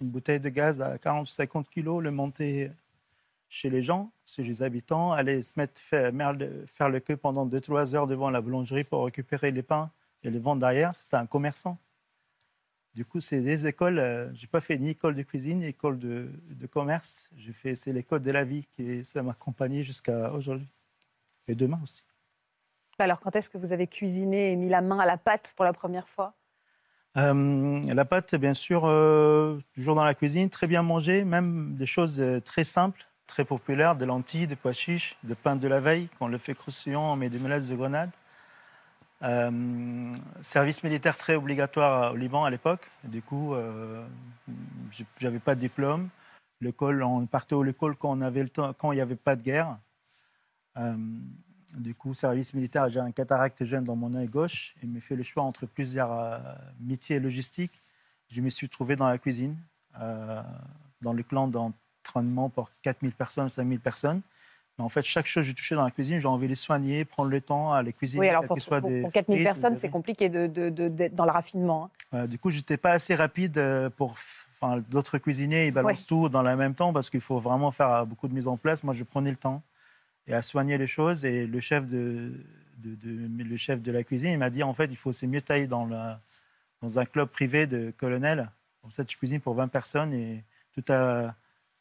une 0.00 0.10
bouteille 0.10 0.38
de 0.38 0.50
gaz 0.50 0.80
à 0.80 0.96
40 0.96 1.28
ou 1.28 1.32
50 1.32 1.68
kilos, 1.68 2.00
le 2.00 2.12
monter 2.12 2.70
chez 3.48 3.68
les 3.68 3.82
gens, 3.82 4.12
chez 4.24 4.44
les 4.44 4.62
habitants, 4.62 5.10
aller 5.10 5.42
se 5.42 5.58
mettre, 5.58 5.80
faire, 5.80 6.12
faire 6.68 6.88
le 6.88 7.00
queue 7.00 7.16
pendant 7.16 7.44
2-3 7.44 7.96
heures 7.96 8.06
devant 8.06 8.30
la 8.30 8.40
boulangerie 8.40 8.84
pour 8.84 9.06
récupérer 9.06 9.50
les 9.50 9.64
pains 9.64 9.90
et 10.24 10.30
les 10.30 10.38
vendre 10.38 10.60
derrière. 10.60 10.94
C'était 10.94 11.16
un 11.16 11.26
commerçant. 11.26 11.78
Du 12.94 13.04
coup, 13.04 13.20
c'est 13.20 13.40
des 13.40 13.66
écoles. 13.66 13.98
euh, 13.98 14.32
j'ai 14.34 14.46
pas 14.46 14.60
fait 14.60 14.78
ni 14.78 14.90
école 14.90 15.14
de 15.14 15.22
cuisine, 15.22 15.58
ni 15.58 15.66
école 15.66 15.98
de, 15.98 16.30
de 16.48 16.66
commerce. 16.66 17.30
J'ai 17.36 17.52
fait, 17.52 17.74
c'est 17.74 17.92
l'école 17.92 18.22
de 18.22 18.30
la 18.30 18.44
vie 18.44 18.66
qui 18.72 19.04
ça 19.04 19.22
m'a 19.22 19.32
accompagné 19.32 19.82
jusqu'à 19.82 20.32
aujourd'hui. 20.32 20.68
Et 21.46 21.54
demain 21.54 21.80
aussi. 21.82 22.04
Alors, 22.98 23.20
quand 23.20 23.34
est-ce 23.34 23.50
que 23.50 23.58
vous 23.58 23.72
avez 23.72 23.86
cuisiné 23.86 24.52
et 24.52 24.56
mis 24.56 24.68
la 24.68 24.80
main 24.80 24.98
à 24.98 25.06
la 25.06 25.16
pâte 25.16 25.52
pour 25.56 25.64
la 25.64 25.72
première 25.72 26.08
fois? 26.08 26.34
Euh, 27.16 27.80
la 27.92 28.04
pâte, 28.04 28.34
bien 28.34 28.54
sûr, 28.54 28.84
euh, 28.86 29.60
toujours 29.74 29.94
dans 29.94 30.04
la 30.04 30.14
cuisine, 30.14 30.48
très 30.48 30.66
bien 30.66 30.82
mangée, 30.82 31.24
même 31.24 31.74
des 31.74 31.86
choses 31.86 32.20
euh, 32.20 32.40
très 32.40 32.64
simples, 32.64 33.06
très 33.26 33.44
populaires, 33.44 33.96
des 33.96 34.06
lentilles, 34.06 34.46
des 34.46 34.56
pois 34.56 34.72
chiches, 34.72 35.16
de 35.22 35.34
pain 35.34 35.56
de 35.56 35.68
la 35.68 35.80
veille, 35.80 36.08
qu'on 36.18 36.28
le 36.28 36.38
fait 36.38 36.54
croustillant, 36.54 37.12
on 37.12 37.16
met 37.16 37.28
des 37.28 37.38
mélasses 37.38 37.68
de 37.68 37.76
grenade. 37.76 38.10
Euh, 39.24 40.16
service 40.42 40.82
militaire 40.84 41.16
très 41.16 41.34
obligatoire 41.34 42.12
au 42.12 42.16
Liban 42.16 42.44
à 42.44 42.50
l'époque. 42.50 42.90
Du 43.04 43.22
coup, 43.22 43.54
euh, 43.54 44.06
j'avais 45.18 45.38
pas 45.38 45.54
de 45.54 45.60
diplôme. 45.60 46.10
L'école, 46.60 47.02
on 47.02 47.26
partait 47.26 47.54
à 47.54 47.64
l'école 47.64 47.96
quand 47.96 48.10
on 48.10 48.20
avait 48.20 48.42
le 48.42 48.50
temps, 48.50 48.72
quand 48.74 48.92
il 48.92 48.96
n'y 48.96 49.00
avait 49.00 49.16
pas 49.16 49.34
de 49.34 49.42
guerre. 49.42 49.78
Euh, 50.76 50.96
du 51.74 51.94
coup, 51.94 52.12
service 52.12 52.52
militaire, 52.52 52.90
j'ai 52.90 53.00
un 53.00 53.12
cataracte 53.12 53.64
jeune 53.64 53.84
dans 53.84 53.96
mon 53.96 54.12
œil 54.14 54.28
gauche. 54.28 54.74
Il 54.82 54.90
m'a 54.90 55.00
fait 55.00 55.16
le 55.16 55.22
choix 55.22 55.42
entre 55.42 55.64
plusieurs 55.66 56.12
euh, 56.12 56.38
métiers 56.78 57.18
logistiques. 57.18 57.80
Je 58.28 58.42
me 58.42 58.50
suis 58.50 58.68
trouvé 58.68 58.94
dans 58.94 59.06
la 59.06 59.18
cuisine, 59.18 59.56
dans 59.94 61.12
le 61.12 61.22
clan 61.22 61.46
d'entraînement 61.46 62.48
pour 62.48 62.70
4000 62.82 63.12
personnes, 63.12 63.48
5000 63.48 63.80
personnes. 63.80 64.22
Mais 64.78 64.84
en 64.84 64.88
fait, 64.88 65.02
chaque 65.02 65.26
chose 65.26 65.42
que 65.44 65.48
j'ai 65.48 65.54
touché 65.54 65.74
dans 65.76 65.84
la 65.84 65.90
cuisine, 65.90 66.18
j'ai 66.18 66.26
envie 66.26 66.46
de 66.46 66.50
les 66.50 66.54
soigner, 66.56 67.04
prendre 67.04 67.30
le 67.30 67.40
temps 67.40 67.72
à 67.72 67.82
les 67.82 67.92
cuisiner. 67.92 68.20
Oui, 68.22 68.28
alors 68.28 68.44
pour, 68.44 68.56
que 68.56 68.60
soit 68.62 68.80
pour- 68.80 68.90
des 68.90 69.02
pour 69.02 69.12
4000 69.12 69.36
frites 69.38 69.42
ou 69.42 69.44
personnes, 69.44 69.76
c'est 69.76 69.88
compliqué 69.88 70.28
de, 70.28 70.46
de- 70.48 70.68
de- 70.68 70.88
d'être 70.88 71.14
dans 71.14 71.24
le 71.26 71.30
raffinement. 71.30 71.90
hein. 72.12 72.18
Euh, 72.18 72.26
du 72.26 72.38
coup, 72.38 72.50
je 72.50 72.56
n'étais 72.58 72.76
pas 72.76 72.90
assez 72.92 73.14
rapide 73.14 73.56
euh, 73.58 73.88
pour. 73.90 74.16
Enfin, 74.60 74.82
d'autres 74.88 75.18
cuisiniers, 75.18 75.66
ils 75.66 75.72
balancent 75.72 76.06
tout 76.06 76.28
dans 76.28 76.42
le 76.42 76.56
même 76.56 76.74
temps 76.74 76.92
parce 76.92 77.10
qu'il 77.10 77.20
faut 77.20 77.38
vraiment 77.38 77.70
faire 77.70 77.90
euh, 77.90 78.04
beaucoup 78.04 78.26
de 78.28 78.34
mise 78.34 78.48
en 78.48 78.56
place. 78.56 78.82
Moi, 78.82 78.94
je 78.94 79.04
prenais 79.04 79.30
le 79.30 79.36
temps 79.36 79.62
et 80.26 80.32
à 80.34 80.42
soigner 80.42 80.76
les 80.78 80.86
choses. 80.86 81.24
Et 81.24 81.46
le 81.46 81.60
chef 81.60 81.86
de, 81.86 82.32
le 82.82 83.56
chef 83.56 83.80
de 83.82 83.92
la 83.92 84.02
cuisine, 84.04 84.30
il 84.32 84.38
m'a 84.38 84.50
dit 84.50 84.62
en 84.62 84.74
fait, 84.74 84.86
il 84.86 84.96
faut 84.96 85.12
c'est 85.12 85.26
mieux 85.26 85.40
tailler 85.42 85.66
dans, 85.66 85.86
la- 85.86 86.20
dans 86.82 86.98
un 86.98 87.04
club 87.04 87.28
privé 87.28 87.66
de 87.66 87.92
colonel. 87.96 88.50
Comme 88.82 88.90
ça, 88.90 89.04
tu 89.04 89.16
cuisines 89.16 89.40
pour 89.40 89.54
20 89.54 89.68
personnes 89.68 90.12
et 90.12 90.42
tout, 90.74 90.84
à, 90.92 91.34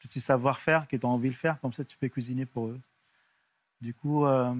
tout 0.03 0.09
tes 0.09 0.19
savoir-faire 0.19 0.85
que 0.89 0.97
tu 0.97 1.05
as 1.05 1.09
envie 1.09 1.29
de 1.29 1.35
faire, 1.35 1.59
comme 1.61 1.71
ça, 1.71 1.85
tu 1.85 1.95
peux 1.97 2.09
cuisiner 2.09 2.45
pour 2.45 2.67
eux. 2.67 2.79
Du 3.79 3.93
coup, 3.93 4.25
euh, 4.25 4.53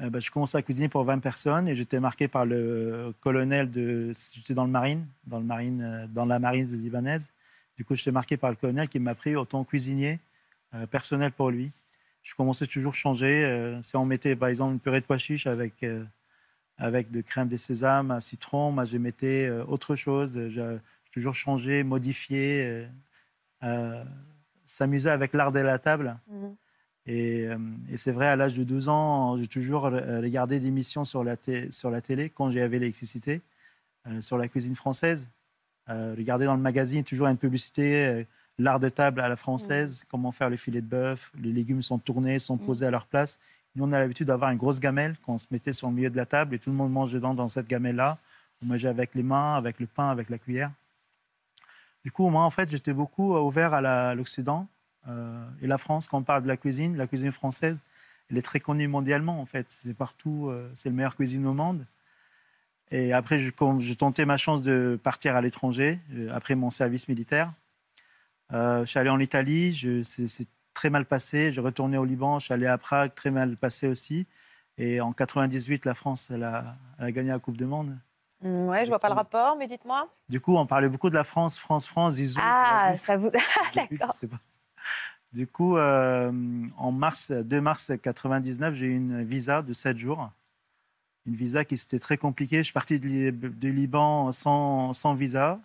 euh, 0.00 0.08
bah, 0.08 0.20
je 0.20 0.30
commençais 0.30 0.56
à 0.56 0.62
cuisiner 0.62 0.88
pour 0.88 1.02
20 1.02 1.18
personnes 1.18 1.66
et 1.66 1.74
j'étais 1.74 1.98
marqué 1.98 2.28
par 2.28 2.46
le 2.46 3.12
colonel 3.20 3.72
de. 3.72 4.12
J'étais 4.34 4.54
dans 4.54 4.64
le 4.64 4.70
marine, 4.70 5.04
dans, 5.26 5.40
le 5.40 5.44
marine, 5.44 5.82
euh, 5.82 6.06
dans 6.06 6.26
la 6.26 6.38
marine 6.38 6.64
libanaise. 6.76 7.32
Du 7.76 7.84
coup, 7.84 7.96
j'étais 7.96 8.12
marqué 8.12 8.36
par 8.36 8.50
le 8.50 8.56
colonel 8.56 8.88
qui 8.88 9.00
m'a 9.00 9.16
pris 9.16 9.34
autant 9.34 9.64
cuisinier 9.64 10.20
euh, 10.74 10.86
personnel 10.86 11.32
pour 11.32 11.50
lui. 11.50 11.72
Je 12.22 12.36
commençais 12.36 12.68
toujours 12.68 12.92
à 12.92 12.94
changer. 12.94 13.44
euh, 13.44 13.82
si 13.82 13.96
on 13.96 14.06
mettait 14.06 14.36
par 14.36 14.48
exemple 14.48 14.74
une 14.74 14.80
purée 14.80 15.00
de 15.00 15.06
pois 15.06 15.18
chiches 15.18 15.48
avec, 15.48 15.84
avec 16.78 17.10
de 17.10 17.20
crème 17.20 17.48
de 17.48 17.56
sésame, 17.56 18.12
un 18.12 18.20
citron, 18.20 18.70
moi 18.70 18.84
je 18.84 18.96
mettais 18.96 19.50
autre 19.66 19.96
chose. 19.96 20.38
J'ai 20.50 20.78
toujours 21.12 21.34
changé, 21.34 21.82
modifié, 21.82 22.86
s'amuser 24.64 25.10
avec 25.10 25.32
l'art 25.32 25.52
de 25.52 25.58
la 25.60 25.78
table. 25.78 26.16
Et, 27.06 27.46
euh, 27.48 27.58
et 27.90 27.96
c'est 27.96 28.12
vrai, 28.12 28.26
à 28.28 28.36
l'âge 28.36 28.56
de 28.56 28.62
12 28.62 28.88
ans, 28.88 29.36
j'ai 29.36 29.48
toujours 29.48 29.86
euh, 29.86 30.20
regardé 30.20 30.60
des 30.60 30.68
émissions 30.68 31.04
sur 31.04 31.24
la, 31.24 31.36
té- 31.36 31.70
sur 31.72 31.90
la 31.90 32.00
télé 32.00 32.30
quand 32.30 32.48
j'avais 32.50 32.78
l'électricité, 32.78 33.40
euh, 34.06 34.20
sur 34.20 34.38
la 34.38 34.46
cuisine 34.48 34.76
française. 34.76 35.30
Euh, 35.88 36.14
regarder 36.16 36.44
dans 36.44 36.54
le 36.54 36.60
magazine 36.62 37.02
toujours 37.02 37.26
une 37.26 37.36
publicité, 37.36 38.06
euh, 38.06 38.24
l'art 38.58 38.78
de 38.78 38.88
table 38.88 39.20
à 39.20 39.28
la 39.28 39.34
française, 39.36 40.04
comment 40.08 40.30
faire 40.30 40.48
le 40.48 40.54
filet 40.56 40.80
de 40.80 40.86
bœuf, 40.86 41.32
les 41.40 41.50
légumes 41.52 41.82
sont 41.82 41.98
tournés, 41.98 42.38
sont 42.38 42.56
posés 42.56 42.86
à 42.86 42.90
leur 42.92 43.06
place. 43.06 43.40
Nous, 43.74 43.82
on 43.84 43.90
a 43.90 43.98
l'habitude 43.98 44.28
d'avoir 44.28 44.50
une 44.52 44.58
grosse 44.58 44.78
gamelle 44.78 45.16
qu'on 45.26 45.38
se 45.38 45.46
mettait 45.50 45.72
sur 45.72 45.88
le 45.88 45.94
milieu 45.94 46.10
de 46.10 46.16
la 46.16 46.26
table 46.26 46.54
et 46.54 46.58
tout 46.60 46.70
le 46.70 46.76
monde 46.76 46.92
mange 46.92 47.12
dedans 47.12 47.34
dans 47.34 47.48
cette 47.48 47.66
gamelle-là. 47.66 48.18
On 48.62 48.66
mangeait 48.66 48.88
avec 48.88 49.14
les 49.16 49.24
mains, 49.24 49.56
avec 49.56 49.80
le 49.80 49.86
pain, 49.88 50.08
avec 50.10 50.30
la 50.30 50.38
cuillère. 50.38 50.70
Du 52.04 52.10
coup, 52.10 52.28
moi, 52.28 52.42
en 52.42 52.50
fait, 52.50 52.70
j'étais 52.70 52.92
beaucoup 52.92 53.36
ouvert 53.36 53.74
à 53.74 53.80
la- 53.80 54.14
l'Occident 54.14 54.68
euh, 55.08 55.48
et 55.60 55.66
la 55.66 55.78
France. 55.78 56.08
Quand 56.08 56.18
on 56.18 56.22
parle 56.22 56.42
de 56.42 56.48
la 56.48 56.56
cuisine, 56.56 56.96
la 56.96 57.06
cuisine 57.06 57.32
française, 57.32 57.84
elle 58.30 58.38
est 58.38 58.42
très 58.42 58.60
connue 58.60 58.88
mondialement, 58.88 59.40
en 59.40 59.46
fait. 59.46 59.78
C'est 59.84 59.94
partout, 59.94 60.48
euh, 60.48 60.70
c'est 60.74 60.88
le 60.90 60.94
meilleur 60.96 61.14
cuisine 61.16 61.46
au 61.46 61.54
monde. 61.54 61.86
Et 62.90 63.12
après, 63.12 63.38
je, 63.38 63.50
quand 63.50 63.78
tenté 63.98 64.24
ma 64.24 64.36
chance 64.36 64.62
de 64.62 64.98
partir 65.02 65.34
à 65.36 65.40
l'étranger, 65.40 65.98
euh, 66.12 66.28
après 66.32 66.54
mon 66.54 66.70
service 66.70 67.08
militaire. 67.08 67.52
Euh, 68.52 68.80
je 68.84 68.90
suis 68.90 68.98
allé 68.98 69.10
en 69.10 69.18
Italie, 69.18 69.74
c'est 70.04 70.48
très 70.74 70.90
mal 70.90 71.06
passé. 71.06 71.50
Je 71.52 71.60
retourné 71.60 71.96
au 71.98 72.04
Liban, 72.04 72.38
je 72.38 72.46
suis 72.46 72.54
allé 72.54 72.66
à 72.66 72.78
Prague, 72.78 73.14
très 73.14 73.30
mal 73.30 73.56
passé 73.56 73.86
aussi. 73.88 74.26
Et 74.78 75.00
en 75.00 75.12
98, 75.12 75.84
la 75.86 75.94
France, 75.94 76.30
elle 76.30 76.42
a, 76.44 76.76
elle 76.98 77.06
a 77.06 77.12
gagné 77.12 77.30
la 77.30 77.38
Coupe 77.38 77.56
du 77.56 77.66
Monde. 77.66 77.96
Ouais, 78.42 78.84
je 78.84 78.90
vois 78.90 78.98
pas 78.98 79.08
le 79.08 79.14
rapport, 79.14 79.56
mais 79.56 79.66
dites-moi. 79.68 80.08
Du 80.28 80.40
coup, 80.40 80.56
on 80.56 80.66
parlait 80.66 80.88
beaucoup 80.88 81.10
de 81.10 81.14
la 81.14 81.24
France, 81.24 81.58
France, 81.58 81.86
France, 81.86 82.14
Zizou. 82.14 82.40
Ah, 82.42 82.94
ça 82.96 83.16
vous. 83.16 83.28
Ah, 83.76 83.86
d'accord. 83.90 84.14
Du 85.32 85.46
coup, 85.46 85.76
euh, 85.76 86.30
en 86.76 86.92
mars, 86.92 87.30
2 87.32 87.60
mars 87.60 87.92
99, 88.02 88.74
j'ai 88.74 88.86
eu 88.86 88.96
une 88.96 89.22
visa 89.22 89.62
de 89.62 89.72
7 89.72 89.96
jours. 89.96 90.30
Une 91.24 91.36
visa 91.36 91.64
qui 91.64 91.76
c'était 91.76 92.00
très 92.00 92.18
compliqué. 92.18 92.58
Je 92.58 92.62
suis 92.64 92.72
parti 92.72 92.98
de, 92.98 93.06
Li- 93.06 93.32
de 93.32 93.68
Liban 93.68 94.32
sans, 94.32 94.92
sans 94.92 95.14
visa. 95.14 95.60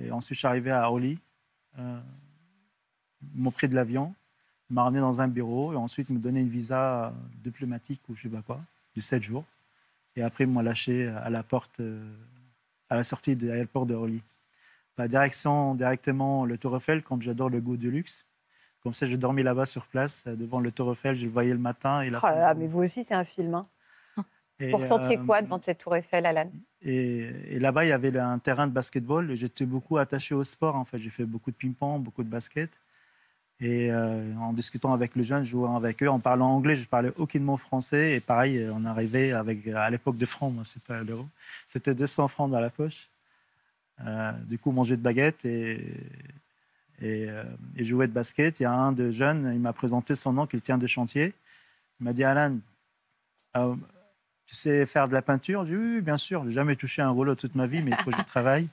Et 0.00 0.10
ensuite, 0.12 0.36
je 0.36 0.38
suis 0.40 0.46
arrivé 0.48 0.70
à 0.70 0.88
Orly. 0.88 1.18
Euh, 1.78 2.00
ils 3.34 3.42
m'ont 3.42 3.50
pris 3.50 3.68
de 3.68 3.74
l'avion. 3.74 4.14
Ils 4.70 4.74
m'ont 4.74 4.84
ramené 4.84 5.00
dans 5.00 5.20
un 5.20 5.28
bureau. 5.28 5.72
Et 5.72 5.76
ensuite, 5.76 6.08
ils 6.08 6.14
m'ont 6.14 6.20
donné 6.20 6.40
une 6.40 6.48
visa 6.48 7.12
diplomatique 7.42 8.00
ou 8.08 8.14
je 8.16 8.22
sais 8.22 8.28
pas 8.28 8.42
quoi, 8.42 8.60
de 8.96 9.00
7 9.00 9.22
jours. 9.22 9.44
Et 10.16 10.22
après, 10.22 10.44
ils 10.44 10.50
m'ont 10.50 10.60
lâché 10.62 11.08
à 11.08 11.30
la 11.30 11.42
porte, 11.42 11.80
euh, 11.80 12.02
à 12.88 12.96
la 12.96 13.04
sortie 13.04 13.36
de 13.36 13.48
l'aéroport 13.48 13.86
de 13.86 13.94
Orly. 13.94 14.22
Bah, 14.96 15.08
direction, 15.08 15.74
directement 15.74 16.44
le 16.44 16.56
Tour 16.56 16.76
Eiffel, 16.76 17.02
comme 17.02 17.20
j'adore 17.20 17.50
le 17.50 17.60
goût 17.60 17.76
de 17.76 17.88
luxe. 17.88 18.24
Comme 18.80 18.94
ça, 18.94 19.06
j'ai 19.06 19.16
dormi 19.16 19.42
là-bas 19.42 19.66
sur 19.66 19.86
place, 19.86 20.24
euh, 20.26 20.36
devant 20.36 20.60
le 20.60 20.70
Tour 20.70 20.92
Eiffel. 20.92 21.16
Je 21.16 21.24
le 21.26 21.32
voyais 21.32 21.52
le 21.52 21.58
matin. 21.58 22.02
Et, 22.02 22.10
Oh 22.10 22.26
là 22.26 22.38
là, 22.38 22.54
mais 22.54 22.68
vous 22.68 22.80
aussi, 22.82 23.02
c'est 23.02 23.14
un 23.14 23.24
film. 23.24 23.54
hein. 23.54 23.62
et, 24.60 24.70
Vous 24.70 24.76
ressentiez 24.76 25.18
euh, 25.18 25.24
quoi 25.24 25.42
devant 25.42 25.60
cette 25.60 25.78
tour 25.78 25.96
Eiffel, 25.96 26.26
Alan? 26.26 26.50
Et, 26.82 27.54
et 27.56 27.58
là-bas, 27.58 27.84
il 27.84 27.88
y 27.88 27.92
avait 27.92 28.16
un 28.18 28.38
terrain 28.38 28.68
de 28.68 28.72
basketball. 28.72 29.30
et 29.30 29.36
J'étais 29.36 29.66
beaucoup 29.66 29.96
attaché 29.96 30.34
au 30.34 30.44
sport. 30.44 30.76
En 30.76 30.84
fait, 30.84 30.98
j'ai 30.98 31.10
fait 31.10 31.24
beaucoup 31.24 31.50
de 31.50 31.56
ping-pong, 31.56 32.02
beaucoup 32.02 32.22
de 32.22 32.28
basket. 32.28 32.70
Et 33.60 33.90
euh, 33.90 34.34
en 34.36 34.52
discutant 34.52 34.92
avec 34.92 35.14
les 35.14 35.24
jeunes, 35.24 35.44
jouant 35.44 35.76
avec 35.76 36.02
eux, 36.02 36.08
en 36.08 36.18
parlant 36.18 36.50
anglais, 36.50 36.76
je 36.76 36.86
parlais 36.86 37.12
aucunement 37.16 37.56
français. 37.56 38.16
Et 38.16 38.20
pareil, 38.20 38.68
on 38.72 38.84
arrivait 38.84 39.32
avec, 39.32 39.66
à 39.68 39.88
l'époque 39.90 40.16
de 40.16 40.26
francs, 40.26 40.52
c'est. 40.64 40.80
C'était 41.66 41.94
200 41.94 42.28
francs 42.28 42.50
dans 42.50 42.60
la 42.60 42.70
poche. 42.70 43.08
Euh, 44.00 44.32
du 44.48 44.58
coup, 44.58 44.72
manger 44.72 44.96
de 44.96 45.02
baguette 45.02 45.44
et, 45.44 45.74
et, 47.00 47.28
euh, 47.28 47.44
et 47.76 47.84
jouer 47.84 48.08
de 48.08 48.12
basket. 48.12 48.58
Il 48.58 48.64
y 48.64 48.66
a 48.66 48.72
un 48.72 48.92
de 48.92 49.10
jeunes, 49.10 49.50
il 49.54 49.60
m'a 49.60 49.72
présenté 49.72 50.14
son 50.16 50.32
nom, 50.32 50.46
qu'il 50.46 50.60
tient 50.60 50.78
de 50.78 50.86
chantier. 50.86 51.32
Il 52.00 52.04
m'a 52.04 52.12
dit 52.12 52.24
Alan, 52.24 52.58
tu 54.46 54.54
sais 54.54 54.84
faire 54.84 55.08
de 55.08 55.12
la 55.12 55.22
peinture? 55.22 55.64
Dit, 55.64 55.76
oui, 55.76 55.94
oui, 55.96 56.00
bien 56.00 56.18
sûr. 56.18 56.44
J'ai 56.44 56.52
jamais 56.52 56.76
touché 56.76 57.02
un 57.02 57.10
rouleau 57.10 57.34
toute 57.34 57.54
ma 57.54 57.66
vie, 57.66 57.82
mais 57.82 57.92
il 57.92 57.96
faut 58.02 58.10
que 58.10 58.16
je 58.16 58.22
travaille. 58.22 58.68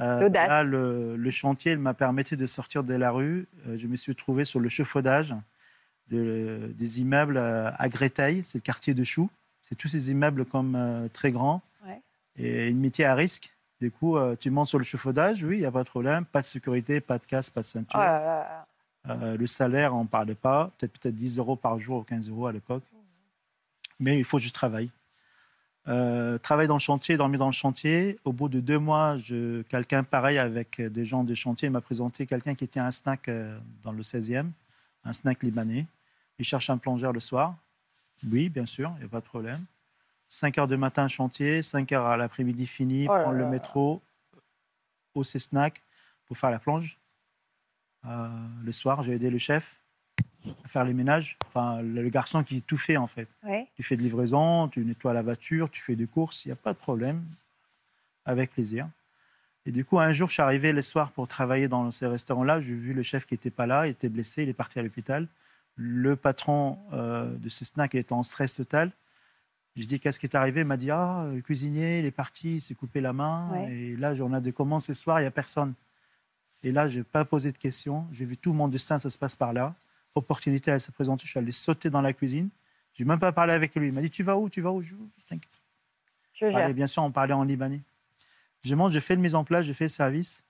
Euh, 0.00 0.28
là, 0.28 0.64
le, 0.64 1.16
le 1.16 1.30
chantier 1.30 1.76
m'a 1.76 1.94
permis 1.94 2.24
de 2.24 2.46
sortir 2.46 2.82
de 2.84 2.94
la 2.94 3.10
rue. 3.12 3.46
Euh, 3.68 3.76
je 3.76 3.86
me 3.86 3.96
suis 3.96 4.14
trouvé 4.16 4.44
sur 4.44 4.58
le 4.60 4.68
chauffaudage 4.68 5.34
de- 6.10 6.72
des 6.76 7.00
immeubles 7.00 7.36
euh, 7.36 7.70
à 7.78 7.88
Gréteil, 7.88 8.42
c'est 8.42 8.58
le 8.58 8.62
quartier 8.62 8.92
de 8.94 9.04
Chou. 9.04 9.30
C'est 9.60 9.76
tous 9.76 9.88
ces 9.88 10.10
immeubles 10.10 10.44
comme 10.44 10.74
euh, 10.76 11.08
très 11.12 11.30
grands 11.30 11.62
Ouais. 11.86 12.02
et 12.36 12.68
une 12.68 12.80
métier 12.80 13.04
à 13.04 13.14
risque. 13.14 13.50
Du 13.80 13.90
coup, 13.90 14.16
tu 14.40 14.50
montes 14.50 14.68
sur 14.68 14.78
le 14.78 14.84
chauffaudage, 14.84 15.42
oui, 15.44 15.56
il 15.56 15.60
n'y 15.60 15.66
a 15.66 15.70
pas 15.70 15.82
de 15.84 15.88
problème, 15.88 16.24
pas 16.24 16.40
de 16.40 16.46
sécurité, 16.46 17.00
pas 17.00 17.18
de 17.18 17.24
casse, 17.26 17.50
pas 17.50 17.60
de 17.60 17.66
Oh 17.66 17.68
ceinture. 17.68 17.98
là 17.98 18.20
là. 18.24 18.66
Euh, 19.10 19.36
le 19.36 19.46
salaire, 19.46 19.94
on 19.94 20.04
ne 20.04 20.08
parlait 20.08 20.34
pas, 20.36 20.70
peut-être 20.78 20.98
peut 20.98 21.12
10 21.12 21.36
euros 21.38 21.56
par 21.56 21.78
jour 21.78 21.98
ou 21.98 22.02
15 22.02 22.28
euros 22.30 22.46
à 22.46 22.52
l'époque. 22.52 22.84
Mais 24.00 24.16
il 24.18 24.24
faut 24.24 24.38
juste 24.38 24.54
travailler. 24.54 24.90
Euh, 25.86 26.38
travailler 26.38 26.66
dans 26.68 26.76
le 26.76 26.80
chantier, 26.80 27.16
dormir 27.18 27.38
dans 27.38 27.46
le 27.46 27.52
chantier. 27.52 28.18
Au 28.24 28.32
bout 28.32 28.48
de 28.48 28.60
deux 28.60 28.78
mois, 28.78 29.18
je- 29.18 29.60
quelqu'un 29.62 30.02
pareil 30.02 30.38
avec 30.38 30.80
des 30.80 31.04
gens 31.04 31.24
de 31.24 31.34
chantier 31.34 31.68
m'a 31.68 31.82
présenté 31.82 32.26
quelqu'un 32.26 32.54
qui 32.54 32.64
était 32.64 32.80
un 32.80 32.90
snack 32.90 33.28
euh, 33.28 33.58
dans 33.82 33.92
le 33.92 34.02
16e, 34.02 34.50
un 35.04 35.12
snack 35.12 35.42
libanais. 35.42 35.86
Il 36.38 36.44
cherche 36.44 36.70
un 36.70 36.78
plongeur 36.78 37.12
le 37.12 37.20
soir. 37.20 37.54
Oui, 38.30 38.48
bien 38.48 38.64
sûr, 38.64 38.92
il 38.96 39.00
n'y 39.00 39.04
a 39.04 39.08
pas 39.08 39.20
de 39.20 39.26
problème. 39.26 39.62
5 40.30 40.56
heures 40.58 40.68
du 40.68 40.76
matin, 40.78 41.06
chantier, 41.06 41.62
5 41.62 41.92
heures 41.92 42.06
à 42.06 42.16
l'après-midi 42.16 42.66
fini, 42.66 43.06
Oh 43.08 43.12
là 43.14 43.22
prendre 43.22 43.36
le 43.38 43.44
métro 43.50 44.00
au 45.14 45.22
C-Snack 45.22 45.82
pour 46.26 46.38
faire 46.38 46.50
la 46.50 46.58
plonge. 46.58 46.96
Euh, 48.06 48.28
le 48.64 48.72
soir, 48.72 49.02
j'ai 49.02 49.12
aidé 49.12 49.30
le 49.30 49.38
chef 49.38 49.78
à 50.64 50.68
faire 50.68 50.84
les 50.84 50.94
ménages. 50.94 51.36
Enfin, 51.46 51.80
le 51.82 52.08
garçon 52.08 52.42
qui 52.44 52.62
tout 52.62 52.76
fait, 52.76 52.96
en 52.96 53.06
fait. 53.06 53.28
Ouais. 53.42 53.66
Tu 53.76 53.82
fais 53.82 53.96
de 53.96 54.02
livraison, 54.02 54.68
tu 54.68 54.84
nettoies 54.84 55.12
la 55.14 55.22
voiture, 55.22 55.70
tu 55.70 55.80
fais 55.82 55.96
des 55.96 56.06
courses, 56.06 56.44
il 56.44 56.48
n'y 56.48 56.52
a 56.52 56.56
pas 56.56 56.72
de 56.72 56.78
problème. 56.78 57.22
Avec 58.24 58.52
plaisir. 58.52 58.88
Et 59.66 59.72
du 59.72 59.84
coup, 59.84 59.98
un 59.98 60.12
jour, 60.12 60.28
je 60.28 60.34
suis 60.34 60.42
arrivé 60.42 60.72
le 60.72 60.82
soir 60.82 61.10
pour 61.10 61.26
travailler 61.28 61.68
dans 61.68 61.90
ces 61.90 62.06
restaurants-là. 62.06 62.60
J'ai 62.60 62.74
vu 62.74 62.92
le 62.92 63.02
chef 63.02 63.26
qui 63.26 63.34
n'était 63.34 63.50
pas 63.50 63.66
là, 63.66 63.86
il 63.86 63.90
était 63.90 64.08
blessé, 64.08 64.42
il 64.42 64.48
est 64.48 64.54
parti 64.54 64.78
à 64.78 64.82
l'hôpital. 64.82 65.26
Le 65.76 66.16
patron 66.16 66.78
euh, 66.92 67.34
de 67.36 67.48
ce 67.48 67.64
snack 67.64 67.94
était 67.94 68.12
en 68.12 68.22
stress 68.22 68.56
total. 68.56 68.90
Je 69.76 69.86
dis 69.86 69.98
qu'est-ce 69.98 70.20
qui 70.20 70.26
est 70.26 70.36
arrivé? 70.36 70.60
Il 70.60 70.66
m'a 70.66 70.76
dit 70.76 70.90
ah 70.92 71.26
le 71.34 71.40
cuisinier 71.40 71.98
il 71.98 72.04
est 72.04 72.12
parti, 72.12 72.56
il 72.56 72.60
s'est 72.60 72.74
coupé 72.76 73.00
la 73.00 73.12
main 73.12 73.50
Ouais. 73.50 73.72
et 73.74 73.96
là 73.96 74.12
on 74.20 74.32
a 74.32 74.40
de 74.40 74.52
commandes 74.52 74.82
ce 74.82 74.94
soir, 74.94 75.20
il 75.20 75.24
y 75.24 75.26
a 75.26 75.32
personne? 75.32 75.74
Et 76.62 76.70
là 76.70 76.86
j'ai 76.86 77.02
pas 77.02 77.24
posé 77.24 77.50
de 77.50 77.58
questions, 77.58 78.06
j'ai 78.12 78.24
vu 78.24 78.36
tout 78.36 78.52
mon 78.52 78.68
destin 78.68 78.98
ça 78.98 79.10
se 79.10 79.18
passe 79.18 79.34
par 79.34 79.52
là. 79.52 79.74
Opportunité 80.14 80.70
elle 80.70 80.80
s'est 80.80 80.92
présentée, 80.92 81.24
je 81.24 81.30
suis 81.30 81.38
allé 81.38 81.52
sauter 81.52 81.90
dans 81.90 82.00
la 82.00 82.12
cuisine. 82.12 82.48
J'ai 82.94 83.04
même 83.04 83.18
pas 83.18 83.32
parlé 83.32 83.52
avec 83.52 83.74
lui. 83.74 83.88
Il 83.88 83.92
m'a 83.92 84.00
dit 84.00 84.10
tu 84.10 84.22
vas 84.22 84.36
où 84.36 84.48
Tu 84.48 84.60
vas 84.60 84.70
où? 84.70 84.80
Je 84.80 84.94
T'inquiète. 85.28 85.50
Je 86.32 86.50
gère. 86.50 86.56
Allez, 86.56 86.74
bien 86.74 86.86
sûr 86.86 87.02
on 87.02 87.10
parlait 87.10 87.32
en 87.32 87.42
libanais. 87.42 87.80
Je 88.62 88.74
mange, 88.74 88.92
j'ai 88.92 89.00
fait 89.00 89.14
le 89.14 89.20
mise 89.20 89.34
en 89.34 89.44
place, 89.44 89.66
j'ai 89.66 89.74
fait 89.74 89.84
le 89.84 89.88
service. 89.88 90.44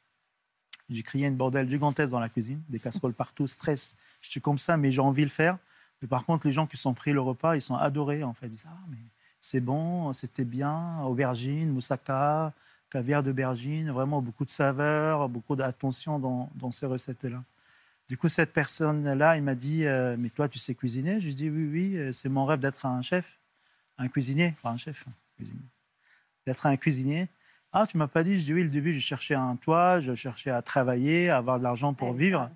J'ai 0.91 1.03
crié 1.03 1.27
une 1.27 1.37
bordel 1.37 1.69
gigantesque 1.69 2.13
dans 2.13 2.21
la 2.21 2.29
cuisine, 2.29 2.63
des 2.69 2.79
casseroles 2.79 3.15
partout, 3.15 3.47
stress. 3.47 3.97
Je 4.21 4.29
suis 4.29 4.41
comme 4.41 4.59
ça, 4.59 4.77
mais 4.77 4.93
j'ai 4.93 5.01
envie 5.01 5.23
de 5.23 5.27
le 5.27 5.31
faire. 5.31 5.59
Mais 6.03 6.09
par 6.09 6.27
contre, 6.27 6.47
les 6.47 6.53
gens 6.53 6.67
qui 6.67 6.77
sont 6.77 6.93
pris 6.93 7.13
le 7.13 7.21
repas, 7.21 7.57
ils 7.57 7.63
sont 7.63 7.75
adorés. 7.75 8.23
En 8.23 8.35
fait, 8.35 8.47
ils 8.47 8.51
disent 8.51 8.69
ah 8.69 8.79
mais 8.91 8.99
c'est 9.41 9.61
bon, 9.61 10.13
c'était 10.13 10.45
bien, 10.45 11.03
aubergine, 11.03 11.71
moussaka, 11.71 12.53
caviar 12.91 13.23
d'aubergine, 13.23 13.91
vraiment 13.91 14.23
beaucoup 14.23 14.45
de 14.45 14.51
saveurs, 14.51 15.29
beaucoup 15.29 15.57
d'attention 15.57 16.19
dans, 16.19 16.51
dans 16.55 16.71
ces 16.71 16.87
recettes-là. 16.87 17.43
Du 18.09 18.19
coup, 18.19 18.29
cette 18.29 18.53
personne-là, 18.53 19.37
il 19.37 19.43
m'a 19.43 19.55
dit 19.55 19.87
euh, 19.87 20.17
mais 20.19 20.31
toi, 20.31 20.49
tu 20.49 20.59
sais 20.59 20.75
cuisiner? 20.75 21.21
Je 21.21 21.27
lui 21.27 21.35
dis 21.35 21.49
oui, 21.49 21.67
oui, 21.73 21.97
euh, 21.97 22.13
c'est 22.13 22.29
mon 22.29 22.45
rêve 22.45 22.61
d'être 22.61 22.85
un 22.87 23.01
chef, 23.03 23.41
un 23.99 24.09
cuisinier, 24.09 24.55
enfin 24.59 24.75
un 24.75 24.77
chef, 24.77 25.07
d'être 26.47 26.67
un 26.67 26.77
cuisinier. 26.77 27.29
Ah, 27.73 27.87
tu 27.87 27.97
m'as 27.97 28.07
pas 28.07 28.23
dit? 28.23 28.39
Je 28.39 28.45
dis 28.45 28.55
oui, 28.55 28.63
le 28.63 28.71
début, 28.71 28.93
je 28.93 29.01
cherchais 29.01 29.35
un 29.35 29.57
toit, 29.57 30.01
je 30.01 30.15
cherchais 30.15 30.51
à 30.51 30.63
travailler, 30.63 31.31
à 31.31 31.39
avoir 31.39 31.59
de 31.59 31.65
l'argent 31.65 31.95
pour 31.95 32.11
Ouais, 32.11 32.19
vivre. 32.19 32.51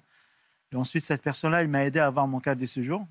Et 0.72 0.76
ensuite, 0.76 1.02
cette 1.02 1.22
personne-là, 1.22 1.62
il 1.62 1.68
m'a 1.68 1.84
aidé 1.84 1.98
à 1.98 2.06
avoir 2.06 2.28
mon 2.28 2.40
cadre 2.40 2.60
de 2.60 2.66
séjour. 2.66 3.06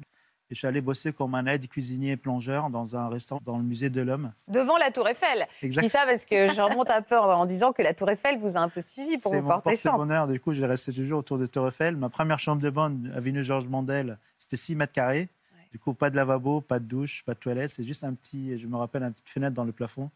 Et 0.49 0.55
je 0.55 0.59
suis 0.59 0.67
allé 0.67 0.79
bosser 0.79 1.11
comme 1.11 1.35
un 1.35 1.45
aide 1.45 1.67
cuisinier 1.67 2.15
plongeur 2.15 2.69
dans 2.69 2.95
un 2.95 3.09
restaurant 3.09 3.41
dans 3.43 3.57
le 3.57 3.63
musée 3.65 3.89
de 3.89 3.99
l'homme. 3.99 4.31
Devant 4.47 4.77
la 4.77 4.91
Tour 4.91 5.05
Eiffel. 5.09 5.45
Je 5.61 5.65
Exact. 5.65 5.81
dis 5.81 5.89
ça 5.89 6.05
parce 6.05 6.23
que 6.23 6.47
je 6.53 6.61
remonte 6.61 6.89
un 6.89 7.01
peu 7.01 7.17
en, 7.19 7.45
disant 7.45 7.73
que 7.73 7.81
la 7.81 7.93
Tour 7.93 8.09
Eiffel 8.09 8.37
vous 8.39 8.55
a 8.55 8.61
un 8.61 8.69
peu 8.69 8.79
suivi 8.79 9.17
pour 9.17 9.31
C'est 9.33 9.41
vous 9.41 9.43
mon 9.47 9.55
porter 9.55 9.71
chance. 9.71 9.83
porte-bonheur. 9.83 10.25
Du 10.27 10.39
coup, 10.39 10.53
j'ai 10.53 10.65
resté 10.65 10.93
toujours 10.93 11.19
autour 11.19 11.37
de 11.37 11.47
Tour 11.47 11.67
Eiffel. 11.67 11.97
Ma 11.97 12.07
première 12.07 12.39
chambre 12.39 12.61
de 12.61 12.69
bonne, 12.69 13.11
avenue 13.13 13.43
Georges 13.43 13.67
Mandel, 13.67 14.17
c'était 14.37 14.55
6 14.55 14.75
mètres 14.75 14.93
carrés. 14.93 15.27
Du 15.73 15.79
coup, 15.79 15.93
pas 15.93 16.09
de 16.09 16.15
lavabo, 16.15 16.61
pas 16.61 16.79
de 16.79 16.85
douche, 16.85 17.23
pas 17.25 17.33
de 17.33 17.39
toilette. 17.39 17.69
C'est 17.69 17.83
juste 17.83 18.05
un 18.05 18.13
petit, 18.13 18.57
je 18.57 18.67
me 18.67 18.77
rappelle, 18.77 19.03
une 19.03 19.11
petite 19.11 19.27
fenêtre 19.27 19.53
dans 19.53 19.65
le 19.65 19.73
plafond. 19.73 20.09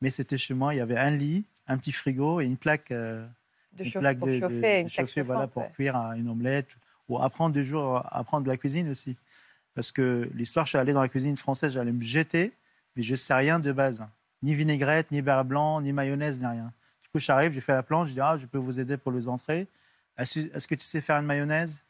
Mais 0.00 0.10
c'était 0.10 0.36
chez 0.36 0.54
moi. 0.54 0.74
Il 0.74 0.78
y 0.78 0.80
avait 0.80 0.98
un 0.98 1.12
lit, 1.12 1.44
un 1.68 1.78
petit 1.78 1.92
frigo 1.92 2.40
et 2.40 2.46
une 2.46 2.56
plaque, 2.56 2.90
euh, 2.90 3.24
De 3.74 3.84
une 3.84 3.92
plaque 3.92 4.18
pour 4.18 4.26
de, 4.26 4.32
de- 4.34 4.40
chauffer, 4.40 4.80
une 4.80 4.86
de 4.88 4.92
plaque 4.92 5.06
chauffer, 5.06 5.22
voilà, 5.22 5.46
pour 5.46 5.62
ouais. 5.62 5.70
cuire 5.72 5.94
une 6.16 6.28
omelette 6.28 6.76
ou 7.08 7.16
apprendre 7.22 7.54
du 7.54 7.64
jour, 7.64 8.02
apprendre 8.10 8.42
de 8.44 8.50
la 8.50 8.56
cuisine 8.56 8.90
aussi. 8.90 9.16
Parce 9.78 9.92
que 9.92 10.28
l'histoire, 10.34 10.66
je 10.66 10.70
suis 10.70 10.78
allé 10.78 10.92
dans 10.92 11.02
la 11.02 11.08
cuisine 11.08 11.36
française, 11.36 11.74
j'allais 11.74 11.92
me 11.92 12.02
jeter, 12.02 12.52
mais 12.96 13.04
je 13.04 13.12
ne 13.12 13.16
sais 13.16 13.32
rien 13.32 13.60
de 13.60 13.70
base. 13.70 14.04
Ni 14.42 14.52
vinaigrette, 14.52 15.12
ni 15.12 15.22
beurre 15.22 15.44
blanc, 15.44 15.80
ni 15.80 15.92
mayonnaise, 15.92 16.40
ni 16.40 16.46
rien. 16.46 16.72
Du 17.00 17.08
coup, 17.10 17.20
j'arrive, 17.20 17.52
j'ai 17.52 17.60
fait 17.60 17.74
la 17.74 17.84
planche, 17.84 18.08
je 18.08 18.14
dis, 18.14 18.20
ah, 18.20 18.36
je 18.36 18.46
peux 18.46 18.58
vous 18.58 18.80
aider 18.80 18.96
pour 18.96 19.12
les 19.12 19.28
entrées. 19.28 19.68
Est-ce 20.16 20.66
que 20.66 20.74
tu 20.74 20.84
sais 20.84 21.00
faire 21.00 21.14
une 21.18 21.26
mayonnaise? 21.26 21.84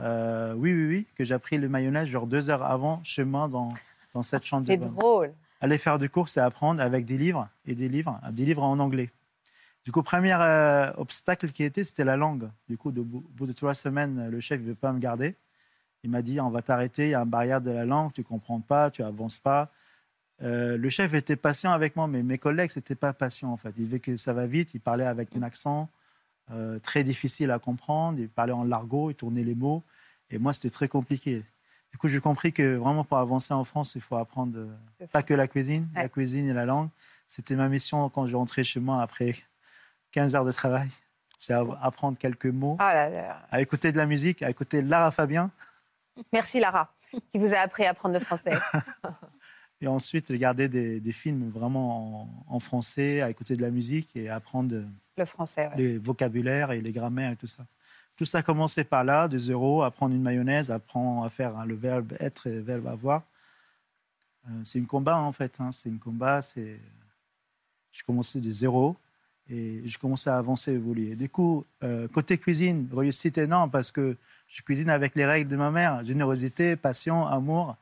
Euh, 0.00 0.52
Oui, 0.54 0.72
oui, 0.72 0.88
oui, 0.88 1.06
que 1.14 1.22
j'ai 1.22 1.32
appris 1.32 1.58
le 1.58 1.68
mayonnaise 1.68 2.08
genre 2.08 2.26
deux 2.26 2.50
heures 2.50 2.64
avant 2.64 3.00
chez 3.04 3.22
moi 3.22 3.46
dans, 3.46 3.68
dans 4.14 4.22
cette 4.22 4.42
chambre 4.44 4.66
de 4.66 4.72
C'est 4.72 4.76
drôle. 4.78 5.32
Aller 5.60 5.78
faire 5.78 6.00
des 6.00 6.08
courses 6.08 6.38
et 6.38 6.40
apprendre 6.40 6.82
avec 6.82 7.04
des 7.04 7.18
livres 7.18 7.48
et 7.66 7.76
des 7.76 7.88
livres, 7.88 8.20
des 8.32 8.46
livres 8.46 8.64
en 8.64 8.80
anglais. 8.80 9.10
Du 9.84 9.92
coup, 9.92 10.02
premier 10.02 10.34
euh, 10.34 10.92
obstacle 10.96 11.52
qui 11.52 11.62
était, 11.62 11.84
c'était 11.84 12.04
la 12.04 12.16
langue. 12.16 12.50
Du 12.68 12.76
coup, 12.76 12.88
au 12.88 13.04
bout 13.04 13.46
de 13.46 13.52
trois 13.52 13.74
semaines, 13.74 14.28
le 14.28 14.40
chef 14.40 14.60
ne 14.60 14.66
veut 14.66 14.74
pas 14.74 14.92
me 14.92 14.98
garder. 14.98 15.36
Il 16.04 16.10
m'a 16.10 16.22
dit, 16.22 16.40
on 16.40 16.50
va 16.50 16.62
t'arrêter, 16.62 17.06
il 17.06 17.10
y 17.10 17.14
a 17.14 17.20
un 17.20 17.26
barrière 17.26 17.60
de 17.60 17.70
la 17.70 17.84
langue, 17.84 18.12
tu 18.12 18.20
ne 18.20 18.26
comprends 18.26 18.60
pas, 18.60 18.90
tu 18.90 19.02
avances 19.02 19.38
pas. 19.38 19.70
Euh, 20.42 20.76
le 20.78 20.90
chef 20.90 21.14
était 21.14 21.34
patient 21.36 21.72
avec 21.72 21.96
moi, 21.96 22.06
mais 22.06 22.22
mes 22.22 22.38
collègues, 22.38 22.70
n'étaient 22.76 22.94
pas 22.94 23.12
patients 23.12 23.50
en 23.52 23.56
fait. 23.56 23.74
Ils 23.78 23.86
veulent 23.86 24.00
que 24.00 24.16
ça 24.16 24.32
va 24.32 24.46
vite, 24.46 24.74
il 24.74 24.80
parlait 24.80 25.04
avec 25.06 25.34
un 25.36 25.42
accent 25.42 25.88
euh, 26.52 26.78
très 26.78 27.02
difficile 27.02 27.50
à 27.50 27.58
comprendre, 27.58 28.20
il 28.20 28.28
parlait 28.28 28.52
en 28.52 28.62
largot, 28.64 29.10
il 29.10 29.14
tournait 29.16 29.42
les 29.42 29.56
mots. 29.56 29.82
Et 30.30 30.38
moi, 30.38 30.52
c'était 30.52 30.70
très 30.70 30.86
compliqué. 30.88 31.44
Du 31.90 31.98
coup, 31.98 32.06
j'ai 32.08 32.20
compris 32.20 32.52
que 32.52 32.76
vraiment 32.76 33.02
pour 33.02 33.18
avancer 33.18 33.52
en 33.54 33.64
France, 33.64 33.94
il 33.96 34.00
faut 34.00 34.16
apprendre 34.16 34.56
euh, 34.58 35.06
pas 35.10 35.22
que 35.24 35.34
la 35.34 35.48
cuisine, 35.48 35.88
la 35.94 36.08
cuisine 36.08 36.46
et 36.48 36.52
la 36.52 36.66
langue. 36.66 36.90
C'était 37.26 37.56
ma 37.56 37.68
mission 37.68 38.08
quand 38.08 38.26
je 38.26 38.36
rentrais 38.36 38.62
chez 38.62 38.78
moi 38.78 39.02
après 39.02 39.34
15 40.12 40.34
heures 40.36 40.44
de 40.44 40.52
travail. 40.52 40.88
C'est 41.38 41.52
à- 41.54 41.64
apprendre 41.82 42.16
quelques 42.18 42.46
mots, 42.46 42.76
Ah 42.78 42.94
là 42.94 43.08
là. 43.10 43.42
à 43.50 43.60
écouter 43.60 43.90
de 43.92 43.96
la 43.96 44.06
musique, 44.06 44.42
à 44.42 44.50
écouter 44.50 44.82
Lara 44.82 45.10
Fabien. 45.10 45.50
Merci 46.32 46.60
Lara, 46.60 46.92
qui 47.32 47.38
vous 47.38 47.54
a 47.54 47.58
appris 47.58 47.84
à 47.84 47.90
apprendre 47.90 48.14
le 48.14 48.20
français. 48.20 48.52
Et 49.80 49.86
ensuite, 49.86 50.28
regarder 50.28 50.68
des, 50.68 51.00
des 51.00 51.12
films 51.12 51.50
vraiment 51.50 52.22
en, 52.22 52.56
en 52.56 52.60
français, 52.60 53.20
à 53.20 53.30
écouter 53.30 53.54
de 53.54 53.62
la 53.62 53.70
musique 53.70 54.16
et 54.16 54.28
apprendre 54.28 54.82
Le 55.16 55.24
français, 55.24 55.68
ouais. 55.68 55.76
les 55.76 55.98
vocabulaires 55.98 56.72
et 56.72 56.80
les 56.80 56.90
grammaires 56.90 57.30
et 57.30 57.36
tout 57.36 57.46
ça. 57.46 57.64
Tout 58.16 58.24
ça 58.24 58.38
a 58.38 58.42
commencé 58.42 58.82
par 58.82 59.04
là, 59.04 59.28
de 59.28 59.38
zéro, 59.38 59.84
apprendre 59.84 60.12
une 60.16 60.22
mayonnaise, 60.22 60.72
apprendre 60.72 61.24
à 61.24 61.30
faire 61.30 61.56
hein, 61.56 61.64
le 61.64 61.76
verbe 61.76 62.14
être 62.18 62.48
et 62.48 62.56
le 62.56 62.60
verbe 62.60 62.88
avoir. 62.88 63.22
Euh, 64.48 64.60
c'est 64.64 64.80
un 64.80 64.84
combat 64.84 65.18
en 65.18 65.30
fait, 65.30 65.60
hein, 65.60 65.70
c'est 65.70 65.88
un 65.88 65.98
combat. 65.98 66.42
C'est... 66.42 66.80
Je 67.92 68.02
commençais 68.02 68.40
de 68.40 68.50
zéro 68.50 68.96
et 69.48 69.82
je 69.86 69.98
commençais 69.98 70.30
à 70.30 70.38
avancer, 70.38 70.72
évoluer. 70.72 71.14
Du 71.14 71.28
coup, 71.28 71.64
euh, 71.84 72.08
côté 72.08 72.38
cuisine, 72.38 72.88
réussite 72.92 73.38
énorme 73.38 73.70
parce 73.70 73.92
que 73.92 74.16
je 74.48 74.62
cuisine 74.62 74.90
avec 74.90 75.14
les 75.14 75.24
règles 75.26 75.50
de 75.50 75.56
ma 75.56 75.70
mère, 75.70 76.04
générosité, 76.04 76.74
passion, 76.76 77.26
amour. 77.26 77.76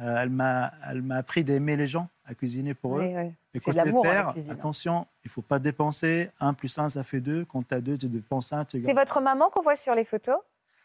Euh, 0.00 0.16
elle, 0.22 0.30
m'a, 0.30 0.72
elle 0.90 1.02
m'a 1.02 1.16
appris 1.16 1.44
d'aimer 1.44 1.76
les 1.76 1.86
gens, 1.86 2.08
à 2.26 2.34
cuisiner 2.34 2.74
pour 2.74 2.92
Oui, 2.92 3.04
eux. 3.12 3.16
oui. 3.16 3.32
Et 3.54 3.58
C'est 3.60 3.70
de 3.70 3.76
côté 3.76 3.76
l'amour, 3.86 4.06
hein, 4.06 4.08
la 4.14 4.22
père, 4.24 4.32
cuisine. 4.32 4.52
attention, 4.52 5.06
il 5.24 5.28
ne 5.28 5.30
faut 5.32 5.42
pas 5.42 5.58
dépenser. 5.58 6.30
1 6.40 6.54
plus 6.54 6.76
1, 6.76 6.88
ça 6.88 7.04
fait 7.04 7.20
2. 7.20 7.44
Quand 7.44 7.66
tu 7.66 7.74
as 7.74 7.80
2, 7.80 7.98
tu 7.98 8.08
dépenses 8.08 8.52
1. 8.52 8.64
Tu 8.64 8.82
C'est 8.82 8.94
votre 8.94 9.20
maman 9.20 9.48
qu'on 9.50 9.62
voit 9.62 9.76
sur 9.76 9.94
les 9.94 10.04
photos 10.04 10.38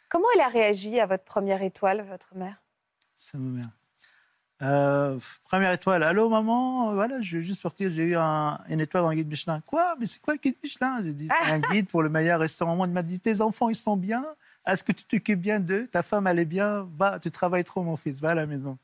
Comment 0.09 0.27
elle 0.35 0.41
a 0.41 0.47
réagi 0.49 0.99
à 0.99 1.05
votre 1.05 1.23
première 1.23 1.61
étoile, 1.63 2.01
votre 2.07 2.35
mère? 2.35 2.61
C'est 3.15 3.37
ma 3.37 3.49
mère. 3.59 3.69
Euh, 4.61 5.17
première 5.43 5.71
étoile. 5.71 6.01
Allô, 6.03 6.29
maman? 6.29 6.93
Voilà, 6.93 7.19
je 7.21 7.37
vais 7.37 7.43
juste 7.43 7.61
sortir. 7.61 7.89
J'ai 7.91 8.03
eu 8.03 8.15
un- 8.17 8.59
une 8.69 8.79
étoile 8.79 9.03
dans 9.03 9.09
le 9.09 9.15
guide 9.15 9.27
Michelin. 9.29 9.61
Quoi? 9.65 9.95
Mais 9.99 10.05
c'est 10.05 10.19
quoi 10.21 10.33
le 10.33 10.39
guide 10.39 10.55
Michelin? 10.63 11.01
Dit 11.01 11.27
c'est 11.27 11.51
un 11.51 11.59
guide 11.59 11.87
pour 11.89 12.01
le 12.03 12.09
meilleur 12.09 12.39
restaurant 12.39 12.73
au 12.73 12.75
monde. 12.75 12.89
Il 12.89 12.93
m'a 12.93 13.03
dit 13.03 13.19
tes 13.19 13.41
enfants, 13.41 13.69
ils 13.69 13.75
sont 13.75 13.97
bien 13.97 14.25
Est-ce 14.67 14.83
que 14.83 14.91
tu 14.91 15.03
t'occupes 15.05 15.39
bien 15.39 15.59
d'eux? 15.59 15.87
Ta 15.87 16.03
femme, 16.03 16.27
elle 16.27 16.39
est 16.39 16.45
bien 16.45 16.87
Va, 16.97 17.19
tu 17.19 17.31
travailles 17.31 17.63
trop, 17.63 17.81
mon 17.83 17.95
fils. 17.95 18.19
Va 18.19 18.31
à 18.31 18.35
la 18.35 18.45
maison. 18.45 18.77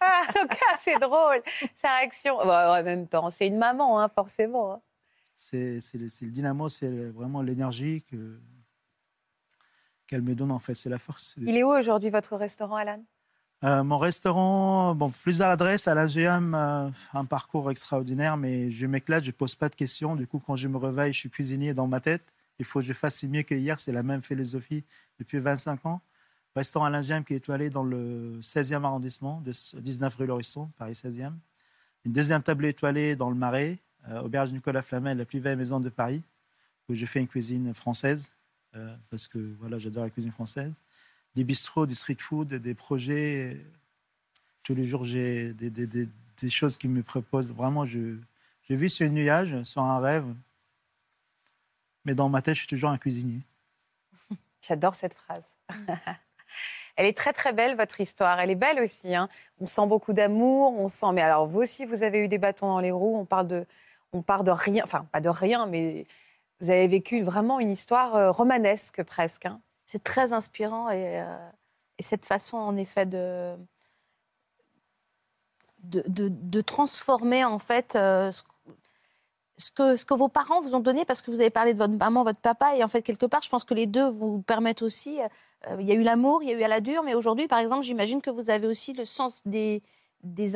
Ah, 0.00 0.24
donc, 0.34 0.50
ah, 0.70 0.74
c'est 0.76 0.98
drôle, 0.98 1.40
sa 1.74 1.96
réaction. 1.98 2.36
En 2.38 2.82
même 2.82 3.06
temps, 3.08 3.30
c'est 3.30 3.46
une 3.46 3.56
maman, 3.58 4.00
hein, 4.00 4.08
forcément. 4.08 4.72
hein. 4.74 4.80
C'est 5.36 5.80
c'est 5.80 5.98
le, 5.98 6.08
c'est 6.08 6.24
le 6.26 6.30
dynamo, 6.30 6.68
c'est 6.68 7.08
vraiment 7.10 7.42
l'énergie 7.42 8.02
que- 8.02 8.40
qu'elle 10.06 10.22
me 10.22 10.34
donne, 10.34 10.52
en 10.52 10.58
fait. 10.58 10.74
C'est 10.74 10.90
la 10.90 10.98
force. 10.98 11.36
Il 11.38 11.56
est 11.56 11.62
où 11.64 11.68
aujourd'hui, 11.68 12.10
votre 12.10 12.36
restaurant, 12.36 12.76
Alan? 12.76 13.02
Euh, 13.64 13.82
mon 13.82 13.96
restaurant, 13.96 14.94
bon, 14.94 15.10
plusieurs 15.10 15.48
adresses 15.48 15.88
à 15.88 15.94
l'AGM, 15.94 16.54
euh, 16.54 16.90
un 17.14 17.24
parcours 17.24 17.70
extraordinaire, 17.70 18.36
mais 18.36 18.70
je 18.70 18.86
m'éclate, 18.86 19.24
je 19.24 19.30
pose 19.30 19.54
pas 19.54 19.70
de 19.70 19.74
questions. 19.74 20.16
Du 20.16 20.26
coup, 20.26 20.38
quand 20.38 20.54
je 20.56 20.68
me 20.68 20.76
réveille, 20.76 21.12
je 21.14 21.18
suis 21.20 21.30
cuisinier 21.30 21.72
dans 21.72 21.86
ma 21.86 22.00
tête. 22.00 22.33
Il 22.58 22.64
faut 22.64 22.80
que 22.80 22.86
je 22.86 22.92
fasse 22.92 23.24
mieux 23.24 23.42
que 23.42 23.54
hier, 23.54 23.80
c'est 23.80 23.92
la 23.92 24.02
même 24.02 24.22
philosophie 24.22 24.84
depuis 25.18 25.38
25 25.38 25.86
ans. 25.86 26.00
Restaurant 26.54 26.86
à 26.86 26.90
l'AGM 26.90 27.24
qui 27.24 27.34
est 27.34 27.38
étoilé 27.38 27.68
dans 27.68 27.82
le 27.82 28.38
16e 28.40 28.84
arrondissement, 28.84 29.40
de 29.40 29.52
19 29.80 30.14
rue 30.14 30.26
Laurisson, 30.26 30.70
Paris 30.78 30.92
16e. 30.92 31.32
Une 32.04 32.12
deuxième 32.12 32.42
table 32.42 32.66
étoilée 32.66 33.16
dans 33.16 33.30
le 33.30 33.36
Marais, 33.36 33.78
euh, 34.08 34.20
Auberge 34.20 34.52
Nicolas 34.52 34.82
Flamel, 34.82 35.18
la 35.18 35.24
plus 35.24 35.40
belle 35.40 35.58
maison 35.58 35.80
de 35.80 35.88
Paris, 35.88 36.22
où 36.88 36.94
je 36.94 37.06
fais 37.06 37.20
une 37.20 37.26
cuisine 37.26 37.74
française, 37.74 38.34
euh, 38.76 38.94
parce 39.10 39.26
que 39.26 39.38
voilà, 39.58 39.78
j'adore 39.78 40.04
la 40.04 40.10
cuisine 40.10 40.30
française. 40.30 40.74
Des 41.34 41.42
bistrots, 41.42 41.86
des 41.86 41.94
street 41.94 42.18
food, 42.20 42.54
des 42.54 42.74
projets. 42.74 43.60
Tous 44.62 44.74
les 44.74 44.84
jours, 44.84 45.04
j'ai 45.04 45.52
des, 45.54 46.08
choses 46.50 46.78
qui 46.78 46.86
me 46.86 47.02
proposent. 47.02 47.52
Vraiment, 47.52 47.84
je, 47.84 48.16
je 48.68 48.74
vis 48.74 48.90
sur 48.90 49.06
un 49.06 49.10
nuage, 49.10 49.62
sur 49.64 49.82
un 49.82 49.98
rêve. 49.98 50.26
Mais 52.04 52.14
dans 52.14 52.28
ma 52.28 52.42
tête, 52.42 52.54
je 52.54 52.60
suis 52.60 52.68
toujours 52.68 52.90
un 52.90 52.98
cuisinier. 52.98 53.40
J'adore 54.62 54.94
cette 54.94 55.14
phrase. 55.14 55.56
Elle 56.96 57.06
est 57.06 57.16
très 57.16 57.32
très 57.32 57.52
belle 57.52 57.76
votre 57.76 58.00
histoire. 58.00 58.38
Elle 58.38 58.50
est 58.50 58.54
belle 58.54 58.80
aussi. 58.80 59.14
hein. 59.14 59.28
On 59.60 59.66
sent 59.66 59.86
beaucoup 59.86 60.12
d'amour. 60.12 60.72
On 60.78 60.86
sent. 60.88 61.12
Mais 61.12 61.22
alors 61.22 61.46
vous 61.46 61.60
aussi, 61.60 61.84
vous 61.86 62.02
avez 62.02 62.20
eu 62.20 62.28
des 62.28 62.38
bâtons 62.38 62.68
dans 62.68 62.80
les 62.80 62.92
roues. 62.92 63.16
On 63.16 63.24
parle 63.24 63.48
de, 63.48 63.66
on 64.12 64.22
part 64.22 64.44
de 64.44 64.50
rien. 64.52 64.84
Enfin, 64.84 65.04
pas 65.10 65.20
de 65.20 65.28
rien, 65.28 65.66
mais 65.66 66.06
vous 66.60 66.70
avez 66.70 66.86
vécu 66.86 67.22
vraiment 67.22 67.58
une 67.58 67.70
histoire 67.70 68.14
euh, 68.14 68.30
romanesque 68.30 69.02
presque. 69.02 69.46
hein. 69.46 69.60
C'est 69.86 70.04
très 70.04 70.32
inspirant 70.32 70.88
et, 70.90 71.20
euh, 71.20 71.48
et 71.98 72.02
cette 72.02 72.24
façon, 72.24 72.56
en 72.58 72.76
effet, 72.76 73.06
de, 73.06 73.56
de, 75.82 76.02
de- 76.06 76.28
de 76.30 76.60
transformer, 76.60 77.44
en 77.44 77.58
fait, 77.58 77.96
euh, 77.96 78.30
ce, 78.30 78.42
ce 79.56 79.70
que, 79.70 80.14
vos 80.14 80.28
parents 80.28 80.60
vous 80.60 80.74
ont 80.74 80.80
donné, 80.80 81.04
parce 81.04 81.22
que 81.22 81.30
vous 81.30 81.40
avez 81.40 81.50
parlé 81.50 81.74
de 81.74 81.78
votre 81.78 81.94
maman, 81.94 82.24
votre 82.24 82.40
papa, 82.40 82.76
et 82.76 82.82
en 82.82 82.88
fait, 82.88 83.02
quelque 83.02 83.26
part, 83.26 83.42
je 83.42 83.48
pense 83.48 83.64
que 83.64 83.74
les 83.74 83.86
deux 83.86 84.08
vous 84.08 84.42
permettent 84.42 84.82
aussi. 84.82 85.20
euh, 85.20 85.76
il 85.80 85.86
y 85.86 85.92
a 85.92 85.94
eu 85.94 86.02
l'amour, 86.02 86.42
il 86.42 86.48
y 86.48 86.52
a 86.52 86.58
eu 86.58 86.62
à 86.62 86.68
la 86.68 86.80
dure, 86.80 87.02
mais 87.02 87.14
aujourd'hui, 87.14 87.46
par 87.46 87.58
exemple, 87.58 87.82
j'imagine 87.82 88.20
que 88.20 88.30
vous 88.30 88.50
avez 88.50 88.66
aussi 88.66 88.92
le 88.92 89.04
sens 89.04 89.42
des 89.46 89.82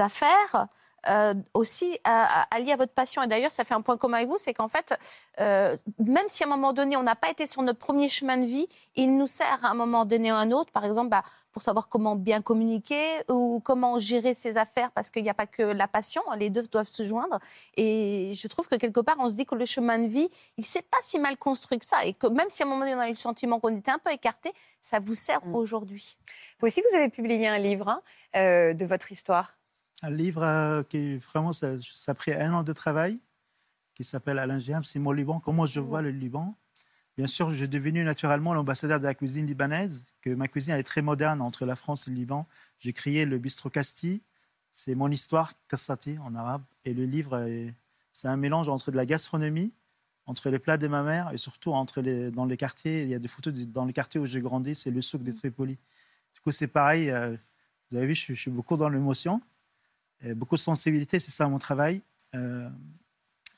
affaires. 0.00 0.68
Euh, 1.08 1.34
aussi 1.54 1.98
à- 2.04 2.42
à- 2.42 2.54
allié 2.54 2.72
à 2.72 2.76
votre 2.76 2.92
passion. 2.92 3.22
Et 3.22 3.26
d'ailleurs, 3.26 3.50
ça 3.50 3.64
fait 3.64 3.74
un 3.74 3.80
point 3.80 3.96
commun 3.96 4.18
avec 4.18 4.28
vous, 4.28 4.38
c'est 4.38 4.54
qu'en 4.54 4.68
fait, 4.68 4.94
euh, 5.40 5.76
même 5.98 6.26
si 6.28 6.42
à 6.42 6.46
un 6.46 6.50
moment 6.50 6.72
donné, 6.72 6.96
on 6.96 7.02
n'a 7.02 7.16
pas 7.16 7.30
été 7.30 7.46
sur 7.46 7.62
notre 7.62 7.78
premier 7.78 8.08
chemin 8.08 8.36
de 8.38 8.44
vie, 8.46 8.68
il 8.96 9.16
nous 9.16 9.26
sert 9.26 9.64
à 9.64 9.68
un 9.68 9.74
moment 9.74 10.04
donné 10.04 10.30
ou 10.32 10.34
à 10.34 10.38
un 10.38 10.50
autre, 10.52 10.70
par 10.72 10.84
exemple, 10.84 11.08
bah, 11.10 11.22
pour 11.52 11.62
savoir 11.62 11.88
comment 11.88 12.14
bien 12.14 12.40
communiquer 12.42 13.02
ou 13.28 13.60
comment 13.64 13.98
gérer 13.98 14.34
ses 14.34 14.56
affaires, 14.58 14.90
parce 14.92 15.10
qu'il 15.10 15.22
n'y 15.24 15.30
a 15.30 15.34
pas 15.34 15.46
que 15.46 15.62
la 15.62 15.88
passion, 15.88 16.22
les 16.36 16.50
deux 16.50 16.62
doivent 16.62 16.86
se 16.88 17.02
joindre. 17.04 17.38
Et 17.76 18.32
je 18.34 18.46
trouve 18.48 18.68
que 18.68 18.76
quelque 18.76 19.00
part, 19.00 19.16
on 19.18 19.28
se 19.30 19.34
dit 19.34 19.46
que 19.46 19.54
le 19.56 19.64
chemin 19.64 19.98
de 19.98 20.06
vie, 20.06 20.28
il 20.56 20.60
ne 20.60 20.66
s'est 20.66 20.82
pas 20.82 20.98
si 21.02 21.18
mal 21.18 21.36
construit 21.36 21.78
que 21.78 21.86
ça, 21.86 22.04
et 22.04 22.12
que 22.12 22.26
même 22.28 22.46
si 22.50 22.62
à 22.62 22.66
un 22.66 22.68
moment 22.68 22.82
donné, 22.82 22.94
on 22.94 23.00
a 23.00 23.08
eu 23.08 23.12
le 23.12 23.16
sentiment 23.16 23.58
qu'on 23.58 23.74
était 23.76 23.90
un 23.90 23.98
peu 23.98 24.12
écarté, 24.12 24.52
ça 24.82 25.00
vous 25.00 25.14
sert 25.16 25.40
aujourd'hui. 25.52 26.16
Vous 26.60 26.66
aussi, 26.68 26.80
vous 26.88 26.96
avez 26.96 27.08
publié 27.08 27.48
un 27.48 27.58
livre 27.58 27.88
hein, 27.88 28.02
euh, 28.36 28.72
de 28.74 28.84
votre 28.84 29.10
histoire. 29.10 29.54
Un 30.02 30.10
livre 30.10 30.42
euh, 30.42 30.82
qui 30.84 31.16
vraiment, 31.16 31.52
ça, 31.52 31.80
ça 31.82 32.12
a 32.12 32.14
pris 32.14 32.32
un 32.32 32.52
an 32.54 32.62
de 32.62 32.72
travail, 32.72 33.18
qui 33.94 34.04
s'appelle 34.04 34.38
Alain 34.38 34.58
Géam, 34.58 34.84
c'est 34.84 34.98
mon 35.00 35.12
Liban, 35.12 35.40
comment 35.40 35.66
je 35.66 35.80
vois 35.80 36.02
le 36.02 36.10
Liban. 36.10 36.56
Bien 37.16 37.26
sûr, 37.26 37.50
je 37.50 37.56
suis 37.56 37.68
devenu 37.68 38.04
naturellement 38.04 38.54
l'ambassadeur 38.54 39.00
de 39.00 39.04
la 39.04 39.14
cuisine 39.14 39.46
libanaise, 39.46 40.14
que 40.22 40.30
ma 40.30 40.46
cuisine 40.46 40.74
elle 40.74 40.80
est 40.80 40.84
très 40.84 41.02
moderne 41.02 41.42
entre 41.42 41.66
la 41.66 41.74
France 41.74 42.06
et 42.06 42.10
le 42.10 42.16
Liban. 42.16 42.46
J'ai 42.78 42.92
créé 42.92 43.24
le 43.24 43.38
bistrot 43.38 43.70
Casti, 43.70 44.22
c'est 44.70 44.94
mon 44.94 45.10
histoire, 45.10 45.52
Kassati 45.66 46.18
en 46.20 46.34
arabe. 46.36 46.62
Et 46.84 46.94
le 46.94 47.04
livre, 47.04 47.38
est- 47.40 47.74
c'est 48.12 48.28
un 48.28 48.36
mélange 48.36 48.68
entre 48.68 48.92
de 48.92 48.96
la 48.96 49.04
gastronomie, 49.06 49.72
entre 50.26 50.50
les 50.50 50.60
plats 50.60 50.78
de 50.78 50.86
ma 50.86 51.02
mère 51.02 51.32
et 51.32 51.38
surtout 51.38 51.72
entre 51.72 52.00
les, 52.02 52.30
dans 52.30 52.44
les 52.44 52.56
quartiers. 52.56 53.02
Il 53.02 53.08
y 53.08 53.14
a 53.14 53.18
des 53.18 53.28
photos 53.28 53.52
dans 53.68 53.84
les 53.84 53.92
quartiers 53.92 54.20
où 54.20 54.26
j'ai 54.26 54.40
grandi, 54.40 54.74
c'est 54.76 54.90
le 54.92 55.02
souk 55.02 55.24
de 55.24 55.32
Tripoli. 55.32 55.74
Du 56.34 56.40
coup, 56.40 56.52
c'est 56.52 56.68
pareil. 56.68 57.10
euh, 57.10 57.36
vous 57.90 57.96
avez 57.96 58.06
vu, 58.06 58.14
je 58.14 58.34
suis 58.34 58.50
beaucoup 58.50 58.76
dans 58.76 58.88
l'émotion. 58.88 59.40
Euh, 60.24 60.34
beaucoup 60.34 60.56
de 60.56 60.60
sensibilité, 60.60 61.18
c'est 61.18 61.30
ça 61.30 61.48
mon 61.48 61.58
travail. 61.58 62.00
Euh, 62.34 62.68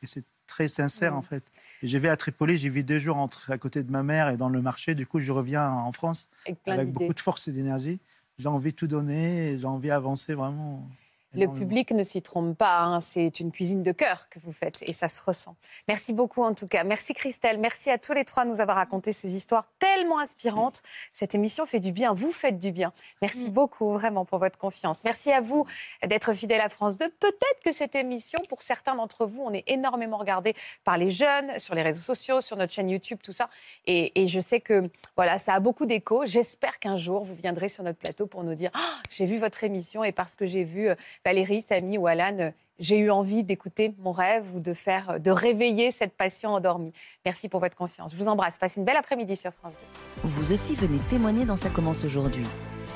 et 0.03 0.07
c'est 0.07 0.25
très 0.47 0.69
sincère 0.69 1.15
en 1.15 1.23
fait. 1.23 1.45
Et 1.83 1.87
je 1.87 1.97
vais 1.99 2.09
à 2.09 2.17
Tripoli, 2.17 2.57
j'y 2.57 2.69
vis 2.69 2.85
deux 2.85 2.99
jours 2.99 3.17
entre, 3.17 3.51
à 3.51 3.59
côté 3.59 3.83
de 3.83 3.91
ma 3.91 4.03
mère 4.03 4.29
et 4.29 4.37
dans 4.37 4.49
le 4.49 4.61
marché. 4.61 4.95
Du 4.95 5.07
coup, 5.07 5.21
je 5.21 5.33
reviens 5.33 5.71
en 5.71 5.93
France 5.93 6.29
Avec 6.47 6.59
avec 6.67 6.93
beaucoup 6.93 7.15
de 7.15 7.21
force 7.21 7.49
et 7.49 7.53
d'énergie. 7.53 8.01
J'ai 8.39 8.49
envie 8.49 8.73
de 8.73 8.77
tout 8.77 8.87
donner, 8.87 9.59
j'ai 9.59 9.67
envie 9.67 9.89
d'avancer 9.89 10.35
vraiment. 10.35 10.89
Le 11.35 11.47
public 11.47 11.93
ne 11.93 12.03
s'y 12.03 12.23
trompe 12.23 12.59
pas, 12.59 12.81
hein, 12.81 13.01
c'est 13.01 13.39
une 13.39 13.53
cuisine 13.53 13.85
de 13.85 13.93
cœur 13.93 14.29
que 14.31 14.41
vous 14.41 14.53
faites 14.53 14.79
et 14.83 14.93
ça 14.93 15.09
se 15.09 15.23
ressent. 15.23 15.55
Merci 15.87 16.13
beaucoup 16.13 16.43
en 16.43 16.55
tout 16.55 16.67
cas. 16.67 16.83
Merci 16.83 17.15
Christelle, 17.15 17.59
merci 17.59 17.89
à 17.89 17.99
tous 17.99 18.13
les 18.13 18.25
trois 18.25 18.45
de 18.45 18.51
nous 18.51 18.61
avoir 18.61 18.77
raconté 18.77 19.13
ces 19.13 19.37
histoires 19.37 19.69
tellement 19.79 20.19
inspirantes. 20.19 20.83
Cette 21.13 21.37
émission 21.37 21.67
fait 21.67 21.79
du 21.79 21.93
bien, 21.93 22.15
vous 22.15 22.33
faites 22.33 22.59
du 22.59 22.73
bien. 22.73 22.93
Merci 23.23 23.49
beaucoup 23.49 23.93
vraiment 23.93 24.25
pour 24.25 24.41
votre 24.41 24.59
confiance. 24.59 25.05
Merci 25.05 25.31
à 25.31 25.41
vous 25.41 25.67
d'être 26.05 26.35
fidèle 26.35 26.61
à 26.61 26.69
France 26.69 26.99
2. 26.99 27.09
Peut-être 27.09 27.63
que 27.65 27.71
cette 27.71 27.95
émission, 27.95 28.41
pour 28.49 28.63
certains 28.63 28.97
d'entre 28.97 29.25
vous, 29.25 29.43
on 29.43 29.53
est 29.53 29.65
énormément 29.69 30.19
regardé 30.19 30.55
par 30.83 30.99
les 30.99 31.11
jeunes, 31.11 31.59
sur 31.59 31.77
les 31.77 31.83
réseaux 31.83 32.03
sociaux, 32.03 32.41
sur 32.41 32.57
notre 32.57 32.73
chaîne 32.73 32.89
YouTube, 32.89 33.21
tout 33.23 33.33
ça. 33.33 33.49
Et, 33.87 34.21
et 34.21 34.27
je 34.27 34.41
sais 34.41 34.61
que 34.61 34.91
voilà, 35.15 35.39
ça 35.39 35.55
a 35.55 35.61
beaucoup 35.61 35.87
d'écho. 35.87 36.27
J'espère 36.27 36.81
qu'un 36.81 36.97
jour, 36.97 37.23
vous 37.23 37.35
viendrez 37.35 37.69
sur 37.69 37.85
notre 37.85 37.99
plateau 37.99 38.27
pour 38.27 38.43
nous 38.43 38.55
dire 38.57 38.71
Ah, 38.75 39.01
j'ai 39.11 39.27
vu 39.27 39.39
votre 39.39 39.63
émission 39.63 40.03
et 40.03 40.13
parce 40.13 40.35
que 40.35 40.47
j'ai 40.47 40.65
vu 40.65 40.89
euh, 40.89 40.95
Valérie, 41.25 41.63
Samy 41.69 41.99
ou 41.99 42.07
Alan, 42.07 42.53
j'ai 42.79 42.99
eu 42.99 43.11
envie 43.11 43.45
d'écouter 43.45 43.95
mon 43.99 44.13
rêve 44.13 44.55
ou 44.55 44.61
de 44.61 44.73
faire, 44.73 45.21
de 45.21 45.31
réveiller 45.31 45.91
cette 45.91 46.17
passion 46.17 46.55
endormie. 46.55 46.93
Merci 47.27 47.51
pour 47.51 47.61
votre 47.61 47.77
confiance. 47.77 48.13
Je 48.13 48.17
vous 48.17 48.29
embrasse. 48.29 48.59
Passez 48.59 48.81
une 48.81 48.87
belle 48.87 48.97
après-midi 48.97 49.37
sur 49.37 49.53
France 49.53 49.75
2. 49.75 50.29
Vous 50.29 50.53
aussi 50.53 50.75
venez 50.75 50.99
témoigner 51.11 51.45
dans 51.45 51.57
Ça 51.57 51.69
commence 51.69 52.05
aujourd'hui. 52.05 52.47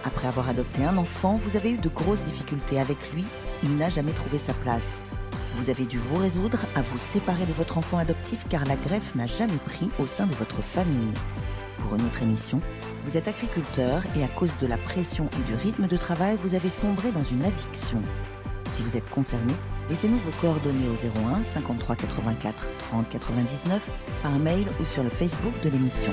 Après 0.04 0.26
avoir 0.26 0.48
adopté 0.48 0.84
un 0.84 0.96
enfant, 0.96 1.34
vous 1.34 1.56
avez 1.56 1.72
eu 1.72 1.76
de 1.76 1.88
grosses 1.90 2.24
difficultés 2.24 2.80
avec 2.80 3.12
lui. 3.12 3.24
Il 3.62 3.76
n'a 3.76 3.90
jamais 3.90 4.12
trouvé 4.12 4.38
sa 4.38 4.54
place. 4.54 5.02
Vous 5.56 5.68
avez 5.68 5.84
dû 5.84 5.98
vous 5.98 6.16
résoudre 6.16 6.64
à 6.74 6.80
vous 6.80 6.98
séparer 6.98 7.44
de 7.44 7.52
votre 7.52 7.76
enfant 7.76 7.98
adoptif 7.98 8.46
car 8.48 8.64
la 8.64 8.76
greffe 8.76 9.14
n'a 9.14 9.26
jamais 9.26 9.58
pris 9.66 9.90
au 9.98 10.06
sein 10.06 10.26
de 10.26 10.34
votre 10.34 10.62
famille. 10.62 11.12
Pour 11.78 11.94
une 11.94 12.06
autre 12.06 12.22
émission, 12.22 12.62
vous 13.04 13.16
êtes 13.16 13.28
agriculteur 13.28 14.02
et 14.16 14.24
à 14.24 14.28
cause 14.28 14.56
de 14.60 14.66
la 14.66 14.78
pression 14.78 15.28
et 15.38 15.42
du 15.42 15.54
rythme 15.54 15.86
de 15.86 15.96
travail, 15.96 16.36
vous 16.42 16.54
avez 16.54 16.70
sombré 16.70 17.12
dans 17.12 17.22
une 17.22 17.44
addiction. 17.44 18.02
Si 18.72 18.82
vous 18.82 18.96
êtes 18.96 19.08
concerné, 19.10 19.52
laissez-nous 19.90 20.18
vos 20.18 20.32
coordonnées 20.40 20.88
au 20.88 20.94
01 21.36 21.42
53 21.42 21.96
84 21.96 22.68
30 22.78 23.08
99 23.08 23.90
par 24.22 24.32
mail 24.32 24.66
ou 24.80 24.84
sur 24.84 25.02
le 25.02 25.10
Facebook 25.10 25.52
de 25.62 25.68
l'émission. 25.68 26.12